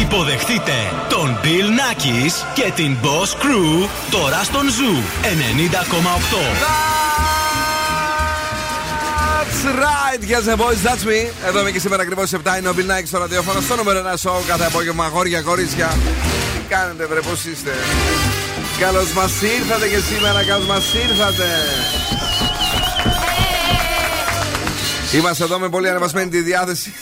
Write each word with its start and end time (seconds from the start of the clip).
Υποδεχτείτε 0.00 0.72
τον 1.08 1.38
Bill 1.42 1.46
Nackis 1.46 2.32
και 2.54 2.72
την 2.74 2.96
Boss 3.02 3.36
Crew 3.42 3.88
τώρα 4.10 4.42
στον 4.44 4.66
Zoo 4.68 5.24
90,8. 5.24 5.28
That's 9.18 9.64
right, 9.64 10.20
yes 10.30 10.56
boys, 10.56 10.80
that's 10.86 11.04
me. 11.04 11.46
Εδώ 11.46 11.60
είμαι 11.60 11.70
και 11.70 11.78
σήμερα 11.78 12.02
ακριβώς 12.02 12.30
7 12.30 12.58
είναι 12.58 12.68
ο 12.68 12.74
Bill 12.76 12.90
Nike 12.90 13.06
στο 13.06 13.18
ραδιόφωνο. 13.18 13.60
Στο 13.60 13.76
νούμερο 13.76 14.02
1 14.24 14.30
show 14.30 14.40
κάθε 14.46 14.64
απόγευμα, 14.64 15.04
αγόρια, 15.04 15.40
κορίτσια. 15.40 15.88
Τι 16.54 16.74
κάνετε, 16.74 17.06
βρε, 17.06 17.20
πώς 17.20 17.44
είστε. 17.44 17.70
Καλώς 18.78 19.12
μας 19.12 19.32
ήρθατε 19.42 19.88
και 19.88 19.98
σήμερα, 19.98 20.44
καλώς 20.44 20.66
μας 20.66 20.84
ήρθατε. 21.08 21.46
Είμαστε 25.12 25.44
εδώ 25.44 25.58
με 25.58 25.68
πολύ 25.68 25.88
ανεβασμένη 25.88 26.30
τη 26.30 26.40
διάθεση. 26.40 26.92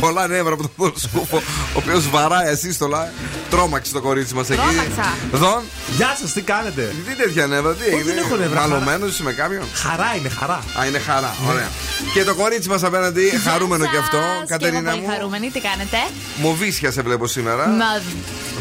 Πολλά 0.00 0.26
νεύρα 0.26 0.52
από 0.54 0.62
τον 0.76 0.92
σκούφο, 0.96 1.36
ο 1.36 1.42
οποίος 1.74 2.10
βαράει 2.10 2.48
ασύστολα. 2.48 3.12
Τρόμαξε 3.50 3.92
το 3.92 4.00
κορίτσι 4.00 4.34
μας 4.34 4.50
εκεί. 4.50 4.60
Τρόμαξα. 4.60 5.14
Δον, 5.32 5.62
Γεια 5.96 6.16
σας, 6.20 6.32
τι 6.32 6.40
κάνετε; 6.42 6.94
τι 7.06 7.14
τέτοια 7.14 7.46
νεύρα, 7.46 7.74
τι 7.74 7.84
έγινε; 7.84 8.02
δεν 8.02 8.18
έχω 8.18 8.36
νεύρα, 8.36 8.60
Μαλωμένος 8.60 9.10
είσαι 9.10 9.22
με 9.22 9.32
κάποιον; 9.32 9.62
Χαρά 9.74 10.14
είναι, 10.18 10.28
χαρά. 10.28 10.60
Α, 10.80 10.86
είναι 10.86 10.98
χαρά, 10.98 11.34
ωραία. 11.48 11.68
Και 12.14 12.24
το 12.24 12.34
κορίτσι 12.34 12.68
μας 12.68 12.82
απέναντι, 12.82 13.32
χαρούμενο 13.44 13.84
Γεια 13.84 13.92
και 13.92 13.98
αυτό. 13.98 14.16
σας. 14.16 14.48
Κατερίνα 14.48 14.80
Και 14.82 14.88
εγώ 14.88 14.96
μου. 14.96 15.02
πολύ 15.04 15.16
χαρούμενη, 15.16 15.50
τι 15.50 15.60
κάνετε; 15.60 15.96
Μοβίσια 16.36 16.90
σε 16.90 17.02
βλέπω 17.02 17.26
σήμερα. 17.26 17.66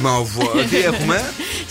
Μα- 0.01 0.11
Μαυ- 0.11 0.69
Τι 0.71 0.77
έχουμε; 0.91 1.17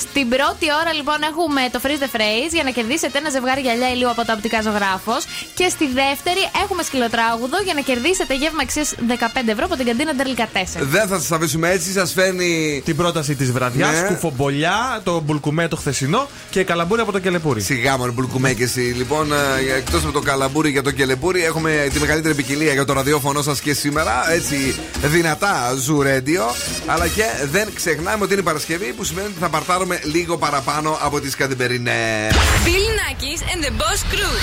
Στην 0.05 0.29
πρώτη 0.29 0.67
ώρα 0.81 0.93
λοιπόν 0.99 1.19
έχουμε 1.31 1.61
το 1.73 1.79
Freeze 1.85 2.03
the 2.05 2.11
Phrase 2.17 2.53
για 2.53 2.63
να 2.69 2.71
κερδίσετε 2.71 3.19
ένα 3.19 3.31
ζευγάρι 3.31 3.61
γυαλιά 3.61 3.89
ηλίου 3.95 4.11
από 4.11 4.23
τα 4.25 4.33
οπτικά 4.37 4.59
ζωγράφος. 4.67 5.23
Και 5.59 5.67
στη 5.69 5.87
δεύτερη 6.01 6.43
έχουμε 6.65 6.83
σκυλοτράγουδο 6.83 7.59
για 7.65 7.75
να 7.75 7.81
κερδίσετε 7.81 8.35
γεύμα 8.35 8.63
αξίας 8.63 8.89
15 9.09 9.49
ευρώ 9.55 9.65
από 9.69 9.77
την 9.77 9.87
καντίνα 9.87 10.13
Ντερλικα 10.15 10.47
4. 10.53 10.59
Δεν 10.81 11.07
θα 11.09 11.17
σας 11.19 11.33
αφήσουμε 11.33 11.71
έτσι, 11.71 11.93
σας 11.93 12.13
φέρνει. 12.13 12.83
Την 12.85 12.97
πρόταση 12.97 13.35
της 13.35 13.53
βραδιάς, 13.53 14.01
Ναι. 14.01 14.09
κουφομπολιά, 14.09 15.01
το 15.05 15.21
μπουλκουμέ 15.21 15.69
το 15.69 15.77
χθεσινό 15.77 16.29
και 16.51 16.65
καλαμπούρι 16.65 17.01
από 17.01 17.13
το 17.13 17.19
κελεπούρι. 17.19 17.61
Σιγά 17.61 17.97
μου, 17.99 18.13
μπουλκουμέ 18.13 18.53
και 18.53 18.63
εσύ. 18.65 18.81
Λοιπόν, 18.81 19.33
εκτός 19.77 20.03
από 20.03 20.13
το 20.13 20.21
καλαμπούρι 20.21 20.71
για 20.71 20.83
το 20.83 20.91
κελεπούρι, 20.91 21.45
έχουμε 21.45 21.89
τη 21.93 21.99
μεγαλύτερη 22.01 22.35
ποικιλία 22.35 22.73
για 22.73 22.85
το 22.85 22.93
ραδιόφωνο 22.93 23.43
σας 23.43 23.61
και 23.61 23.75
σήμερα. 23.75 24.33
Έτσι, 24.33 24.77
δυνατά 25.03 25.75
Zoo 25.87 26.01
Radio. 26.07 26.55
Αλλά 26.87 27.07
και 27.07 27.23
δεν 27.51 27.69
ξεχνάμε 27.75 28.16
ότι 28.25 28.33
είναι 28.33 28.43
Παρασκευή, 28.43 28.93
που 28.93 29.05
σημαίνει 29.05 29.27
ότι 29.27 29.39
θα 29.39 29.49
παρτάρουμε 29.49 30.01
λίγο 30.03 30.39
παραπάνω 30.39 30.99
από 31.01 31.21
τι 31.21 31.31
καθημερινέ. 31.37 32.29
Bill 32.33 32.89
Nackis 33.01 33.41
and 33.53 33.65
the 33.65 33.71
Boss 33.71 34.01
Crew. 34.13 34.37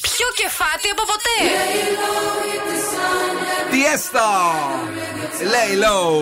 Πιο 0.00 0.26
κεφάτι 0.36 0.88
από 0.92 1.02
ποτέ. 1.12 1.36
Tiesto! 3.72 4.28
Lay 5.54 5.72
low! 5.84 6.16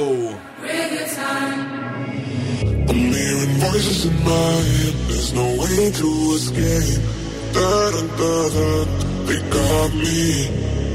I'm 2.90 3.12
hearing 3.12 3.54
voices 3.66 4.00
in 4.08 4.16
my 4.24 4.54
head. 4.72 4.94
There's 5.08 5.32
no 5.40 5.46
way 5.62 5.90
to 6.00 6.08
escape. 6.38 7.02
Da 7.54 7.72
da 7.94 8.02
da 8.20 8.34
da. 8.54 8.68
They 9.26 9.40
got 9.56 9.90
me. 10.04 10.22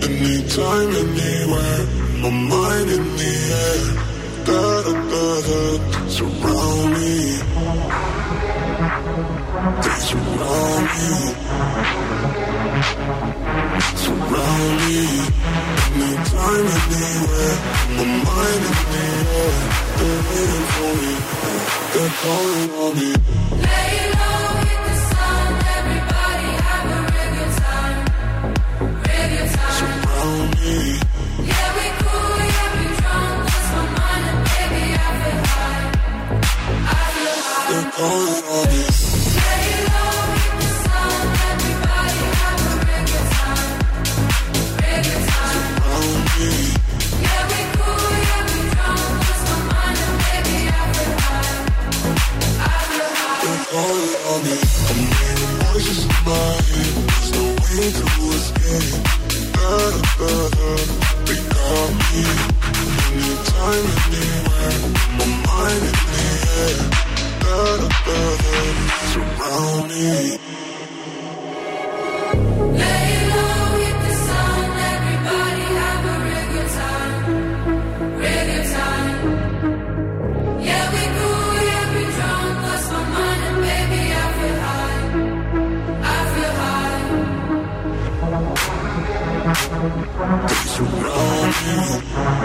Anytime, 0.07 0.91
anywhere. 1.03 1.83
My 2.21 2.31
mind 2.51 2.89
in 2.97 3.05
the 3.19 3.33
air. 3.65 4.08
Da. 4.49 4.89
Surround 6.09 6.93
me. 6.93 7.13
They 9.83 9.97
surround. 10.07 10.89
Surround 14.03 14.73
me. 14.81 14.99
Anywhere. 16.89 17.55
Mind 18.25 18.65
air. 19.03 19.53
They're 21.93 22.15
calling 22.21 22.69
on 22.83 22.91
me. 22.99 23.11
Surround 23.61 24.58
Anytime, 63.11 63.85
anywhere. 64.11 64.79
My 65.17 65.25
mind 65.45 65.83
in 65.83 65.93
the 65.93 66.21
air. 66.59 67.18
Surround 69.11 69.89
me 69.89 70.68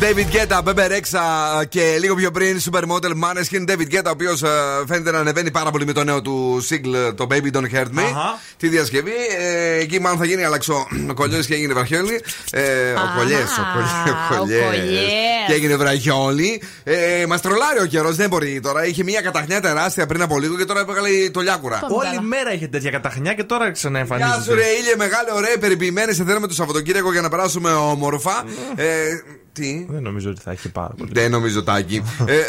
David 0.00 0.26
Guetta, 0.34 0.62
Bebe 0.64 0.86
Rexha 0.88 1.20
και 1.68 1.96
λίγο 2.00 2.14
πιο 2.14 2.30
πριν 2.30 2.60
Supermodel 2.70 3.12
Maneskin. 3.24 3.70
David 3.70 3.94
Guetta, 3.94 4.04
ο 4.06 4.10
οποίος 4.10 4.42
φαίνεται 4.88 5.10
να 5.10 5.18
ανεβαίνει 5.18 5.50
πάρα 5.50 5.70
πολύ 5.70 5.86
με 5.86 5.92
το 5.92 6.04
νέο 6.04 6.22
του 6.22 6.64
single, 6.70 7.14
το 7.16 7.26
Baby 7.30 7.56
Don't 7.56 7.74
Hurt 7.76 7.98
Me. 7.98 8.02
Αχα. 8.04 8.38
Τη 8.56 8.68
διασκευή. 8.68 9.12
Ε, 9.40 9.78
εκεί 9.78 10.00
μάλλον 10.00 10.18
θα 10.18 10.24
γίνει 10.24 10.44
αλλαξό. 10.44 10.86
Ο 11.10 11.14
κολλιός 11.14 11.46
και 11.46 11.54
έγινε 11.54 11.72
βραχιόλι. 11.74 12.20
Ε, 12.52 12.62
ο 12.92 13.12
κολλιές, 13.16 13.58
ο 13.58 13.62
ο 14.32 14.36
κολλιές. 14.36 14.62
Κολλιές. 14.64 15.10
Και 15.46 15.52
έγινε 15.52 15.76
βραχιόλι. 15.76 16.62
Ε, 16.84 17.26
Μας 17.26 17.40
τρολάρει 17.40 17.80
ο 17.80 17.86
καιρός, 17.86 18.16
δεν 18.16 18.28
μπορεί 18.28 18.60
τώρα. 18.60 18.86
Είχε 18.86 19.02
μια 19.02 19.20
καταχνιά 19.20 19.60
τεράστια 19.60 20.06
πριν 20.06 20.22
από 20.22 20.38
λίγο 20.38 20.56
και 20.56 20.64
τώρα 20.64 20.80
έβγαλε 20.80 21.08
το 21.30 21.40
λιάκουρα. 21.40 21.78
Πάμε 21.78 21.94
Όλη 21.94 22.06
καλά. 22.06 22.22
μέρα 22.22 22.52
είχε 22.52 22.66
τέτοια 22.66 22.90
καταχνιά 22.90 23.34
και 23.34 23.44
τώρα 23.44 23.64
Γεια 23.64 23.74
σου, 23.76 23.88
ρε 23.90 24.02
ξαναεμφανίζεται. 24.06 24.52
ήλιε, 24.80 24.94
μεγάλε, 24.96 25.32
ωραία, 25.32 25.58
περιποιημένοι. 25.60 26.14
Σε 26.14 26.24
θέλουμε 26.24 26.46
το 26.46 26.54
Σαββατοκύριακο 26.54 27.12
για 27.12 27.20
να 27.20 27.28
περάσουμε 27.28 27.72
όμορφα. 27.72 28.44
Ε, 28.76 28.86
τι; 29.52 29.86
Δεν 29.88 30.02
νομίζω 30.02 30.30
ότι 30.30 30.40
θα 30.40 30.50
έχει 30.50 30.68
πάρα 30.68 30.94
πολύ. 30.98 31.10
Δεν 31.12 31.30
νομίζω 31.30 31.62
τάκι. 31.62 32.02
Ε, 32.26 32.40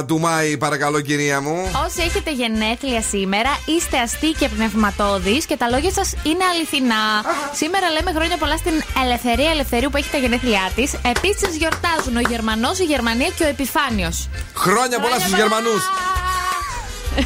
12 0.00 0.04
του 0.06 0.20
Μάη, 0.20 0.56
παρακαλώ, 0.56 1.00
κυρία 1.00 1.40
μου. 1.40 1.56
Όσοι 1.86 2.00
έχετε 2.02 2.32
γενέθλια 2.32 3.02
σήμερα, 3.02 3.50
είστε 3.66 3.98
αστεί 3.98 4.26
και 4.26 4.48
πνευματώδεις 4.48 5.46
και 5.46 5.56
τα 5.56 5.68
λόγια 5.68 5.92
σας 5.92 6.14
είναι 6.22 6.44
αληθινά. 6.44 7.04
Σήμερα 7.52 7.90
λέμε 7.90 8.12
χρόνια 8.12 8.36
πολλά 8.36 8.56
στην 8.56 8.72
Ελευθερία 9.04 9.50
Ελευθερίου 9.50 9.90
που 9.90 9.96
έχει 9.96 10.10
τα 10.10 10.18
γενέθλιά 10.18 10.70
της. 10.74 10.92
Επίσης 11.14 11.56
γιορτάζουν 11.56 12.16
ο 12.16 12.20
Γερμανός, 12.20 12.78
η 12.78 12.84
Γερμανία 12.84 13.28
και 13.36 13.44
ο 13.44 13.48
Επιφάνιος. 13.48 14.28
Χρόνια 14.54 15.00
πολλά 15.00 15.18
στους 15.18 15.34
Γερμανούς. 15.34 15.82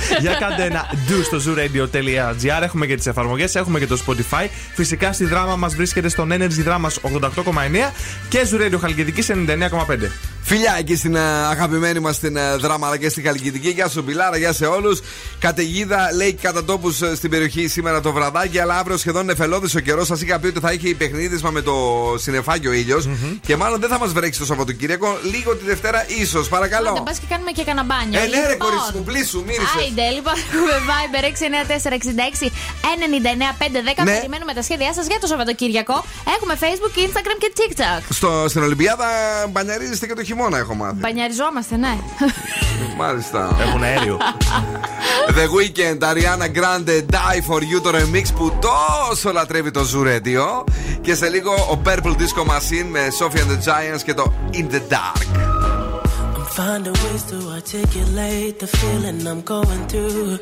Για 0.21 0.35
κάντε 0.35 0.65
ένα 0.65 0.87
do 1.09 1.25
στο 1.25 1.39
zooradio.gr. 1.47 2.63
Έχουμε 2.63 2.87
και 2.87 2.97
τις 2.97 3.07
εφαρμογές, 3.07 3.55
έχουμε 3.55 3.79
και 3.79 3.87
το 3.87 3.99
Spotify. 4.07 4.47
Φυσικά 4.75 5.13
στη 5.13 5.25
δράμα 5.25 5.57
μας 5.57 5.75
βρίσκεται 5.75 6.09
στον 6.09 6.31
Energy 6.33 6.69
Drama 6.69 6.87
88,9 6.87 7.31
και 8.29 8.47
Zoo 8.51 8.61
Radio 8.61 8.79
Χαλκιδική 8.81 9.25
99,5. 9.47 10.11
Φιλιά 10.45 10.77
εκεί 10.79 10.97
στην 10.97 11.15
ε, 11.15 11.21
αγαπημένη 11.51 11.99
μας 12.01 12.19
την 12.19 12.37
ε, 12.37 12.57
δράμα 12.57 12.87
αλλά 12.87 12.97
και 12.97 13.09
στην 13.09 13.25
Χαλκιδική. 13.25 13.69
Γεια 13.69 13.89
σου, 13.89 14.03
Μπιλάρα, 14.03 14.37
γεια 14.37 14.53
σε 14.53 14.67
όλους. 14.67 15.01
Καταιγίδα 15.39 16.13
λέει 16.15 16.33
κατά 16.43 16.65
τόπους 16.65 16.97
στην 16.97 17.31
περιοχή 17.31 17.69
σήμερα 17.69 18.01
το 18.01 18.13
βραδάκι, 18.13 18.59
αλλά 18.59 18.79
αύριο 18.79 18.97
σχεδόν 18.97 19.25
νεφελώδης 19.25 19.75
ο 19.75 19.81
καιρός. 19.81 20.07
Σας 20.07 20.23
είχα 20.23 20.39
πει 20.39 20.47
ότι 20.47 20.61
θα 20.61 20.71
έχει 20.71 20.95
παιχνίδισμα 20.95 21.51
με 21.51 21.61
το 21.61 21.75
συνεφάκι 22.19 22.67
ο 22.69 22.73
ήλιο 22.73 23.03
και 23.47 23.57
μάλλον 23.57 23.81
δεν 23.81 23.89
θα 23.89 23.99
μας 23.99 24.13
βρέξει 24.13 24.39
το 24.39 24.45
Σαββατοκύριακο. 24.47 25.19
Λίγο 25.33 25.57
τη 25.57 25.65
Δευτέρα 25.65 26.05
ίσως, 26.09 26.41
Δεν 26.49 26.51
παρακαλώ. 26.51 27.03
πας 27.05 27.19
και 27.19 27.27
κάνουμε 27.29 27.51
και 27.51 27.65
κανένα 27.65 27.85
μπάνιο. 27.87 28.21
Ε, 28.21 28.27
ναι, 28.27 28.41
ρε, 28.47 28.53
Λοιπόν, 28.53 28.69
κορίτσι 28.69 28.93
μου, 28.95 29.03
πλήσου, 29.05 29.39
μύρισε. 29.47 29.79
Άιντε, 29.83 30.09
λοιπόν, 30.09 30.33
έχουμε 30.53 30.73
Viber 30.89 31.25
694-66-99-510. 31.25 34.05
Ναι. 34.05 34.15
Περιμένουμε 34.15 34.53
τα 34.55 34.63
σχέδιά 34.63 34.93
σας 34.93 35.07
για 35.07 35.19
το 35.21 35.27
Σαββατοκύριακο. 35.27 36.05
Έχουμε 36.37 36.55
Facebook, 36.61 36.99
Instagram 37.07 37.37
και 37.39 37.53
TikTok. 37.57 38.03
Στο, 38.09 38.45
στην 38.49 38.63
Ολυμπιάδα 38.63 39.07
μπανιαρίζεστε 39.51 40.07
και 40.07 40.15
το 40.15 40.25
χειμώνα, 40.25 40.59
έχω 40.59 40.75
μάθει. 40.75 40.95
Μπανιαριζόμαστε, 40.99 41.77
ναι. 41.77 41.99
Μάλιστα. 42.97 43.57
Έχουν 43.61 43.83
αέριο. 43.83 44.19
The 45.39 45.47
Weekend, 45.57 45.99
Ariana 46.11 46.49
Grande, 46.59 46.97
Die 47.11 47.41
for 47.49 47.61
You, 47.61 47.81
το 47.83 47.91
remix 47.91 48.25
που 48.37 48.53
τόσο 48.61 49.33
λατρεύει 49.33 49.71
το 49.71 49.81
Zoo 49.81 50.07
Radio. 50.07 50.65
Και 51.01 51.15
σε 51.15 51.29
λίγο 51.29 51.53
ο 51.53 51.81
Purple 51.85 52.15
Disco 52.21 52.43
Machine 52.51 52.87
με 52.91 53.01
Sophie 53.19 53.39
and 53.39 53.51
the 53.51 53.59
Giants 53.69 54.03
και 54.05 54.15
το 54.15 54.33
In 54.53 54.67
the 54.75 54.81
Dark. 54.93 55.62
I'm 56.53 56.57
finding 56.67 56.93
ways 57.05 57.23
to 57.31 57.37
articulate 57.49 58.59
the 58.59 58.67
feeling 58.67 59.27
I'm 59.27 59.41
going 59.41 59.89
through. 59.89 60.39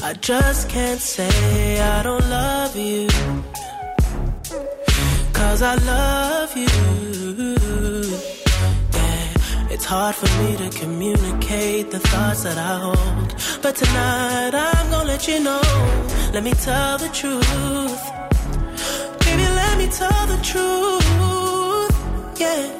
I 0.00 0.12
just 0.12 0.68
can't 0.68 1.00
say 1.00 1.80
I 1.80 2.04
don't 2.04 2.24
love 2.30 2.76
you. 2.76 3.08
Cause 5.32 5.60
I 5.60 5.74
love 5.74 6.56
you. 6.56 6.68
Yeah, 8.94 9.72
it's 9.74 9.84
hard 9.86 10.14
for 10.14 10.30
me 10.40 10.56
to 10.58 10.78
communicate 10.78 11.90
the 11.90 11.98
thoughts 11.98 12.44
that 12.44 12.56
I 12.56 12.78
hold. 12.78 13.34
But 13.60 13.74
tonight 13.74 14.54
I'm 14.54 14.90
gonna 14.92 15.08
let 15.08 15.26
you 15.26 15.40
know. 15.40 15.62
Let 16.32 16.44
me 16.44 16.52
tell 16.52 16.96
the 16.96 17.08
truth. 17.08 18.02
Baby, 19.24 19.46
let 19.60 19.78
me 19.78 19.88
tell 19.88 20.26
the 20.28 20.38
truth. 20.44 21.10
Yeah. 22.38 22.79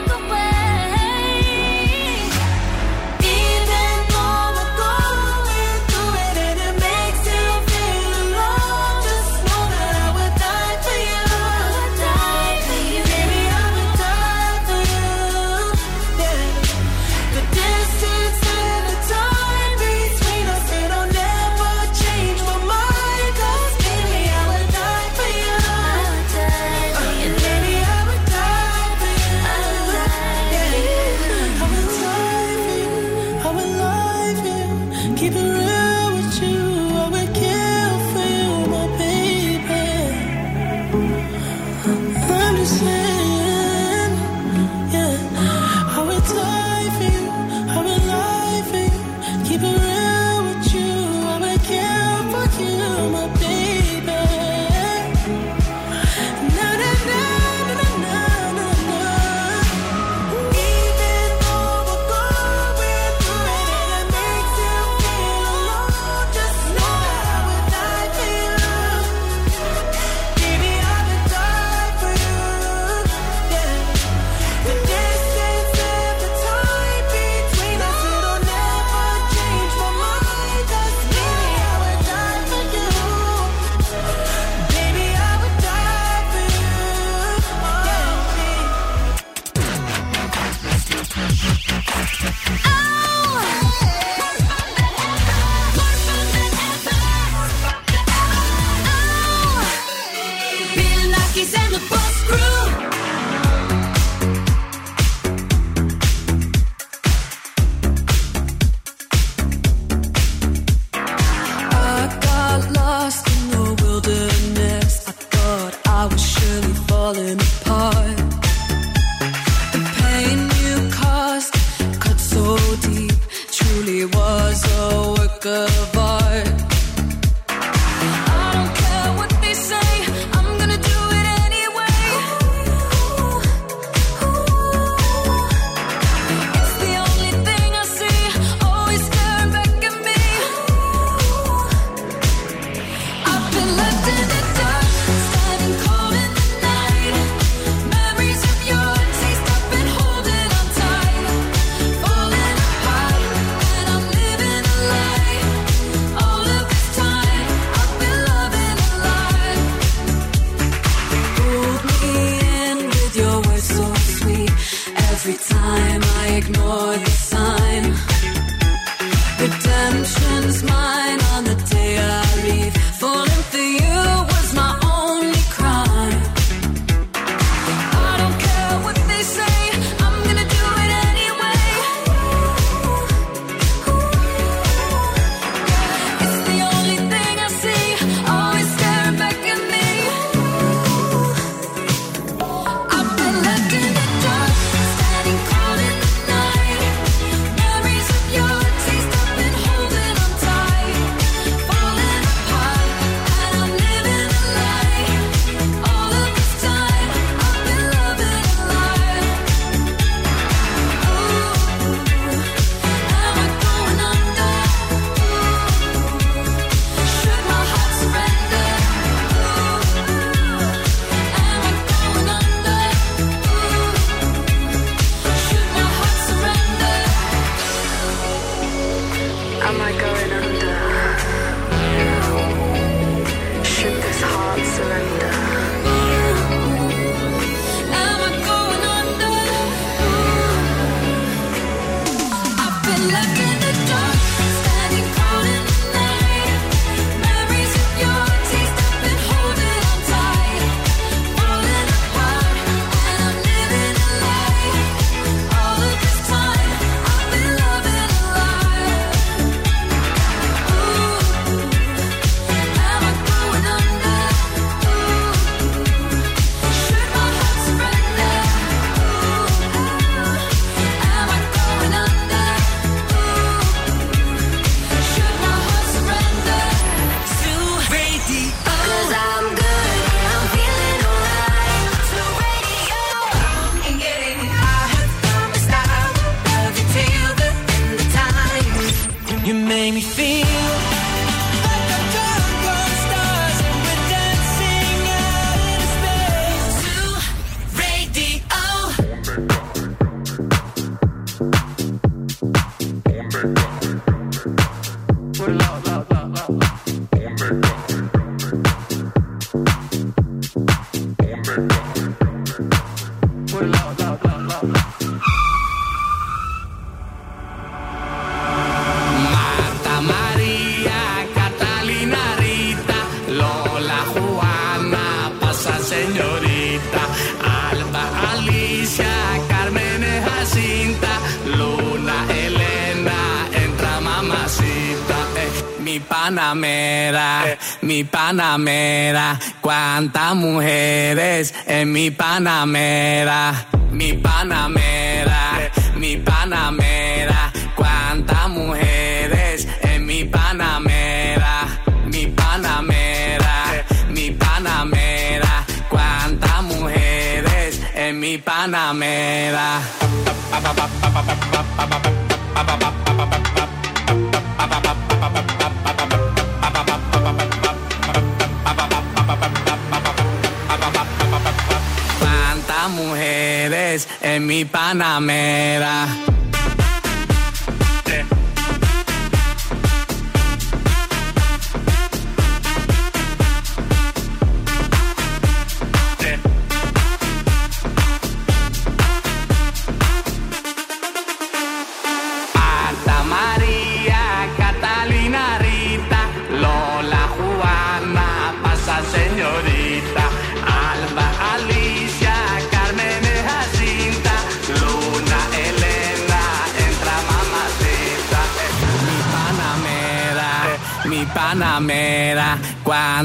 Cuántas 372.19 372.89
mujeres 372.89 374.07
en 374.21 374.45
mi 374.47 374.65
panamera. 374.65 376.07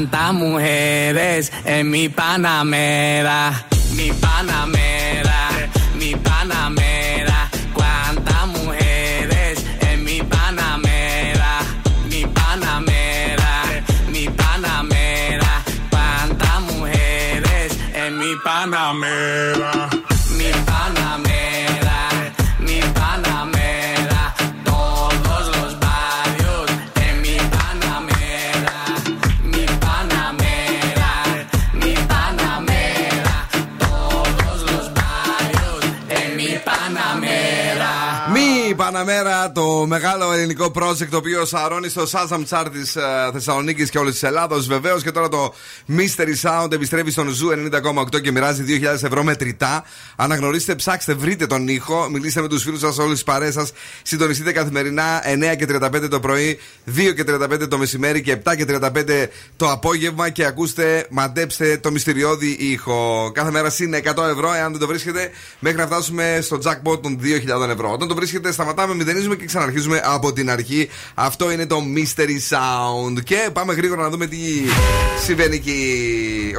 Cuántas 0.09 0.33
mujeres 0.33 1.51
en 1.65 1.89
mi 1.89 2.09
panamera, 2.09 3.65
mi 3.95 4.11
panamera, 4.11 4.86
μεγάλο 39.85 40.31
ελληνικό 40.31 40.71
project 40.75 41.07
το 41.09 41.17
οποίο 41.17 41.45
σαρώνει 41.45 41.89
στο 41.89 42.07
Shazam 42.11 42.43
Chart 42.49 42.67
της 42.71 42.97
Θεσσαλονίκης 43.33 43.89
και 43.89 43.97
όλης 43.97 44.13
της 44.13 44.23
Ελλάδος. 44.23 44.67
Βεβαίως 44.67 45.03
και 45.03 45.11
τώρα 45.11 45.29
το 45.29 45.53
Mystery 45.97 46.35
Sound 46.41 46.71
επιστρέφει 46.71 47.11
στον 47.11 47.29
Zoo 47.29 47.49
90,8 47.49 48.21
και 48.21 48.31
μοιράζει 48.31 48.63
2.000 48.67 49.03
ευρώ 49.03 49.23
μετρητά. 49.23 49.83
Αναγνωρίστε, 50.15 50.75
ψάξτε, 50.75 51.13
βρείτε 51.13 51.47
τον 51.47 51.67
ήχο. 51.67 52.09
Μιλήστε 52.09 52.41
με 52.41 52.47
τους 52.47 52.63
φίλους 52.63 52.79
σας, 52.79 52.97
όλες 52.97 53.13
τις 53.13 53.23
παρέες 53.23 53.51
σας. 53.51 53.71
Συντονιστείτε 54.01 54.51
καθημερινά 54.51 55.21
9 55.25 55.55
και 55.55 55.65
35 55.65 56.07
το 56.09 56.19
πρωί, 56.19 56.59
2 56.85 57.13
και 57.13 57.23
35 57.23 57.67
το 57.67 57.77
μεσημέρι 57.77 58.21
και 58.21 58.31
7 58.31 58.55
και 58.55 58.65
35 58.65 59.29
το 59.55 59.71
απόγευμα 59.71 60.29
και 60.29 60.45
ακούστε, 60.45 61.07
μαντέψτε 61.09 61.77
το 61.77 61.91
μυστηριώδη 61.91 62.57
ήχο. 62.59 63.31
Κάθε 63.33 63.51
μέρα 63.51 63.69
συν 63.69 63.93
100 63.93 64.29
ευρώ, 64.29 64.53
εάν 64.53 64.71
δεν 64.71 64.79
το 64.79 64.87
βρίσκετε, 64.87 65.29
μέχρι 65.59 65.77
να 65.77 65.85
φτάσουμε 65.85 66.39
στο 66.41 66.59
jackpot 66.63 67.01
των 67.01 67.19
2.000 67.23 67.69
ευρώ. 67.69 67.91
Όταν 67.91 68.07
το 68.07 68.15
βρίσκετε, 68.15 68.51
σταματάμε, 68.51 68.95
μηδενίζουμε 68.95 69.35
και 69.35 69.43
ξαναρχίζουμε 69.71 70.01
από 70.15 70.33
την 70.33 70.49
αρχή. 70.49 70.89
Αυτό 71.13 71.51
είναι 71.51 71.65
το 71.65 71.77
Mystery 71.95 72.55
Sound. 72.55 73.23
Και 73.23 73.49
πάμε 73.53 73.73
γρήγορα 73.73 74.01
να 74.01 74.09
δούμε 74.09 74.25
τι 74.27 74.37
συμβαίνει 75.25 75.55
εκεί. 75.55 75.75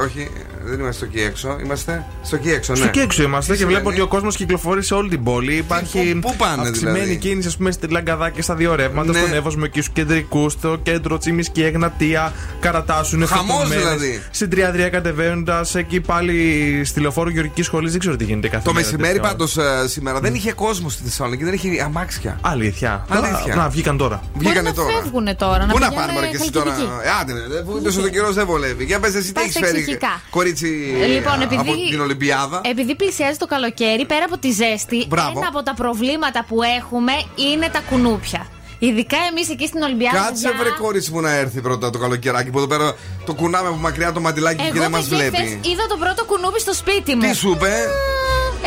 Όχι, 0.03 0.29
δεν 0.63 0.79
είμαστε 0.79 0.93
στο 0.93 1.05
εκεί 1.05 1.21
έξω. 1.25 1.57
Είμαστε 1.63 2.05
στο 2.23 2.35
εκεί 2.35 2.49
έξω, 2.51 2.71
ναι. 2.71 2.77
Στο 2.77 2.87
εκεί 2.87 2.99
έξω 2.99 3.23
είμαστε 3.23 3.51
Τι 3.53 3.57
και 3.59 3.65
βλέπω 3.65 3.79
συμβαίνει; 3.79 4.01
ότι 4.01 4.13
ο 4.13 4.15
κόσμος 4.15 4.35
κυκλοφορεί 4.35 4.83
σε 4.83 4.93
όλη 4.93 5.09
την 5.09 5.23
πόλη. 5.23 5.53
Υπάρχει 5.53 6.13
πού- 6.13 6.29
πού 6.29 6.35
πάνε, 6.37 6.61
αυξημένη 6.61 6.99
δηλαδή; 6.99 7.17
κίνηση, 7.17 7.47
ας 7.47 7.57
πούμε, 7.57 7.71
στη 7.71 7.87
Λαγκαδά 7.87 8.29
και 8.29 8.41
στα 8.41 8.55
δύο 8.55 8.75
ρεύματα, 8.75 9.11
Ναι. 9.11 9.17
στον 9.19 9.33
Εύωσμο 9.33 9.65
και 9.65 9.81
στους 9.81 9.93
κεντρικούς, 9.93 10.53
στο 10.53 10.77
κέντρο 10.83 11.17
Τσίμης 11.17 11.49
και 11.49 11.65
Εγνατία, 11.65 12.33
Καρατάσου, 12.59 13.27
Χαμός 13.27 13.69
δηλαδή. 13.69 14.21
Στην 14.31 14.49
Τριαδρία 14.49 14.89
κατεβαίνοντας, 14.89 15.75
εκεί 15.75 16.01
πάλι 16.01 16.81
στη 16.85 16.99
λεωφόρο 16.99 17.29
Γεωργικής 17.29 17.65
Σχολής, 17.65 17.91
δεν 17.91 17.99
ξέρω 17.99 18.15
τι 18.15 18.23
γίνεται 18.23 18.47
κάθε 18.47 18.63
Το 18.65 18.73
μέρα 18.73 18.85
μεσημέρι 18.85 19.13
τέτοια 19.13 19.29
ώρα. 19.29 19.31
πάντως 19.37 19.57
σήμερα 19.91 20.19
δεν 20.19 20.33
είχε 20.33 20.53
κόσμο 20.53 20.89
στη 20.89 21.03
Θεσσαλονίκη, 21.03 21.43
δεν 21.43 21.53
είχε 21.53 21.81
αμάξια. 21.81 22.37
Αλήθεια. 22.41 22.98
Αλήθεια. 23.09 23.55
Να, 23.55 23.61
να 23.61 23.69
βγήκαν 23.69 23.97
τώρα. 23.97 24.21
Βγήκανε 24.33 24.61
Μπορεί 24.61 24.75
να 24.77 24.83
τώρα. 24.83 25.01
φεύγουν 25.01 25.35
τώρα. 25.37 25.65
Πού 25.71 25.79
να 25.79 25.87
πηγαίνουν 25.87 25.95
πάρουμε 25.95 26.19
ρε 26.19 26.27
και 26.27 26.35
εσύ 26.35 26.51
τώρα; 26.51 26.71
χαλκιδική. 26.71 26.93
Ε, 27.03 27.09
Άντε, 27.21 27.33
ρε, 27.33 27.59
αφού 27.59 27.81
τόσο 27.81 28.01
το 28.01 28.09
καιρός 28.09 28.33
δεν 28.35 28.45
βολεύει. 28.45 28.83
Για 28.83 28.99
πες 28.99 29.13
εσύ 29.15 29.27
τι 29.27 29.31
Πας 29.33 29.43
έχεις 29.43 29.57
φέρει, 29.59 29.77
εξοχικά. 29.79 30.21
κορίτσι, 30.29 30.67
Λοιπόν, 31.15 31.39
ε, 31.41 31.43
επειδή, 31.43 31.61
από 31.61 31.73
την 31.89 31.99
Ολυμπιάδα. 32.01 32.61
επειδή 32.63 32.95
πλησιάζει 32.95 33.37
το 33.37 33.45
καλοκαίρι, 33.45 34.05
πέρα 34.05 34.25
από 34.25 34.37
τη 34.37 34.51
ζέστη, 34.51 35.05
Μπράβο. 35.07 35.33
ένα 35.39 35.47
από 35.47 35.63
τα 35.63 35.73
προβλήματα 35.73 36.45
που 36.47 36.57
έχουμε 36.79 37.11
είναι 37.51 37.67
τα 37.71 37.79
κουνούπια. 37.89 38.47
Ειδικά 38.81 39.17
εμείς 39.31 39.49
εκεί 39.49 39.67
στην 39.67 39.81
Ολυμπιάδα. 39.81 40.17
Κάτσε 40.17 40.47
παιδιά, 40.47 40.59
βρε 40.59 40.69
κορίτσι 40.69 41.11
μου 41.11 41.21
να 41.21 41.31
έρθει 41.31 41.61
πρώτα 41.61 41.89
το 41.89 41.97
καλοκαιράκι 41.97 42.49
που 42.49 42.57
εδώ 42.57 42.67
πέρα 42.67 42.93
το 43.25 43.33
κουνάμε 43.33 43.67
από 43.67 43.77
μακριά 43.77 44.11
το 44.11 44.19
μαντιλάκι 44.19 44.61
Εγώ 44.63 44.73
και 44.73 44.79
δεν 44.79 44.91
μας 44.91 45.07
παιδιά, 45.07 45.17
βλέπει. 45.17 45.35
χθες 45.35 45.71
είδα 45.71 45.85
το 45.89 45.97
πρώτο 45.97 46.25
κουνούπι 46.25 46.59
στο 46.59 46.73
σπίτι 46.73 47.15
μου. 47.15 47.21
Τι 47.21 47.33
σου 47.35 47.49
είπε, 47.51 47.71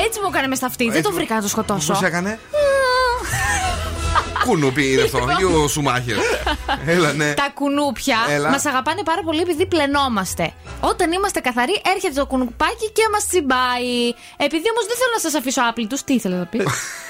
Έτσι 0.06 0.20
μου 0.20 0.28
έκανε 0.32 0.46
με 0.46 0.54
στα 0.54 0.66
αυτή. 0.66 0.84
Δεν 0.84 0.92
Έτσι 0.92 1.02
το 1.02 1.10
μου- 1.10 1.16
βρήκα 1.16 1.34
να 1.34 1.42
το 1.42 1.48
σκοτώσω. 1.48 1.92
Πώς 1.92 2.02
έκανε; 2.02 2.38
Κουνούπι 4.44 4.92
είναι 4.92 5.02
αυτό, 5.02 5.18
ή 5.40 5.44
ο 5.44 5.68
Σουμάχερ. 5.68 6.16
Έλα, 6.86 7.12
ναι. 7.12 7.34
Τα 7.34 7.50
κουνούπια 7.54 8.18
Έλα. 8.28 8.50
μας 8.50 8.64
αγαπάνε 8.66 9.02
πάρα 9.02 9.22
πολύ 9.22 9.40
επειδή 9.40 9.66
πλενόμαστε. 9.66 10.52
Όταν 10.80 11.12
είμαστε 11.12 11.40
καθαροί, 11.40 11.82
έρχεται 11.94 12.14
το 12.14 12.26
κουνουπάκι 12.26 12.90
και 12.92 13.02
μας 13.12 13.26
τσιμπάει. 13.26 14.08
Επειδή 14.36 14.66
όμως 14.70 14.86
δεν 14.86 14.96
θέλω 14.96 15.12
να 15.14 15.20
σας 15.20 15.34
αφήσω 15.34 15.60
άπλητους, 15.68 16.02
τι 16.02 16.14
ήθελα 16.14 16.36
να 16.36 16.44
πει; 16.44 16.60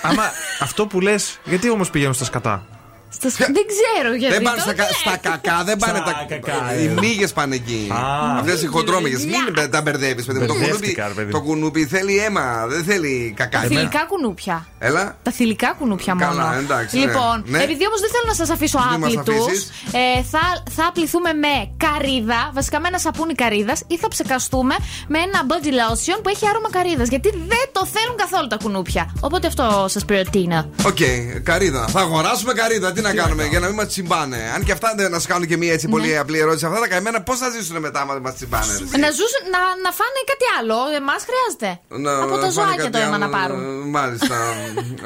Άμα 0.03 0.23
αυτό 0.61 0.87
που 0.87 1.01
λες, 1.01 1.39
γιατί 1.45 1.71
όμως 1.71 1.91
πηγαίνουν 1.91 2.15
στα 2.15 2.25
σκατά; 2.25 2.67
Στα 3.15 3.29
σ- 3.31 3.37
δεν 3.39 3.65
ξέρω 3.73 4.15
γιατί. 4.15 4.35
Δεν 4.35 4.43
πάνε 4.43 4.57
το 4.57 4.63
στα, 4.63 4.73
κα- 4.75 4.83
λες. 4.85 4.97
στα 4.97 5.17
κακά, 5.17 5.65
δεν 5.65 5.77
πάνε 5.77 5.99
Στα 5.99 6.05
τα 6.05 6.25
κακά, 6.29 6.75
Οι 6.81 6.85
ε. 6.85 6.89
μύγες 7.01 7.33
πάνε 7.33 7.55
εκεί. 7.55 7.89
Α. 7.93 8.39
Αυτές 8.39 8.63
οι 8.63 8.67
χοντρόμυγες. 8.67 9.25
Μην 9.25 9.71
τα 9.71 9.83
μπερδεύεις, 9.83 10.25
παιδί 10.25 10.39
μου. 10.39 10.47
Το 10.47 10.53
κουνούπι, 10.53 10.71
Μπερδεύτηκα, 10.73 11.07
ρε 11.09 11.13
παιδί 11.15 11.27
μου. 11.27 11.33
το 11.33 11.41
κουνούπι 11.41 11.87
θέλει 11.87 12.19
αίμα, 12.19 12.67
δεν 12.69 12.85
θέλει 12.85 13.35
κακά. 13.37 13.61
Τα 13.61 13.67
θηλυκά 13.67 14.05
κουνούπια. 14.09 14.67
Έλα. 14.79 15.17
Τα 15.23 15.31
θηλυκά 15.31 15.75
κουνούπια 15.79 16.15
μόνο. 16.15 16.29
Καλά, 16.31 16.57
εντάξει, 16.59 16.99
ναι. 16.99 17.05
λοιπόν, 17.05 17.45
Ναι. 17.47 17.63
επειδή 17.63 17.87
όμως 17.87 18.01
δεν 18.01 18.11
θέλω 18.11 18.25
να 18.27 18.35
σας 18.35 18.51
αφήσω 18.51 18.79
Μη 18.91 18.99
μας 18.99 19.17
άπλητους, 19.17 19.47
αφήσεις. 19.47 19.71
ε, 19.93 20.23
θα, 20.33 20.41
θα 20.71 20.87
απληθούμε 20.87 21.33
με 21.33 21.55
καρύδα, 21.77 22.51
βασικά 22.55 22.81
με 22.81 22.89
ένα 22.89 22.99
σαπούνι 22.99 23.35
καρύδας, 23.35 23.83
ή 23.87 23.97
θα 23.99 24.09
ψεκαστούμε 24.09 24.75
με 25.09 25.19
ένα 25.19 25.39
body 25.51 25.71
lotion 25.81 26.19
που 26.23 26.29
έχει 26.29 26.49
άρωμα 26.49 26.71
καρύδας. 26.71 27.09
Γιατί 27.09 27.29
δεν 27.31 27.65
το 27.73 27.87
θέλουν 27.95 28.17
καθόλου 28.17 28.47
τα 28.47 28.57
κουνούπια. 28.63 29.15
Οπότε 29.21 29.47
αυτό 29.47 29.87
σας 29.89 30.05
προτείνω. 30.05 30.71
Οκ, 30.87 30.99
καρύδα. 31.43 31.87
Θα 31.89 32.01
αγοράσουμε 32.01 32.53
καρύδα. 32.53 32.93
Τι 33.11 33.17
να 33.17 33.23
κάνουμε 33.23 33.45
για 33.47 33.61
να 33.61 33.67
μην 33.67 33.77
μας 33.77 33.87
τσιμπάνε. 33.87 34.41
Αν 34.55 34.61
και 34.65 34.73
αυτά 34.73 34.89
δεν 34.97 35.11
να 35.11 35.17
σας 35.19 35.27
κάνουν 35.27 35.47
και 35.47 35.57
μία 35.57 35.73
έτσι 35.73 35.89
πολύ 35.89 36.19
απλή 36.19 36.39
ερώτηση. 36.39 36.67
Αυτά 36.67 36.79
τα 36.81 36.89
καημένα 36.89 37.23
πώς 37.23 37.39
θα 37.39 37.49
ζήσουν 37.51 37.77
μετά 37.81 38.01
άμα 38.01 38.13
δεν 38.13 38.23
μας 38.23 38.35
τσιμπάνε. 38.35 38.73
ρε; 38.79 38.99
Να, 39.05 39.09
ζούσουν, 39.19 39.43
να, 39.55 39.61
να 39.85 39.91
φάνε 39.99 40.21
κάτι 40.33 40.47
άλλο. 40.59 40.77
Εμάς 41.01 41.21
χρειάζεται. 41.29 41.71
Να 41.89 42.13
Από 42.23 42.35
το 42.35 42.39
φάνε 42.41 42.51
ζωάκια 42.53 42.77
κάτι 42.77 42.91
το 42.91 42.99
αίμα 42.99 43.19
να 43.19 43.25
άλλο. 43.25 43.35
πάρουν. 43.37 43.61
Μάλιστα. 43.91 44.37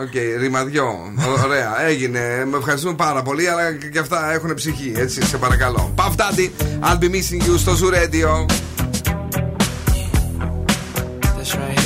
Οκ, 0.05 0.15
ρημαδιό. 0.43 0.87
Ω- 1.29 1.41
Ωραία, 1.45 1.83
έγινε. 1.87 2.45
Με 2.51 2.57
ευχαριστούμε 2.57 2.95
πάρα 2.95 3.23
πολύ, 3.23 3.49
αλλά 3.49 3.73
και 3.93 3.99
αυτά 3.99 4.33
έχουν 4.33 4.55
ψυχή. 4.55 4.93
Έτσι, 4.97 5.27
σε 5.27 5.37
παρακαλώ. 5.37 5.95
Puff 5.97 6.13
Daddy, 6.21 6.49
I'll 6.87 6.99
be 7.05 7.09
missing 7.17 7.43
you 7.49 7.55
στο 7.59 7.73
Zoo 7.81 7.91
Radio. 7.99 8.31
This 11.39 11.53
right 11.55 11.86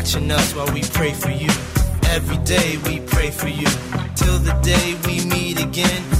Watching 0.00 0.30
us 0.30 0.54
while 0.54 0.72
we 0.72 0.80
pray 0.80 1.12
for 1.12 1.30
you. 1.30 1.50
Every 2.08 2.38
day 2.38 2.78
we 2.86 3.00
pray 3.00 3.30
for 3.30 3.48
you. 3.48 3.66
Till 4.16 4.38
the 4.38 4.58
day 4.62 4.96
we 5.06 5.26
meet 5.26 5.62
again. 5.62 6.19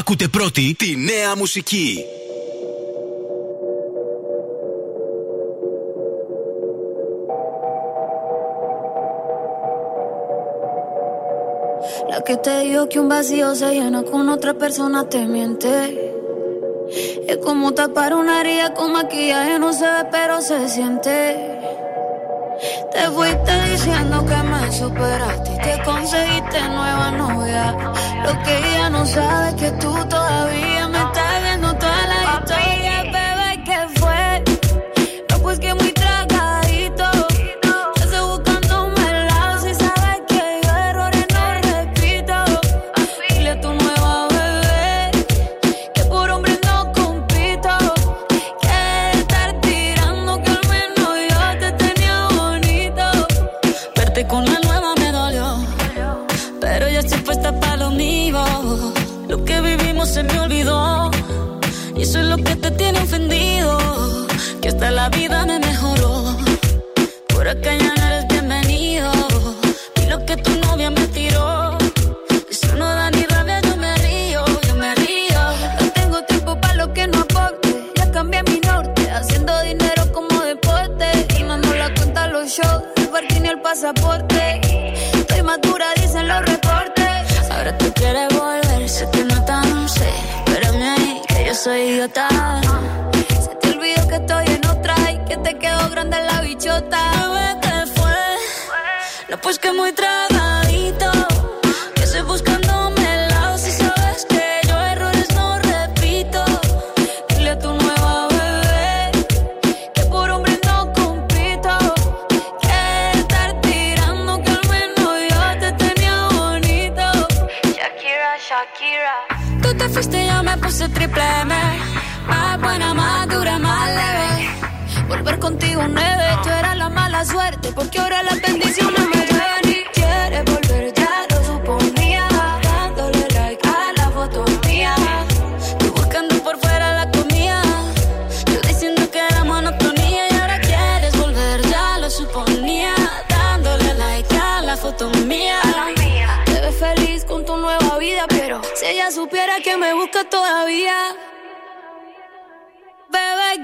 ακούτε 0.00 0.28
πρώτη 0.28 0.74
τη 0.78 0.96
νέα 0.96 1.36
μουσική. 1.36 2.04
La 12.10 12.18
que 12.26 12.36
te 12.36 12.54
dijo 12.64 12.88
que 12.90 12.98
un 13.04 13.08
vacío 13.08 13.54
se 13.54 13.68
llena 13.76 14.02
con 14.02 14.28
otra 14.28 14.52
persona 14.54 15.08
te 15.12 15.20
miente. 15.26 15.72
Es 17.30 17.38
como 17.38 17.72
tapar 17.74 18.14
una 18.14 18.40
herida 18.40 18.74
con 18.74 18.92
maquillaje, 18.92 19.58
no 19.58 19.72
se 19.72 19.84
ve, 19.94 20.02
pero 20.10 20.34
se 20.48 20.68
siente. 20.68 21.16
Te 22.92 23.02
fuiste 23.14 23.54
diciendo 23.70 24.16
que 24.28 24.38
me 24.50 24.72
superaste 24.80 25.48
y 25.54 25.58
te 25.66 25.74
conseguiste 25.84 26.58
nueva 26.76 27.10
novia. 27.22 27.64
Lo 28.25 28.43
que 28.43 28.57
ella 28.57 28.89
no 28.89 29.05
sabe 29.05 29.55
que 29.55 29.71
tú 29.71 29.91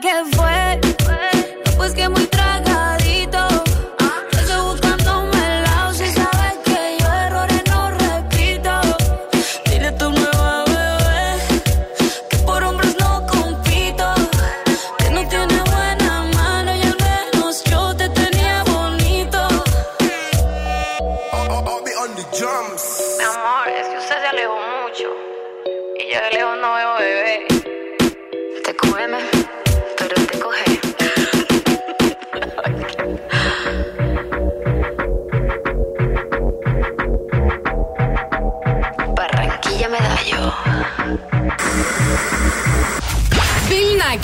¿qué 0.02 0.24
fue? 0.36 0.80
Pues 1.78 1.94
que 1.94 2.10
muy 2.10 2.26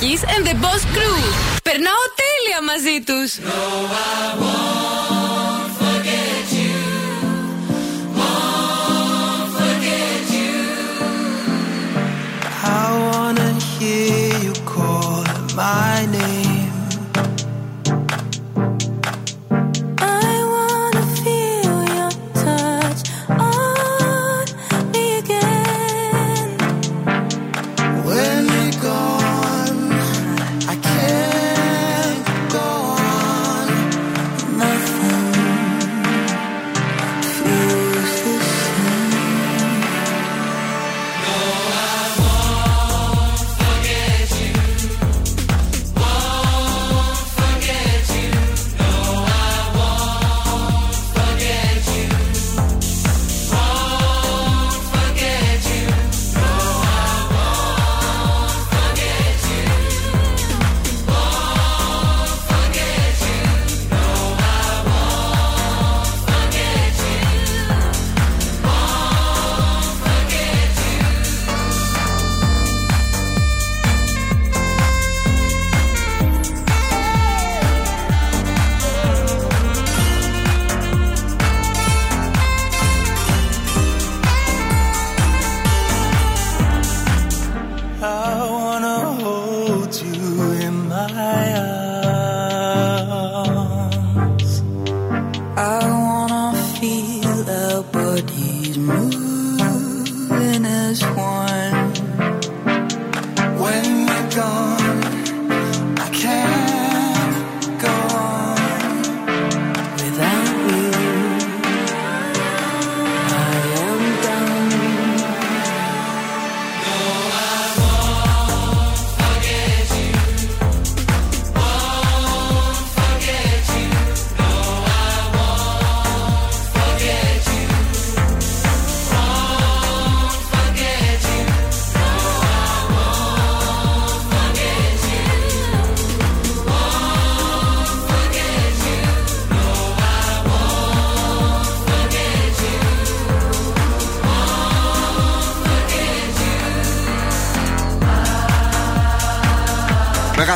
Bill 0.04 0.12
Nackis 0.12 0.24
and 0.36 0.46
the 0.46 0.54
Boss 0.56 0.84
Crew. 0.86 1.20
Περνάω 1.64 2.04
τέλεια 2.20 2.62
μαζί 2.66 3.04
τους. 3.06 3.40
I 12.66 12.86
wanna 13.08 13.52
hear 13.74 14.28
you 14.46 14.54
call 14.74 15.24
my 15.60 15.93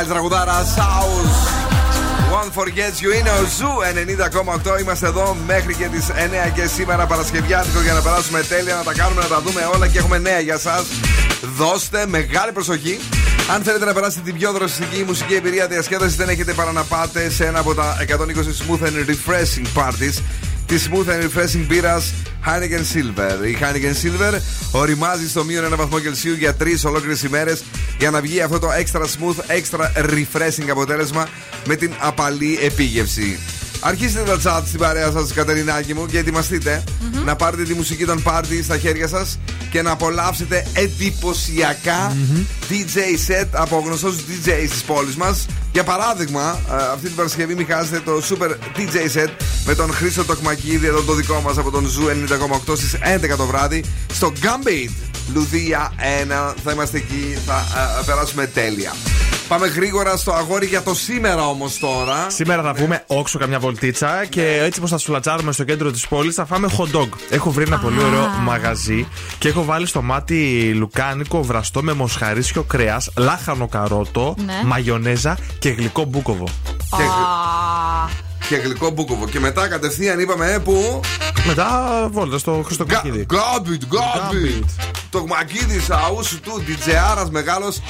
Μεγάλη 0.00 0.16
τραγουδάρα 0.16 0.64
Shouse. 0.76 1.34
Won't 2.40 2.50
forget 2.58 2.98
you 3.02 3.18
είναι 3.18 3.30
ο 3.30 3.44
Zoo 3.58 3.68
90,8. 4.74 4.80
Είμαστε 4.80 5.06
εδώ 5.06 5.36
μέχρι 5.46 5.74
και 5.74 5.86
τις 5.86 6.08
9 6.46 6.50
και 6.54 6.66
σήμερα 6.66 7.06
Παρασκευιάτικο 7.06 7.80
για 7.80 7.92
να 7.92 8.00
περάσουμε 8.00 8.42
τέλεια, 8.42 8.74
να 8.74 8.82
τα 8.82 8.92
κάνουμε, 8.92 9.20
να 9.20 9.26
τα 9.26 9.40
δούμε 9.40 9.70
όλα 9.74 9.88
και 9.88 9.98
έχουμε 9.98 10.18
νέα 10.18 10.40
για 10.40 10.54
εσάς. 10.54 10.84
Δώστε 11.56 12.06
μεγάλη 12.06 12.52
προσοχή. 12.52 12.98
Αν 13.54 13.62
θέλετε 13.62 13.84
να 13.84 13.92
περάσετε 13.92 14.22
την 14.24 14.34
πιο 14.38 14.52
δροσιστική 14.52 15.04
μουσική 15.04 15.34
εμπειρία 15.34 15.66
διασκέδασης, 15.66 16.16
δεν 16.16 16.28
έχετε 16.28 16.52
παρά 16.52 16.72
να 16.72 16.82
πάτε 16.82 17.30
σε 17.30 17.46
ένα 17.46 17.58
από 17.58 17.74
τα 17.74 17.96
120 18.08 18.12
smooth 18.12 18.86
and 18.86 19.10
refreshing 19.10 19.82
parties 19.82 20.22
τη 20.68 20.76
smooth 20.90 21.08
and 21.08 21.22
refreshing 21.22 21.64
μπύρα 21.66 22.02
Heineken 22.46 22.96
Silver. 22.96 23.46
Η 23.46 23.58
Heineken 23.60 24.06
Silver 24.06 24.38
οριμάζει 24.70 25.28
στο 25.28 25.44
μείον 25.44 25.64
ένα 25.64 25.76
βαθμό 25.76 25.98
Κελσίου 25.98 26.34
για 26.34 26.54
τρεις 26.54 26.84
ολόκληρες 26.84 27.22
ημέρες 27.22 27.64
για 27.98 28.10
να 28.10 28.20
βγει 28.20 28.40
αυτό 28.40 28.58
το 28.58 28.68
extra 28.68 29.00
smooth, 29.00 29.36
extra 29.58 30.04
refreshing 30.10 30.68
αποτέλεσμα 30.70 31.28
με 31.66 31.76
την 31.76 31.92
απαλή 31.98 32.58
επίγευση. 32.62 33.38
Αρχίστε 33.80 34.22
τα 34.22 34.38
chat 34.44 34.62
στην 34.66 34.78
παρέα 34.78 35.10
σας, 35.10 35.32
Κατερινάκη 35.32 35.94
μου, 35.94 36.06
και 36.06 36.18
ετοιμαστείτε 36.18 36.84
να 37.24 37.36
πάρετε 37.36 37.62
τη 37.62 37.74
μουσική 37.74 38.04
των 38.04 38.22
πάρτι 38.22 38.62
στα 38.62 38.78
χέρια 38.78 39.08
σας 39.08 39.38
και 39.70 39.82
να 39.82 39.90
απολαύσετε 39.90 40.66
εντυπωσιακά 40.72 42.16
DJ 42.68 43.30
set 43.30 43.46
από 43.50 43.82
γνωστούς 43.86 44.14
DJs 44.14 44.68
της 44.70 44.82
πόλης 44.82 45.16
μας. 45.16 45.46
Για 45.78 45.86
παράδειγμα, 45.86 46.60
ε, 46.70 46.74
αυτή 46.74 47.06
την 47.06 47.16
Παρασκευή 47.16 47.54
μην 47.54 47.66
χάσετε 47.66 48.00
το 48.00 48.22
super 48.28 48.50
DJ 48.50 49.16
set 49.16 49.28
με 49.64 49.74
τον 49.74 49.92
Χρήστο 49.92 50.24
Τοκμακίδη, 50.24 50.86
εδώ 50.86 51.02
το 51.02 51.12
δικό 51.12 51.40
μας 51.40 51.58
από 51.58 51.70
τον 51.70 51.86
Zoo 51.86 52.08
90,8 52.08 52.76
στις 52.76 52.94
11 52.94 53.36
το 53.36 53.46
βράδυ 53.46 53.84
στο 54.12 54.32
Gambit. 54.42 54.90
Λουδία 55.34 55.92
1. 56.52 56.54
Θα 56.64 56.72
είμαστε 56.72 56.96
εκεί, 56.96 57.38
θα 57.46 57.54
ε, 58.00 58.02
περάσουμε 58.06 58.46
τέλεια. 58.46 58.92
Πάμε 59.48 59.66
γρήγορα 59.66 60.16
στο 60.16 60.32
αγόρι 60.32 60.66
για 60.66 60.82
το 60.82 60.94
σήμερα 60.94 61.48
όμως 61.48 61.78
τώρα. 61.78 62.30
Σήμερα 62.30 62.62
θα 62.62 62.72
βγούμε 62.72 63.04
όξο 63.06 63.38
καμιά 63.38 63.58
βολτίτσα 63.58 64.24
και 64.28 64.60
έτσι 64.62 64.80
πως 64.80 64.90
θα 64.90 64.98
σουλατσάρουμε 64.98 65.52
στο 65.52 65.64
κέντρο 65.64 65.90
της 65.90 66.08
πόλης 66.08 66.34
θα 66.34 66.44
φάμε 66.46 66.68
hot 66.78 66.96
dog. 66.96 67.08
Έχω 67.30 67.50
βρει 67.50 67.64
ένα 67.66 67.78
πολύ 67.78 68.02
ωραίο 68.02 68.26
μαγαζί 68.42 69.06
και 69.38 69.48
έχω 69.48 69.64
βάλει 69.64 69.86
στο 69.86 70.02
μάτι 70.02 70.72
λουκάνικο 70.74 71.42
βραστό 71.42 71.82
με 71.82 71.92
μοσχαρίσιο 71.92 72.62
κρέας, 72.62 73.10
λάχανο 73.16 73.68
καρότο, 73.68 74.34
Ναι. 74.44 74.60
μαγιονέζα 74.64 75.38
και 75.58 75.68
γλυκό 75.68 76.04
μπούκοβο. 76.04 76.44
Και, 76.96 77.02
και 78.48 78.56
γλυκό 78.56 78.90
μπούκοβο. 78.90 79.26
Και 79.26 79.40
μετά 79.40 79.68
κατευθείαν 79.68 80.18
είπαμε 80.18 80.52
ε, 80.52 80.58
που. 80.58 81.00
Μετά 81.46 82.08
βόλτας 82.10 82.40
στο 82.40 82.62
Χριστοκακίδη. 82.66 83.26
Γκάμπιτ, 83.34 83.82
γκάμπιτ. 83.84 84.68
Το 85.10 85.26
Μακίδη 85.26 85.80
αούσου 85.88 86.40
του 86.40 86.64
DJ 86.66 87.26
μεγάλος 87.30 87.80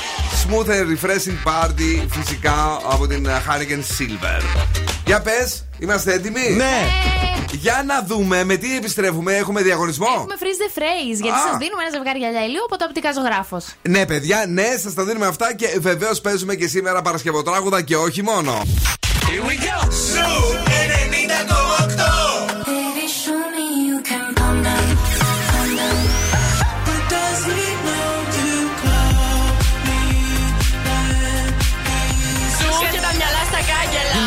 smooth 0.44 0.68
and 0.68 0.86
refreshing 0.96 1.48
party 1.48 2.06
φυσικά 2.10 2.80
από 2.90 3.06
την 3.06 3.26
ε, 3.26 3.42
Hurricane 3.46 4.02
Silver. 4.02 4.42
Για 5.06 5.20
πες, 5.20 5.66
είμαστε 5.78 6.12
έτοιμοι; 6.12 6.50
Ναι. 6.56 6.86
Για 7.52 7.84
να 7.86 8.02
δούμε 8.02 8.44
με 8.44 8.56
τι 8.56 8.76
επιστρέφουμε, 8.76 9.34
έχουμε 9.34 9.62
διαγωνισμό; 9.62 10.06
Έχουμε 10.16 10.34
freeze 10.38 10.62
the 10.62 10.78
phrase, 10.78 11.20
γιατί 11.20 11.38
Α. 11.38 11.42
σας 11.50 11.58
δίνουμε 11.58 11.82
ένα 11.82 11.90
ζευγάρι 11.96 12.18
γυαλιά 12.18 12.44
ηλίου 12.44 12.64
από 12.64 12.78
το 12.78 12.84
οπτικά 12.88 13.12
ζωγράφος. 13.12 13.64
Ναι, 13.82 14.06
παιδιά, 14.06 14.44
ναι, 14.48 14.76
σας 14.82 14.94
τα 14.94 15.04
δίνουμε 15.04 15.26
αυτά 15.26 15.54
και 15.54 15.78
βεβαίως 15.80 16.20
παίζουμε 16.20 16.54
και 16.54 16.68
σήμερα 16.68 17.02
Παρασκευοτράγουδα 17.02 17.82
και 17.82 17.96
όχι 17.96 18.22
μόνο. 18.22 18.62
Here 19.28 19.44
we 19.44 19.56
go. 19.56 19.76
Snoop, 19.90 20.56
nenita 20.90 21.38
como 21.48 21.74
octo. 21.82 22.10
Baby, 22.66 23.06
show 23.08 23.40
me 23.56 23.66
you 23.88 23.96
can 24.02 24.34
calm 24.34 24.56
down. 24.62 24.86
Calm 25.52 25.70
down. 25.80 25.98
But 26.86 27.02
does 27.12 27.40
he 27.56 27.68
know 27.86 28.10
to 28.36 28.48
call 28.82 29.40
me 29.86 30.00
when 30.86 32.08
he's... 32.20 32.54
Súbete, 32.58 32.98
doña 33.06 33.28
Laza, 33.36 33.60
cállala. 33.70 34.14
You 34.18 34.26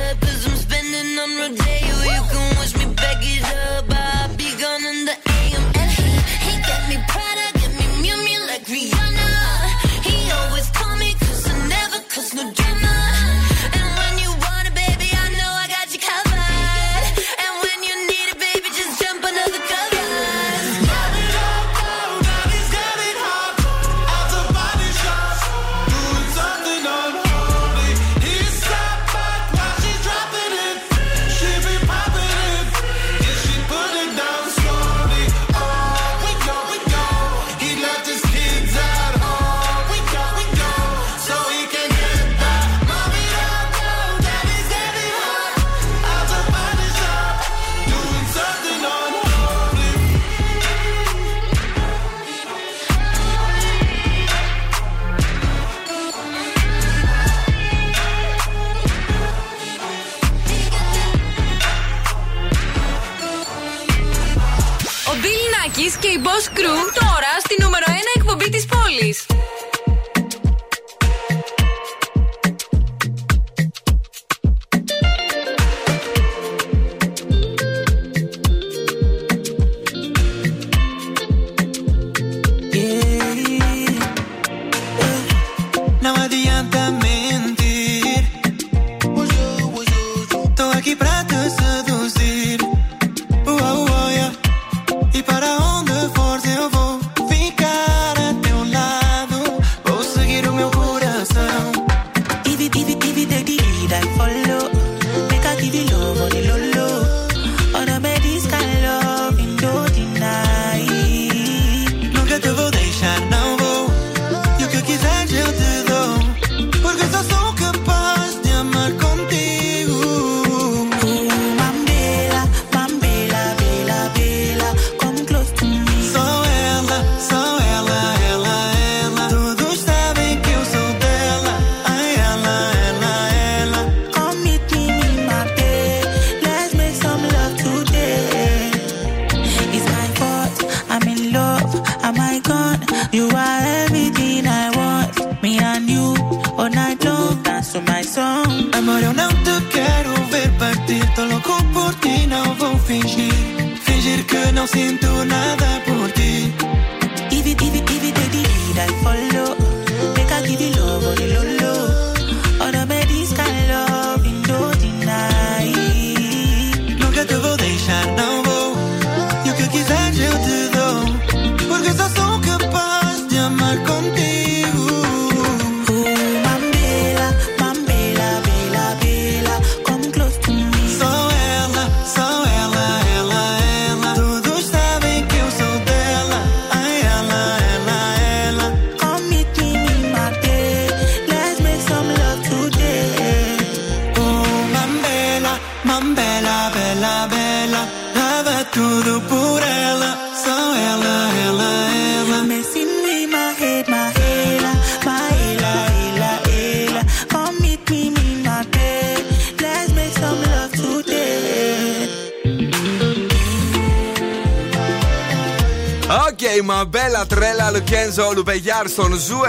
Μπέλα 216.85 217.25
Τρέλα 217.25 217.71
Λουκένζο 217.71 218.31
Λουμπεγιάρ 218.35 218.87
στον 218.89 219.13
Ζου 219.13 219.39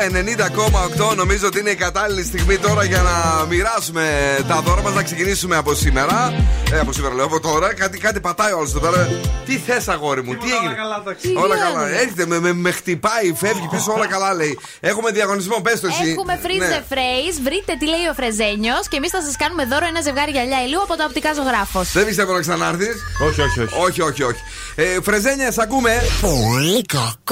90,8. 1.10 1.16
Νομίζω 1.16 1.46
ότι 1.46 1.58
είναι 1.58 1.70
η 1.70 1.74
κατάλληλη 1.74 2.24
στιγμή 2.24 2.58
τώρα 2.58 2.84
για 2.84 3.02
να 3.02 3.46
μοιράσουμε 3.46 4.04
τα 4.48 4.60
δώρα 4.60 4.82
μας, 4.82 4.94
να 4.94 5.02
ξεκινήσουμε 5.02 5.56
από 5.56 5.74
σήμερα. 5.74 6.34
Ε, 6.72 6.78
από 6.78 6.92
σήμερα 6.92 7.14
λέω, 7.14 7.24
από 7.24 7.40
τώρα. 7.40 7.74
Κάτι, 7.74 7.98
κάτι 7.98 8.20
πατάει 8.20 8.52
όλος 8.52 8.70
εδώ 8.70 8.80
πέρα. 8.80 9.08
Τι 9.46 9.58
θες, 9.58 9.88
αγόρι 9.88 10.22
μου, 10.22 10.34
τι 10.34 10.46
έγινε; 10.52 11.40
Όλα 11.40 11.56
καλά, 11.56 11.88
έρχεται, 11.88 12.26
με, 12.26 12.40
με, 12.40 12.52
με 12.52 12.70
χτυπάει, 12.70 13.32
φεύγει 13.36 13.68
πίσω, 13.70 13.92
όλα 13.92 14.06
καλά 14.06 14.34
λέει. 14.34 14.58
Έχουμε 14.80 15.10
διαγωνισμό, 15.10 15.60
πες 15.62 15.80
το 15.80 15.86
εσύ. 15.86 16.10
Έχουμε 16.10 16.40
freeze 16.42 16.58
ναι. 16.58 16.82
the 16.88 16.92
phrase, 16.92 17.36
βρείτε 17.42 17.72
τι 17.78 17.86
λέει 17.86 18.06
ο 18.10 18.14
Φρεζένιος 18.14 18.88
και 18.88 18.96
εμείς 18.96 19.10
θα 19.10 19.22
σας 19.22 19.36
κάνουμε 19.36 19.64
δώρο 19.64 19.86
ένα 19.86 20.00
ζευγάρι 20.00 20.30
γυαλιά 20.30 20.62
ηλίου 20.64 20.82
από 20.82 20.94
τα 20.96 21.04
οπτικά 21.04 21.34
ζωγράφος. 21.34 21.92
Δεν 21.92 22.06
πιστεύω 22.06 22.32
να 22.32 22.40
ξανάρθεις; 22.40 22.96
Όχι, 23.26 23.40
όχι, 23.40 23.60
όχι. 23.60 23.74
όχι, 23.84 24.00
όχι, 24.02 24.22
όχι. 24.22 24.40
Ε, 24.74 24.96
Φρεζένια, 25.02 25.52
ακούμε. 25.58 26.02
Πολύ 26.20 26.82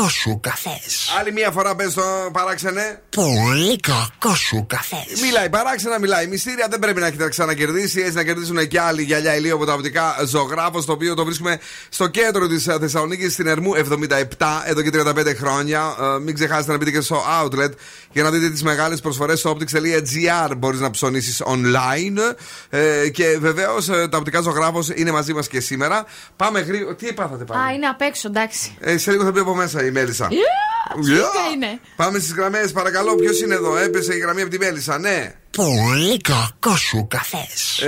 κακό 0.00 0.12
σου 0.12 0.40
καφέ. 0.40 0.80
Άλλη 1.20 1.32
μία 1.32 1.50
φορά 1.50 1.76
πες 1.76 1.94
το 1.94 2.02
παράξενε. 2.32 3.02
Πολύ 3.16 3.80
κακό 3.80 4.34
σου 4.34 4.64
καφέ. 4.66 4.96
Μιλάει 5.22 5.50
παράξενα, 5.50 5.98
μιλάει. 5.98 6.26
Μυστήρια 6.26 6.66
δεν 6.70 6.78
πρέπει 6.78 7.00
να 7.00 7.06
έχετε 7.06 7.28
ξανακερδίσει. 7.28 8.00
Έτσι 8.00 8.14
να 8.14 8.24
κερδίσουν 8.24 8.68
και 8.68 8.80
άλλοι 8.80 9.02
γυαλιά 9.02 9.36
ηλίου 9.36 9.54
από 9.54 9.64
τα 9.64 9.72
οπτικά 9.72 10.16
ζωγράφο. 10.26 10.84
Το 10.84 10.92
οποίο 10.92 11.14
το 11.14 11.24
βρίσκουμε 11.24 11.58
στο 11.88 12.06
κέντρο 12.06 12.46
της 12.46 12.66
ε, 12.66 12.76
Θεσσαλονίκης, 12.80 13.32
στην 13.32 13.46
Ερμού 13.46 13.72
77, 13.74 14.22
εδώ 14.64 14.82
και 14.82 14.90
35 14.92 15.36
χρόνια. 15.36 15.96
Ε, 16.00 16.18
μην 16.18 16.34
ξεχάσετε 16.34 16.72
να 16.72 16.78
μπείτε 16.78 16.90
και 16.90 17.00
στο 17.00 17.22
outlet 17.42 17.70
για 18.12 18.22
να 18.22 18.30
δείτε 18.30 18.50
τις 18.50 18.62
μεγάλες 18.62 19.00
προσφορές 19.00 19.38
στο 19.38 19.56
optics.gr. 19.56 20.56
Μπορείς 20.56 20.80
να 20.80 20.90
ψωνίσεις 20.90 21.42
online. 21.44 22.34
Ε, 22.70 23.08
και 23.08 23.38
βεβαίως 23.40 23.86
τα 23.86 24.16
οπτικά 24.18 24.40
ζωγράφος 24.40 24.88
είναι 24.94 25.10
μαζί 25.10 25.32
μας 25.32 25.48
και 25.48 25.60
σήμερα. 25.60 26.04
Πάμε 26.36 26.60
γρήγορα. 26.60 26.94
Τι 26.94 27.06
είπα, 27.06 27.30
θα 27.46 27.58
Α, 27.58 27.72
είναι 27.72 27.86
απ' 27.86 28.00
έξω, 28.00 28.28
εντάξει. 28.28 28.76
Ε, 28.80 28.98
σε 28.98 29.10
λίγο 29.10 29.24
θα 29.24 29.30
μπει 29.30 29.38
από 29.38 29.54
μέσα 29.54 29.84
η 29.84 29.89
η 29.90 29.92
Μέλισσα. 29.92 30.28
Yeah. 30.30 31.54
είναι. 31.54 31.80
Πάμε 31.96 32.18
στις 32.18 32.32
γραμμές, 32.34 32.72
παρακαλώ. 32.72 33.14
Ποιος 33.14 33.40
είναι 33.40 33.54
εδώ, 33.54 33.76
έπεσε 33.76 34.14
η 34.14 34.18
γραμμή 34.18 34.40
από 34.40 34.50
τη 34.50 34.58
Μέλισσα, 34.58 34.98
ναι. 34.98 35.34
Πολύ 35.56 36.16
κακό 36.16 36.76
σου 36.76 37.06
καφές. 37.10 37.82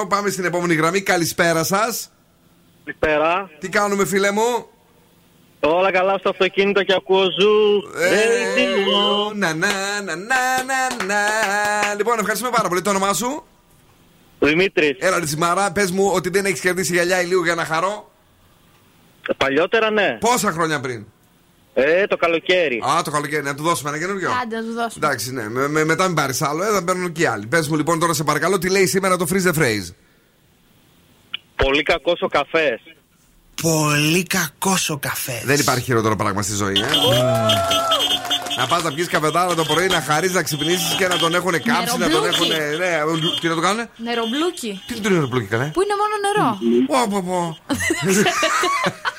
2-3-10-2-32-9-08. 0.00 0.08
Πάμε 0.08 0.30
στην 0.30 0.44
επόμενη 0.44 0.74
γραμμή. 0.74 1.00
Καλησπέρα 1.00 1.64
σας. 1.64 2.10
Καλησπέρα. 2.84 3.50
Τι 3.58 3.68
κάνουμε, 3.68 4.04
φίλε 4.06 4.30
μου; 4.30 4.68
Όλα 5.60 5.92
καλά 5.92 6.18
στο 6.18 6.28
αυτοκίνητο 6.28 6.82
και 6.82 6.94
ακούω 6.96 7.22
ζου. 7.40 7.82
Να, 9.34 9.54
να, 9.54 9.68
να, 10.02 10.16
να, 10.16 11.04
να. 11.04 11.16
Λοιπόν, 11.96 12.18
ευχαριστούμε 12.18 12.50
πάρα 12.50 12.68
πολύ. 12.68 12.82
Το 12.82 12.90
όνομά 12.90 13.12
σου; 13.12 13.44
Δημήτρης. 14.38 14.96
Έλα, 14.98 15.18
Ριτσιμαρά, 15.18 15.72
πες 15.72 15.90
μου 15.90 16.10
ότι 16.14 16.28
δεν 16.28 16.44
έχεις 16.44 16.60
κερδίσει 16.60 16.92
γυαλιά 16.92 17.20
ηλίου 17.20 17.44
για 17.44 17.54
να 17.54 17.64
χαρώ. 17.64 18.10
Παλιότερα 19.36 19.90
ναι. 19.90 20.16
Πόσα 20.20 20.50
χρόνια 20.52 20.80
πριν; 20.80 21.06
Ε, 21.74 22.06
το 22.06 22.16
καλοκαίρι. 22.16 22.82
Α, 22.98 23.02
το 23.02 23.10
καλοκαίρι. 23.10 23.42
Ναι, 23.42 23.48
να 23.48 23.56
του 23.56 23.62
δώσουμε 23.62 23.90
ένα 23.90 23.98
καινούριο. 23.98 24.30
Άντε, 24.42 24.56
να 24.56 24.62
του 24.62 24.72
δώσουμε. 24.72 25.06
Εντάξει, 25.06 25.32
ναι. 25.32 25.48
Με, 25.48 25.68
με, 25.68 25.84
μετά 25.84 26.06
μην 26.06 26.14
πάρεις 26.14 26.42
άλλο. 26.42 26.62
Ε, 26.62 26.72
θα 26.72 26.84
παίρνουν 26.84 27.12
και 27.12 27.28
άλλοι. 27.28 27.46
Πες 27.46 27.68
μου 27.68 27.76
λοιπόν 27.76 27.98
τώρα 27.98 28.12
σε 28.12 28.24
παρακαλώ 28.24 28.58
τι 28.58 28.70
λέει 28.70 28.86
σήμερα 28.86 29.16
το 29.16 29.26
freeze 29.30 29.52
the 29.52 29.58
phrase; 29.58 29.94
Πολύ 31.56 31.82
κακός 31.82 32.20
ο 32.22 32.28
καφές. 32.28 32.80
Πολύ 33.62 34.22
κακός 34.22 34.90
ο 34.90 34.98
καφές. 34.98 35.42
Δεν 35.44 35.60
υπάρχει 35.60 35.84
χειρότερο 35.84 36.16
πράγμα 36.16 36.42
στη 36.42 36.54
ζωή, 36.54 36.74
ε. 36.78 36.86
Να 38.58 38.66
πας 38.66 38.82
να 38.82 38.92
πιεις 38.92 39.08
καφετάρα 39.08 39.54
το 39.54 39.64
πρωί, 39.64 39.86
να 39.86 40.00
χαρείς, 40.00 40.32
να 40.32 40.42
ξυπνήσεις 40.42 40.94
και 40.94 41.06
να 41.08 41.16
τον 41.16 41.34
έχουν 41.34 41.52
κάψει, 41.62 41.98
να 41.98 42.08
τον 42.08 42.26
έχουν. 42.26 42.46
Ναι, 42.48 42.56
τι 43.40 43.48
να 43.48 43.54
το 43.54 43.60
κάνουν. 43.60 43.88
Νερομπλούκι. 43.96 44.82
Τι 44.86 44.94
είναι 44.94 45.02
το 45.02 45.10
νερομπλούκι, 45.10 45.46
καλά. 45.46 45.70
Που 45.72 45.82
είναι 45.82 45.94
μόνο 46.02 46.14
νερό; 46.24 46.58
Πω. 47.20 47.58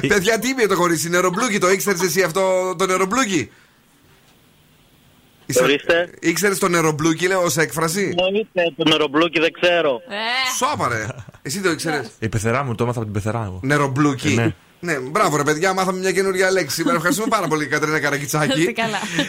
Ε, 0.00 0.06
παιδιά, 0.06 0.38
τι 0.38 0.48
είναι 0.48 0.66
το 0.66 0.76
κορίτσι, 0.76 1.08
νερομπλούκι, 1.08 1.58
το 1.58 1.70
ήξερες 1.70 2.00
εσύ 2.00 2.22
αυτό 2.22 2.74
το 2.78 2.86
νερομπλούκι; 2.86 3.50
Ήξερες 6.20 6.58
το 6.58 6.68
νερομπλούκι, 6.68 7.26
λέω, 7.26 7.42
ως 7.42 7.56
έκφραση; 7.56 8.14
Εννοείται, 8.18 8.74
το 8.76 8.88
νερομπλούκι 8.88 9.40
δεν 9.40 9.52
ξέρω. 9.60 10.00
Ε. 10.08 10.56
Σόπαρε. 10.56 11.06
Εσύ 11.42 11.60
το 11.60 11.70
ήξερες; 11.70 12.10
Η 12.18 12.28
πεθερά 12.28 12.64
μου, 12.64 12.74
το 12.74 12.84
έμαθα 12.84 12.98
από 12.98 13.12
την 13.12 13.22
πεθερά 13.22 13.38
μου. 13.38 13.60
Νερομπλούκι. 13.62 14.36
Ε, 14.38 14.42
ναι. 14.42 14.54
Ναι, 14.84 14.98
μπράβο 14.98 15.36
ρε 15.36 15.42
παιδιά, 15.42 15.72
μάθαμε 15.72 15.98
μια 15.98 16.12
καινούργια 16.12 16.50
λέξη. 16.50 16.74
Σήμερα 16.74 16.96
ευχαριστούμε 16.96 17.28
πάρα 17.30 17.46
πολύ, 17.46 17.66
Κατρίνα 17.66 18.00
Καρακιτσάκη. 18.00 18.74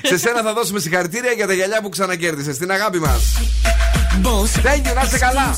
Σε 0.03 0.17
σένα 0.17 0.41
θα 0.41 0.53
δώσουμε 0.53 0.79
συγχαρητήρια 0.79 1.31
για 1.31 1.47
τα 1.47 1.53
γυαλιά 1.53 1.81
που 1.81 1.89
ξανακέρδισες. 1.89 2.57
Την 2.57 2.71
αγάπη 2.71 2.99
μας. 2.99 3.37
Thank 4.63 4.87
you, 4.87 4.93
να 5.11 5.17
καλά. 5.17 5.57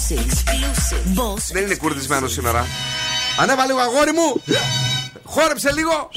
Δεν 1.52 1.64
είναι 1.64 1.76
κουρδισμένος 1.76 2.32
σήμερα. 2.32 2.66
Ανέβα 3.40 3.66
λίγο 3.66 3.80
αγόρι 3.80 4.12
μου. 4.12 4.42
Χόρεψε 5.24 5.72
λίγο. 5.72 6.10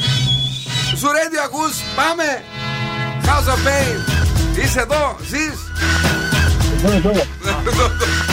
Σου 0.96 1.08
ρέντιο 1.12 1.42
ακούς. 1.42 1.76
Πάμε. 1.96 2.42
House 3.24 3.48
of 3.52 3.58
Pain. 3.66 3.98
Είσαι 4.64 4.80
εδώ. 4.80 5.16
Ζεις. 5.28 5.58
Εδώ. 6.94 7.12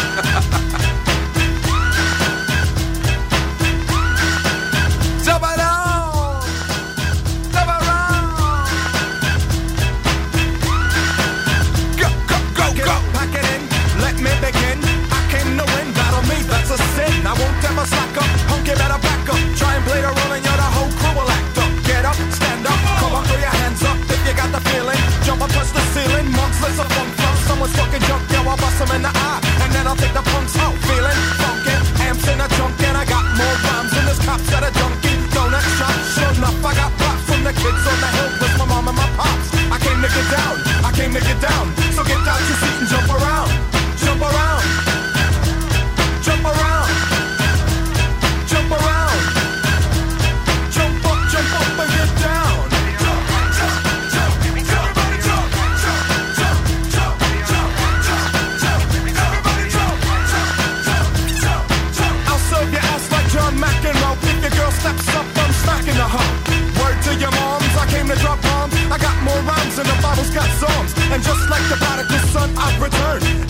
later 19.96 20.12
on, 20.12 20.30
and 20.36 20.44
you're 20.44 20.60
the 20.60 20.70
whole 20.76 20.92
crew 21.00 21.14
will 21.16 21.32
act 21.32 21.58
up. 21.64 21.72
Get 21.88 22.04
up, 22.04 22.18
stand 22.36 22.68
up, 22.68 22.80
come 23.00 23.16
on, 23.16 23.24
throw 23.24 23.40
your 23.40 23.56
hands 23.64 23.82
up 23.84 23.98
if 24.12 24.22
you 24.28 24.34
got 24.36 24.52
the 24.52 24.62
feeling. 24.70 25.00
Jump 25.24 25.42
up, 25.42 25.52
touch 25.56 25.72
the 25.72 25.84
ceiling, 25.96 26.28
monks, 26.36 26.60
let's 26.62 26.80
a 26.80 26.86
funk. 26.96 27.12
Someone's 27.48 27.76
fucking 27.80 28.04
jump, 28.10 28.24
yo, 28.32 28.40
I'll 28.44 28.58
bust 28.58 28.80
them 28.80 28.92
in 28.96 29.02
the 29.08 29.14
eye, 29.14 29.40
and 29.64 29.70
then 29.72 29.88
I'll 29.88 29.96
take 29.96 30.14
the 30.14 30.26
punks 30.32 30.58
out. 30.60 30.76
Feeling 30.88 31.45
I've 72.68 73.45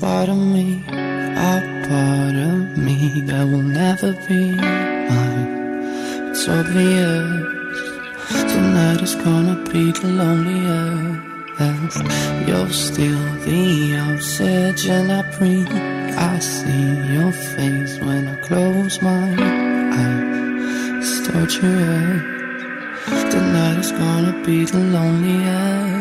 part 0.00 0.28
of 0.28 0.36
me, 0.36 0.84
a 0.88 1.60
part 1.88 2.36
of 2.36 2.78
me 2.78 3.20
that 3.22 3.44
will 3.46 3.62
never 3.62 4.12
be 4.28 4.52
mine. 4.52 5.48
It's 6.30 6.48
obvious 6.48 7.58
tonight 8.52 9.00
is 9.02 9.14
gonna 9.16 9.56
be 9.72 9.92
the 9.92 10.08
loneliest. 10.20 11.28
You're 12.46 12.70
still 12.70 13.24
the 13.44 13.96
outside, 13.96 14.80
and 14.86 15.12
I 15.12 15.22
breathe. 15.36 15.72
I 16.30 16.38
see 16.38 16.86
your 17.14 17.32
face 17.32 17.98
when 17.98 18.28
I 18.28 18.36
close 18.48 19.02
my 19.02 19.28
eyes. 20.00 21.02
It's 21.02 21.28
torture. 21.28 22.22
Tonight 23.34 23.78
is 23.78 23.92
gonna 23.92 24.34
be 24.44 24.64
the 24.64 24.78
loneliest. 24.78 25.97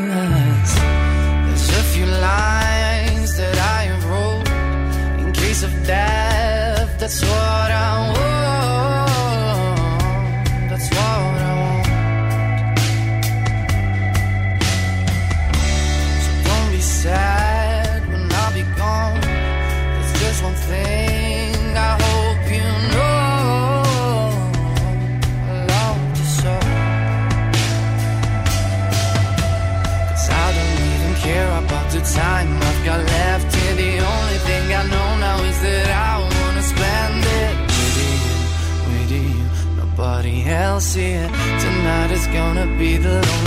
wanna 42.58 42.78
be 42.78 42.97
the 42.97 43.10
lonely 43.10 43.47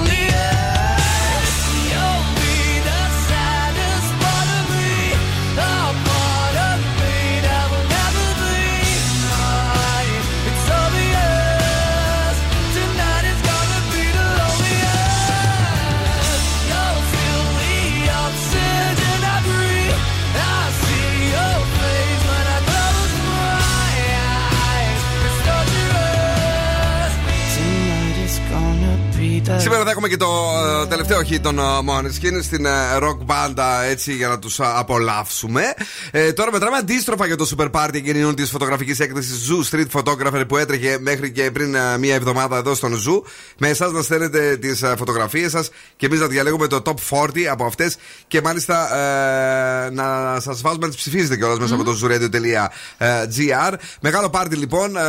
Σήμερα 29.81 29.99
θα 29.99 30.05
έχουμε 30.05 30.15
και 30.15 30.25
το 30.25 30.81
ε, 30.81 30.87
τελευταίο 30.87 31.19
hit 31.19 31.39
των 31.41 31.59
ε, 31.59 31.61
Måneskin 31.61 32.43
στην 32.43 32.65
ε, 32.65 32.69
rock 33.01 33.17
μπάντα 33.25 33.83
έτσι 33.83 34.13
για 34.13 34.27
να 34.27 34.39
τους 34.39 34.59
απολαύσουμε. 34.59 35.73
Ε, 36.11 36.33
τώρα 36.33 36.51
μετράμε 36.51 36.77
αντίστροφα 36.77 37.25
για 37.25 37.35
το 37.35 37.49
Super 37.57 37.71
Party 37.71 37.93
εγκαινιών 37.93 38.35
της 38.35 38.49
φωτογραφικής 38.49 38.99
έκθεσης 38.99 39.49
Zoo 39.49 39.75
Street 39.75 40.01
Photographer 40.01 40.43
που 40.47 40.57
έτρεχε 40.57 40.97
μέχρι 40.99 41.31
και 41.31 41.51
πριν 41.51 41.75
ε, 41.75 41.97
μία 41.97 42.15
εβδομάδα 42.15 42.57
εδώ 42.57 42.73
στον 42.73 42.93
Zoo. 42.93 43.21
Με 43.57 43.69
εσάς 43.69 43.91
να 43.91 44.01
στέλνετε 44.01 44.57
τις 44.57 44.83
φωτογραφίες 44.97 45.51
σας 45.51 45.69
και 45.95 46.05
εμείς 46.05 46.19
να 46.19 46.27
διαλέγουμε 46.27 46.67
το 46.67 46.81
top 46.85 47.19
40 47.23 47.41
από 47.51 47.65
αυτές 47.65 47.97
και 48.27 48.41
μάλιστα 48.41 48.97
ε, 48.97 49.89
να 49.89 50.39
σας 50.39 50.61
βάζουμε 50.61 50.85
να 50.85 50.91
τις 50.91 50.97
ψηφίζετε 50.97 51.37
κιόλας 51.37 51.59
μέσα 51.59 51.75
από 51.75 51.83
το 51.83 51.99
zooradio.gr. 52.01 53.73
Μεγάλο 54.01 54.29
πάρτι 54.29 54.55
λοιπόν 54.55 54.95
ε, 54.95 55.01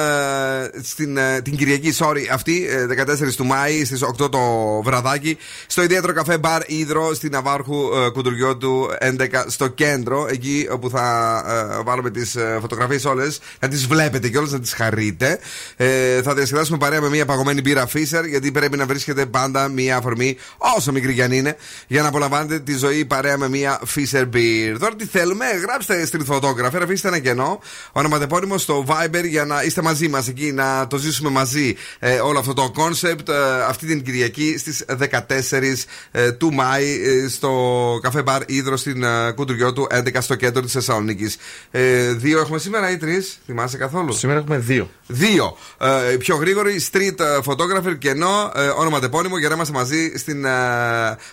στην, 0.83 1.17
ε, 1.17 1.41
την 1.41 1.57
Κυριακή, 1.57 1.95
sorry, 1.99 2.23
αυτή, 2.33 2.67
ε, 2.69 2.87
14 2.87 3.35
του 3.37 3.45
Μάη 3.45 3.85
στις 3.85 4.03
8 4.23 4.31
το 4.31 4.62
βραδάκι, 4.85 5.39
στο 5.67 5.83
ιδιαίτερο 5.83 6.13
καφέ 6.13 6.39
Μπαρ 6.39 6.63
Ήδρο 6.67 7.15
στην 7.15 7.31
Ναβάρχου 7.33 7.75
ε, 7.75 8.11
Κουντουριώτου 8.11 8.89
11 9.01 9.45
στο 9.47 9.69
κέντρο, 9.69 10.27
εκεί 10.31 10.69
όπου 10.71 10.91
θα 10.91 11.37
ε, 11.79 11.83
βάλουμε 11.83 12.11
τις 12.11 12.35
ε, 12.35 12.59
φωτογραφίες 12.61 13.05
όλες, 13.05 13.41
να 13.61 13.69
τις 13.69 13.87
βλέπετε 13.87 14.29
κιόλας, 14.29 14.51
να 14.51 14.61
τις 14.61 14.73
χαρείτε. 14.73 15.39
Ε, 15.77 16.23
θα 16.23 16.35
διασκεδάσουμε 16.35 16.79
παρέα 16.79 17.01
με 17.01 17.09
μια 17.09 17.25
παγωμένη 17.25 17.61
μπύρα 17.61 17.89
Fisher, 17.95 18.25
γιατί 18.29 18.51
πρέπει 18.51 18.77
να 18.77 18.87
βρίσκεται 18.87 19.27
πάντα 19.27 19.69
μια 19.69 19.97
αφορμή, 19.97 20.37
όσο 20.77 20.93
μικρή 20.93 21.15
κι 21.15 21.23
αν 21.23 21.33
είναι, 21.33 21.57
για 21.87 22.03
να 22.03 22.09
απολαμβάνετε 22.09 22.59
τη 22.59 22.77
ζωή 22.77 23.05
παρέα 23.05 23.39
με 23.39 23.49
μια 23.49 23.81
Fisher 23.95 24.29
Beer. 24.35 24.77
Τώρα 24.79 24.95
τι 24.97 25.05
θέλουμε, 25.07 25.45
γράψτε 25.47 26.09
street 26.13 26.35
photographer, 26.35 26.81
αφήστε 26.83 27.09
ένα 27.09 27.19
κενό, 27.19 27.61
ονοματεπώνυμο 27.93 28.59
στο 28.59 28.85
Viber 28.89 29.25
για 29.25 29.45
να 29.45 29.63
είστε 29.63 29.83
μαζί 29.83 30.09
μας 30.09 30.29
εκεί, 30.29 30.53
να 30.53 30.87
το 30.87 30.97
ζήσουμε 30.97 31.31
μαζί 31.31 31.75
ε, 31.99 32.21
όλο 32.21 32.39
αυτό 32.39 32.55
το 32.55 32.73
concept 32.77 33.29
ε, 33.29 33.63
αυτή 33.69 33.87
την 33.87 34.03
Κυριακή 34.03 34.52
στις 34.59 34.85
14 35.11 35.85
ε, 36.11 36.33
του 36.33 36.53
Μάη 36.53 37.01
ε, 37.05 37.29
στο 37.29 37.51
καφέ 38.03 38.23
μπαρ 38.23 38.43
Ήδρο 38.47 38.77
στην 38.77 39.03
ε, 39.03 39.31
Κουντουριώτου 39.35 39.87
11 39.95 40.09
στο 40.21 40.35
κέντρο 40.35 40.63
της 40.63 40.73
Θεσσαλονίκης. 40.73 41.37
Ε, 41.71 42.13
δύο 42.13 42.41
έχουμε 42.41 42.59
σήμερα 42.59 42.91
ή 42.91 42.97
τρεις, 42.97 43.39
θυμάσαι 43.47 43.77
καθόλου; 43.77 44.13
Σήμερα 44.13 44.39
έχουμε 44.39 44.59
δύο. 44.59 44.91
Δύο. 45.07 45.57
Ε, 46.11 46.17
πιο 46.17 46.37
γρήγορη 46.37 46.81
street 46.93 47.21
ε, 47.21 47.39
photographer 47.45 47.99
κενό, 47.99 48.53
ε, 48.57 48.67
όνομα 48.67 49.01
τεπώνυμο 49.01 49.39
για 49.39 49.49
να 49.49 49.55
είμαστε 49.55 49.75
μαζί 49.75 50.13
στην 50.17 50.45
ε, 50.45 50.51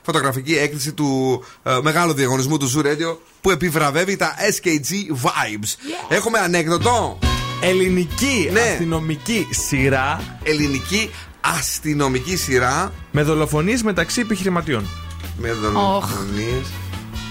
φωτογραφική 0.02 0.54
έκθεση 0.58 0.92
του 0.94 1.44
ε, 1.64 1.78
μεγάλου 1.82 2.14
διαγωνισμού 2.14 2.58
του 2.58 2.72
Zoo 2.76 2.86
Radio 2.86 3.18
που 3.42 3.52
επιβραβεύει 3.52 4.16
τα 4.16 4.36
SKG 4.56 4.92
Vibes. 5.24 5.76
Έχουμε 6.10 6.40
ανέκδοτο. 6.40 7.20
Ελληνική 7.62 8.50
Ναι. 8.52 8.60
αστυνομική 8.60 9.48
σειρά 9.52 10.38
Ελληνική 10.44 11.10
αστυνομική 11.42 12.36
σειρά 12.36 12.92
με 13.12 13.24
δολοφονίες 13.24 13.84
μεταξύ 13.84 14.22
επιχειρηματιών. 14.22 14.86
με 15.38 15.52
δολοφονίες 15.52 16.68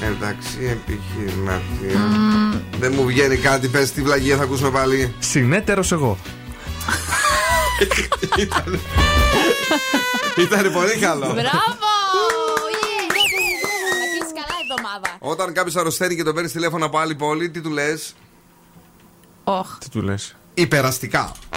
μεταξύ 0.01 0.59
επιχειρηματιών. 0.71 2.63
Δεν 2.79 2.93
μου 2.97 3.05
βγαίνει 3.05 3.37
κάτι, 3.37 3.69
πες 3.69 3.93
τι 3.93 4.03
βλαγία 4.03 4.37
θα 4.37 4.43
ακούσουμε 4.43 4.71
πάλι. 4.71 5.15
Συνέτερος 5.19 5.93
εγώ. 5.93 6.19
Ήταν 10.37 10.73
πολύ 10.73 10.97
καλό. 10.97 11.27
Μπράβο! 11.27 11.89
Yeah, 12.75 13.09
Να 13.13 13.23
κλείσεις 14.11 14.33
καλά 14.35 14.55
η 14.61 14.67
εβδομάδα. 14.71 15.17
Όταν 15.19 15.53
κάποιος 15.53 15.77
αρρωσταίνει 15.77 16.17
και 16.17 16.23
τον 16.23 16.35
παίρνεις 16.35 16.53
τηλέφωνο 16.53 16.85
από 16.87 16.99
άλλη 16.99 17.15
πόλη, 17.15 17.51
τι 17.51 17.61
του 17.61 17.71
λες; 17.71 18.15
Οχ. 19.45 19.79
Τι 19.79 19.89
του 19.89 20.03
λες; 20.03 20.37
Υπεραστικά. 20.55 21.33
Και 21.51 21.57